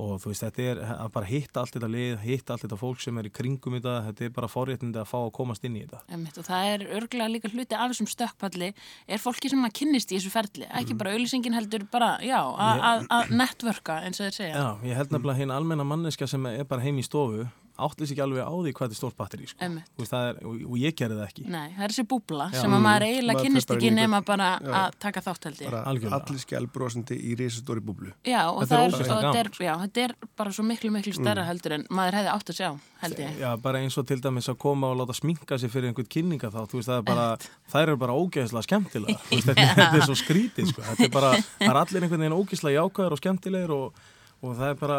og 0.00 0.14
þú 0.22 0.30
veist, 0.32 0.44
þetta 0.46 0.66
er 0.70 0.82
að 0.96 1.10
bara 1.14 1.28
hitta 1.28 1.62
allt 1.62 1.76
þetta 1.76 1.90
lið, 1.92 2.14
hitta 2.24 2.54
allt 2.54 2.64
þetta 2.64 2.78
fólk 2.80 3.02
sem 3.04 3.18
er 3.20 3.28
í 3.28 3.32
kringum 3.34 3.76
þetta, 3.76 3.96
þetta 4.08 4.26
er 4.26 4.34
bara 4.38 4.50
forréttindi 4.50 5.00
að 5.02 5.10
fá 5.10 5.18
að 5.20 5.32
komast 5.36 5.66
inn 5.68 5.76
í 5.76 5.84
þetta. 5.84 6.02
Einmitt, 6.08 6.38
og 6.40 6.48
það 6.48 6.68
er 6.72 6.86
örglega 6.98 7.30
líka 7.32 7.52
hluti 7.52 7.78
af 7.78 7.92
þessum 7.92 8.10
stökkpalli 8.12 8.72
er 8.72 9.22
fólki 9.22 9.52
sem 9.52 9.66
að 9.68 9.74
kynnist 9.80 10.12
í 10.12 10.18
þessu 10.18 10.32
ferli 10.32 10.68
ekki 10.80 10.96
bara 10.98 11.12
auðlýsingin 11.16 11.58
heldur 11.58 11.84
bara, 11.92 12.14
já, 12.24 12.38
að 12.40 13.06
að 13.12 13.34
networka 13.36 13.98
eins 14.06 14.20
og 14.20 14.28
þeir 14.28 14.38
segja 14.38 14.54
Já, 14.62 14.68
ég 14.88 14.98
held 14.98 15.12
nefnilega 15.14 15.42
hinn 15.42 15.54
almenna 15.54 15.86
manneska 15.86 16.28
sem 16.30 16.46
er 16.50 16.64
bara 16.68 16.84
heim 16.84 17.00
í 17.00 17.06
stofu 17.06 17.46
áttlis 17.86 18.12
ekki 18.14 18.22
alveg 18.24 18.42
á 18.46 18.52
því 18.52 18.72
hvað 18.72 18.84
þetta 18.86 18.96
er 18.96 19.00
stórt 19.00 19.16
batteri 19.18 19.48
sko. 19.50 19.68
Veist, 19.98 20.12
það 20.12 20.28
er, 20.30 20.38
og, 20.48 20.60
og 20.68 20.76
ég 20.82 20.96
gerði 20.98 21.18
það 21.18 21.26
ekki. 21.28 21.44
Nei, 21.52 21.68
það 21.76 21.84
er 21.86 21.94
þessi 21.94 22.04
búbla 22.12 22.46
Já. 22.52 22.58
sem 22.62 22.76
að 22.76 22.82
maður 22.86 23.06
eiginlega 23.08 23.44
kynnist 23.46 23.74
ekki 23.76 23.92
nema 23.96 24.20
bara 24.26 24.48
Já. 24.62 24.72
að 24.82 24.98
taka 25.06 25.22
þátt 25.26 25.48
held 25.48 25.62
ég. 25.62 25.70
Bara 25.72 25.82
Algjörlega. 25.92 26.20
allir 26.22 26.42
skjálbrósandi 26.46 27.18
í 27.18 27.36
risastóri 27.40 27.82
búblu. 27.84 28.12
Já, 28.28 28.40
og 28.52 28.62
Þetta 28.62 28.78
er 28.78 28.94
það 28.96 29.02
er, 29.02 29.10
og 29.12 29.22
þetta 29.26 29.42
er, 29.42 29.50
já, 29.66 29.72
þetta 29.82 30.04
er 30.06 30.14
bara 30.42 30.54
svo 30.56 30.66
miklu, 30.68 30.92
miklu 30.94 31.14
stærra 31.16 31.44
heldur 31.48 31.76
en 31.78 31.86
maður 31.90 32.18
hefði 32.20 32.32
átt 32.36 32.52
að 32.54 32.58
sjá, 32.62 32.70
held 33.02 33.22
ég. 33.24 33.36
Já, 33.42 33.50
bara 33.66 33.82
eins 33.82 33.98
og 34.00 34.06
til 34.08 34.20
dæmis 34.22 34.48
að 34.52 34.58
koma 34.62 34.92
og 34.92 35.00
láta 35.02 35.16
sminka 35.16 35.58
sig 35.58 35.72
fyrir 35.72 35.90
einhvern 35.90 36.08
kynninga 36.12 36.52
þá, 36.54 36.60
þú 36.70 36.80
veist, 36.80 36.88
það 36.92 37.02
er 37.02 37.06
bara, 37.10 37.26
þær 37.72 37.82
eru 37.92 38.00
bara 38.02 38.16
ógeðslega 38.22 38.66
skemmtilega, 38.68 39.18
þetta, 39.32 39.54
þetta 39.58 40.00
er 40.00 40.06
svo 40.08 40.16
skrítið, 40.22 40.70
sko, 40.72 40.84
þetta 40.92 41.08
er 41.08 41.14
bara, 41.14 41.32
það 41.58 41.70
er 41.72 41.80
allir 41.82 42.06
einhvern 42.06 42.24
veginn 42.26 42.38
ógeðslega 42.38 42.78
jákvæður 42.82 43.16
og 43.16 43.22
skemmtilegir 43.22 43.74
og, 43.76 44.02
og 44.42 44.56
það 44.58 44.72
er 44.72 44.78
bara, 44.80 44.96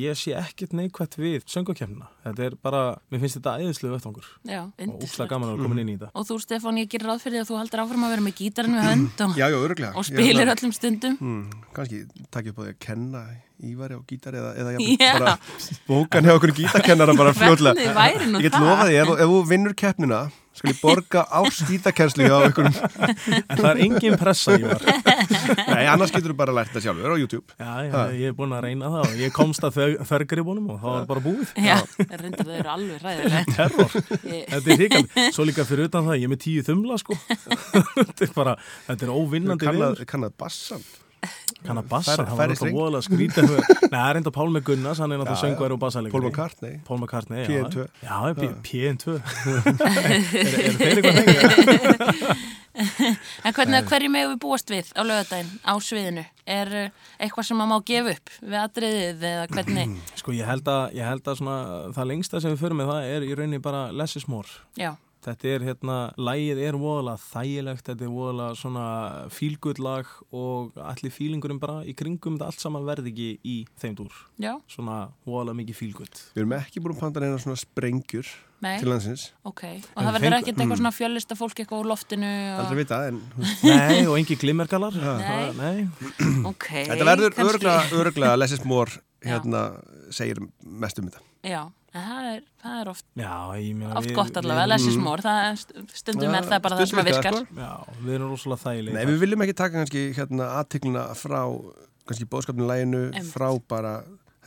ég 0.00 0.16
sé 0.16 0.32
ekkert 0.38 0.72
neikvætt 0.78 1.16
við 1.20 1.42
söngakefnina, 1.52 2.08
þetta 2.24 2.46
er 2.46 2.56
bara, 2.64 2.82
mér 3.12 3.22
finnst 3.24 3.38
þetta 3.38 3.56
æðislega 3.60 3.98
vettangur 3.98 4.30
Já, 4.48 4.62
og 4.64 4.84
yndislegt 4.86 5.32
gaman 5.32 5.50
að 5.50 5.58
vera 5.58 5.68
komin 5.68 5.82
inn 5.82 5.90
í 5.92 5.96
þetta. 5.98 6.08
Og 6.14 6.28
þú, 6.28 6.38
Stefán, 6.44 6.80
ég 6.80 6.88
gerir 6.94 7.10
ráð 7.10 7.24
fyrir 7.26 7.36
því 7.36 7.42
að 7.42 7.50
þú 7.50 7.58
haldir 7.60 7.82
áfram 7.84 8.06
að 8.06 8.14
vera 8.14 8.26
með 8.28 8.38
gítarinn 8.40 8.78
við 8.78 8.88
hönd 8.88 9.26
og, 9.26 9.36
Já, 9.36 9.46
já, 9.52 9.90
og 9.92 10.08
spilir 10.08 10.54
öllum 10.54 10.72
stundum. 10.76 11.18
Mm, 11.20 11.68
Kannski 11.76 12.00
takk 12.32 12.50
upp 12.52 12.58
á 12.58 12.62
því 12.64 12.72
að 12.72 12.80
kenna 12.88 13.26
Ívari 13.58 13.96
á 13.98 14.00
gítar 14.06 14.36
eða, 14.38 14.52
eða 14.54 14.74
Já. 15.02 15.12
bara 15.18 15.32
bókan 15.88 16.22
hjá 16.28 16.34
okkur 16.38 16.52
gítarkennara 16.54 17.14
bara 17.18 17.32
nú 18.30 18.38
Ég 18.38 18.46
get 18.48 18.54
það? 18.54 18.68
lofa 18.68 18.84
því, 18.86 18.98
ef, 19.02 19.08
ef 19.18 19.32
þú 19.32 19.38
vinnur 19.50 19.74
keppnina, 19.74 20.20
skal 20.58 20.70
ég 20.72 20.78
borga 20.82 21.24
árs 21.40 21.58
gítarkennslu 21.66 22.26
hjá 22.28 22.36
einhverjum. 22.46 22.76
En 23.48 23.58
það 23.58 23.68
er 23.72 23.80
engin 23.84 24.16
pressa 24.20 24.54
í 24.58 24.62
var. 24.62 24.82
Nei, 25.74 25.84
annars 25.90 26.14
getur 26.14 26.32
þú 26.34 26.36
bara 26.38 26.54
lært 26.54 26.70
það 26.76 26.86
sjálfur 26.86 27.14
á 27.14 27.18
YouTube. 27.18 27.56
Já, 27.58 27.72
já, 27.88 27.98
ég 28.20 28.30
er 28.30 28.36
búin 28.38 28.54
að 28.54 28.62
reyna 28.68 28.92
það 28.94 29.08
og 29.10 29.18
ég 29.24 29.34
komst 29.40 29.66
að 29.66 29.80
þörgribunum 30.12 30.70
og 30.74 30.78
það 30.82 30.94
var 30.98 31.08
bara 31.10 31.24
búið. 31.26 31.52
Já, 31.58 31.76
reyndar 32.22 32.46
þau 32.52 32.54
eru 32.60 32.72
alveg 32.76 33.02
ræðileg. 33.08 33.52
Terror. 33.58 33.98
Ég- 34.22 34.46
Þetta 34.54 34.74
er 34.76 34.80
ríkald. 34.84 35.18
Svo 35.34 35.48
líka 35.50 35.66
fyrir 35.66 35.90
utan 35.90 36.06
það, 36.10 36.20
ég 36.22 36.30
er 36.30 36.34
með 36.36 36.42
tíu 36.46 36.66
þumla, 36.70 36.98
sko. 37.02 37.18
þetta 37.98 38.28
er 38.30 38.32
bara, 38.38 38.56
þetta 38.86 39.08
er 39.10 39.14
óvinnandi 39.18 39.66
Kannað, 39.68 40.06
viður. 41.22 41.64
kannað 41.64 41.64
bassan. 41.64 41.66
Kann 41.68 41.78
að 41.78 41.88
bassa, 41.90 42.16
það 42.24 42.36
var 42.38 42.52
alltaf 42.54 42.74
voðalega 42.76 43.06
skrítið. 43.08 43.48
Nei, 43.92 43.98
það 43.98 44.10
er 44.10 44.20
enda 44.20 44.32
Pálmi 44.38 44.60
Gunnars, 44.68 45.00
hann 45.02 45.12
er 45.12 45.18
náttúrulega 45.22 45.42
söngværi 45.44 45.76
og 45.76 45.82
bassalegri. 45.82 46.14
Paul 46.14 46.28
McCartney. 46.28 46.78
Paul 46.86 47.00
McCartney, 47.02 47.42
já. 47.42 47.48
PN2. 47.48 47.88
Já, 48.04 48.16
P- 48.38 48.54
PN2. 48.68 49.04
er, 49.88 50.08
er 50.68 50.78
þeir 50.78 51.02
eitthvað 51.02 51.18
hengið? 51.18 52.46
En 52.78 53.54
hvernig, 53.56 53.88
hverju 53.90 54.10
megum 54.12 54.34
við 54.36 54.40
búast 54.44 54.70
við 54.70 54.92
á 54.94 55.02
lögadaginn 55.02 55.50
á 55.66 55.74
sviðinu? 55.82 56.22
Er 56.46 56.68
uh, 56.84 57.08
eitthvað 57.18 57.48
sem 57.48 57.58
maður 57.58 57.72
má 57.72 57.86
gefa 57.90 58.14
upp 58.14 58.32
við 58.38 58.58
atriðið 58.62 59.26
eða 59.32 59.48
hvernig? 59.50 59.96
Sko, 60.20 60.34
ég 60.36 60.46
held 60.46 60.70
að, 60.70 60.94
ég 60.98 61.08
held 61.10 61.26
að 61.26 61.40
svona, 61.40 61.58
það 61.96 62.10
lengsta 62.12 62.42
sem 62.44 62.54
við 62.54 62.62
förum 62.62 62.78
með 62.82 62.92
það 62.92 63.10
er 63.16 63.26
í 63.26 63.34
rauninni 63.34 63.62
bara 63.64 63.82
less 63.90 64.20
is 64.20 64.28
more. 64.30 64.46
Já, 64.78 64.92
Þetta 65.28 65.48
er 65.52 65.64
hérna, 65.68 65.96
lægið 66.16 66.60
er 66.64 66.76
voðalega 66.80 67.20
þægilegt, 67.28 67.84
þetta 67.90 68.06
er 68.06 68.12
voðalega 68.14 68.56
svona 68.56 68.84
fílgull 69.34 69.76
lag 69.84 70.10
og 70.32 70.76
allir 70.88 71.12
fílingurinn 71.12 71.60
bara 71.62 71.82
í 71.84 71.94
kringum 71.98 72.38
þetta 72.38 72.48
allt 72.48 72.64
saman 72.64 72.86
verði 72.88 73.12
ekki 73.12 73.30
í 73.44 73.56
þeim 73.82 73.96
dúr. 73.98 74.14
já, 74.40 74.54
Svona 74.72 74.98
voðalega 75.28 75.58
mikið 75.62 75.78
fílgull. 75.82 76.12
Við 76.34 76.42
erum 76.44 76.54
ekki 76.58 76.80
búin 76.84 76.96
að 76.96 77.02
panta 77.04 77.20
neina 77.24 77.40
svona 77.42 77.58
sprengjur 77.60 78.30
nei, 78.64 78.78
til 78.80 78.88
landsins. 78.90 79.26
ok. 79.44 79.62
Og 79.94 80.00
En 80.00 80.08
það 80.08 80.16
verður 80.18 80.36
ekkert 80.38 80.62
eitthvað 80.62 80.80
svona 80.82 80.94
fjöllista 80.96 81.36
fólk 81.38 81.60
eitthvað 81.62 81.82
úr 81.84 81.90
loftinu 81.92 82.30
Aldrei 82.58 82.74
og... 82.74 82.80
vita, 82.82 83.00
en 83.10 83.20
Nei, 83.68 84.06
og 84.08 84.16
engi 84.18 84.38
glimmergalar. 84.40 84.96
Nei. 84.96 85.52
Nei. 85.58 85.88
Ok, 86.48 86.70
þetta 86.88 87.04
verður 87.12 87.36
kannski- 87.36 87.52
örglega, 87.52 88.00
örglega 88.02 88.38
Less 88.40 88.56
is 88.58 88.64
More 88.64 88.90
Já. 89.22 89.34
hérna 89.36 89.66
segir 90.14 90.38
mest 90.64 90.98
um 91.02 91.08
þetta. 91.10 91.20
Já, 91.44 91.62
það 91.94 92.28
er, 92.34 92.42
það 92.62 92.80
er 92.82 92.90
oft, 92.92 93.04
Já, 93.16 93.32
ég 93.58 93.74
meina 93.78 93.96
oft 93.98 94.08
við- 94.08 94.14
gott 94.18 94.36
allavega, 94.40 94.66
er 95.52 95.56
st- 95.56 95.84
stundum 96.02 96.34
er 96.34 96.42
það 96.48 96.62
bara 96.66 96.76
það 96.78 96.90
sem 96.90 96.98
að 97.02 97.08
virkar 97.10 97.38
sko. 97.38 97.46
Já, 97.56 97.72
við 98.04 98.14
erum 98.18 98.30
rosalega 98.34 98.62
þægilega. 98.64 98.94
Nei, 98.98 99.04
við 99.12 99.18
viljum 99.24 99.44
ekki 99.46 99.56
taka 99.62 99.74
kannski 99.78 100.02
hérna 100.18 100.50
aðtikluna 100.60 101.04
frá 101.16 101.40
kannski 102.08 102.28
bóðskapninu 102.32 102.68
læginu 102.68 103.02
frá 103.32 103.48
bara, 103.68 103.94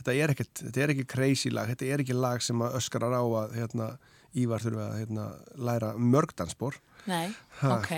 þetta 0.00 0.14
er 0.22 0.32
ekkert 0.34 0.54
þetta 0.66 0.82
er 0.86 0.94
ekki 0.94 1.06
crazy 1.06 1.50
lag, 1.50 1.68
þetta 1.70 1.90
er 1.94 2.02
ekki 2.04 2.14
lag 2.18 2.42
sem 2.42 2.58
að 2.62 2.78
öskarar 2.80 3.14
á 3.14 3.22
að 3.22 3.54
hérna 3.60 3.92
Ívar 4.32 4.62
þurfi 4.64 4.80
að 4.80 4.94
hérna, 5.02 5.24
læra 5.60 5.90
mörgdansbor 5.98 6.78
Nei, 7.06 7.32
Ha. 7.62 7.76
ok. 7.78 7.90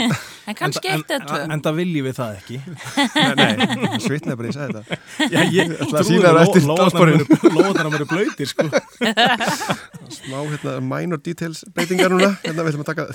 en 0.50 0.56
kannski 0.58 0.88
eitt 0.90 1.10
eða 1.14 1.26
tvö. 1.28 1.38
en, 1.54 1.60
það 1.62 1.76
viljum 1.78 2.06
við 2.08 2.14
það 2.18 2.32
ekki. 2.38 2.56
Nei, 3.38 3.50
nei, 3.54 3.98
svitnaði 4.06 4.36
bara 4.40 4.48
ég 4.48 4.56
sagði 4.56 4.80
þetta 4.80 5.28
Já, 5.30 5.40
ég 5.54 5.74
ætla 5.84 6.00
að 6.00 6.08
sýna 6.08 6.32
þér 6.32 6.38
eftir 6.42 6.66
danssporinu. 6.70 7.26
Lóðan 7.54 7.84
að 7.84 7.94
vera 7.94 8.08
blöytir, 8.10 8.50
sko. 8.50 8.66
smá 10.18 10.38
hérna 10.50 10.74
minor 10.82 11.22
details 11.22 11.62
breytingar 11.76 12.10
núna, 12.14 12.32
hérna 12.42 12.64
við 12.66 12.72
ætlum 12.72 12.84
að 12.84 12.90
taka 12.90 13.06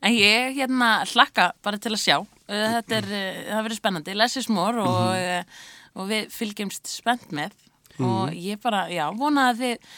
En 0.00 0.14
ég 0.16 0.54
hérna 0.56 0.90
hlakka 1.12 1.50
bara 1.62 1.78
til 1.78 1.92
að 1.94 2.00
sjá. 2.02 2.16
Uh, 2.50 2.66
Þetta 2.80 2.96
er, 3.02 3.08
uh, 3.10 3.42
það 3.52 3.64
verður 3.66 3.78
spennandi, 3.78 4.14
less 4.18 4.38
is 4.40 4.48
more 4.50 4.80
og, 4.80 5.12
Mhm. 5.12 5.44
uh, 5.44 6.00
og 6.00 6.08
við 6.10 6.30
fylgjumst 6.34 6.86
spennt 6.90 7.30
með 7.34 7.52
og 8.00 8.30
ég 8.32 8.56
bara, 8.64 8.86
já, 8.88 9.04
vona 9.12 9.50
að 9.52 9.58
þið 9.60 9.88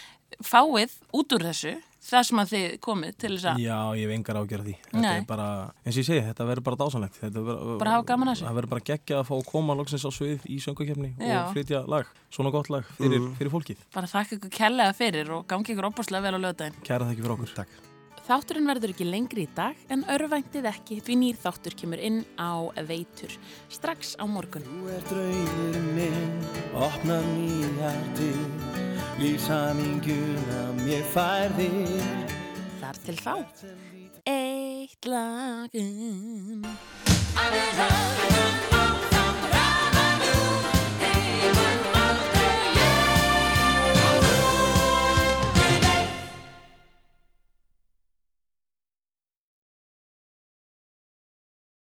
fáið 0.49 0.95
út 1.15 1.35
úr 1.37 1.45
þessu 1.47 1.75
það 2.03 2.25
sem 2.29 2.41
að 2.43 2.51
þið 2.53 2.73
komið 2.83 3.17
til 3.23 3.31
þess 3.37 3.47
að 3.53 3.61
Já, 3.63 3.77
ég 3.97 4.03
hef 4.09 4.15
engar 4.17 4.39
ágjörð 4.43 4.65
því. 4.69 4.75
Þetta 4.89 5.03
Nei. 5.05 5.17
er 5.21 5.27
bara, 5.29 5.47
eins 5.87 5.95
og 5.97 6.01
ég 6.03 6.09
segi, 6.09 6.25
þetta 6.29 6.47
verður 6.51 6.65
bara 6.69 6.77
dásanlegt. 6.83 7.21
Þetta 7.23 7.45
verður- 7.47 7.79
Bara 7.79 7.91
hafa 7.97 8.07
gaman 8.11 8.29
að 8.29 8.35
þessu. 8.35 8.47
Það 8.49 8.59
verður 8.59 8.73
bara 8.75 8.87
geggja 8.91 9.21
að 9.21 9.27
fá 9.31 9.35
að 9.39 9.47
koma 9.53 9.75
loksins 9.79 10.05
á 10.05 10.11
svið 10.11 10.41
í 10.51 10.57
söngakefni 10.67 11.13
Já. 11.19 11.39
og 11.47 11.55
flytja 11.55 11.85
lag, 11.89 12.07
svona 12.31 12.51
gott 12.53 12.71
lag 12.71 12.85
fyrir, 12.99 13.21
Mm. 13.21 13.37
fyrir 13.39 13.51
fólkið. 13.55 13.77
bara 13.95 14.07
þakka 14.07 14.37
ykkur 14.39 14.51
kellega 14.51 14.93
fyrir 14.95 15.31
og 15.31 15.47
gangi 15.47 15.73
ykkur 15.75 15.91
opaslega 15.93 16.23
vel 16.23 16.35
á 16.35 16.41
lögdægin. 16.43 16.75
Kæra 16.83 17.07
þakki 17.07 17.23
fyrir 17.23 17.37
okkur. 17.39 17.55
Takk. 17.55 17.69
Þátturinn 18.23 18.67
verður 18.71 18.93
ekki 18.95 19.05
lengri 19.11 19.43
í 19.49 19.55
dag 19.55 19.75
en 19.91 20.05
örvæntið 20.05 20.63
ekki 20.71 21.01
því 21.03 21.15
nýr 21.19 21.37
þáttur 21.43 21.75
kemur 21.75 21.99
inn 21.99 22.25
á 22.39 22.71
veitur 22.87 23.35
strax 23.69 24.15
á 24.15 24.23
morgun. 24.31 24.63
Þú 24.63 24.91
er 24.95 25.03
draumur 25.11 25.81
minn, 25.97 26.47
opna 26.73 27.19
nýjar 27.35 27.99
dyr, 28.15 28.92
lífsamingjuna 29.23 30.63
mér 30.83 31.05
færði 31.13 31.71
Þar 32.81 33.01
til 33.07 33.17
fá 33.23 33.37
Eitt 34.27 35.09
lagum 35.11 36.67
Aðeins 37.39 37.83
aðeins 37.87 38.72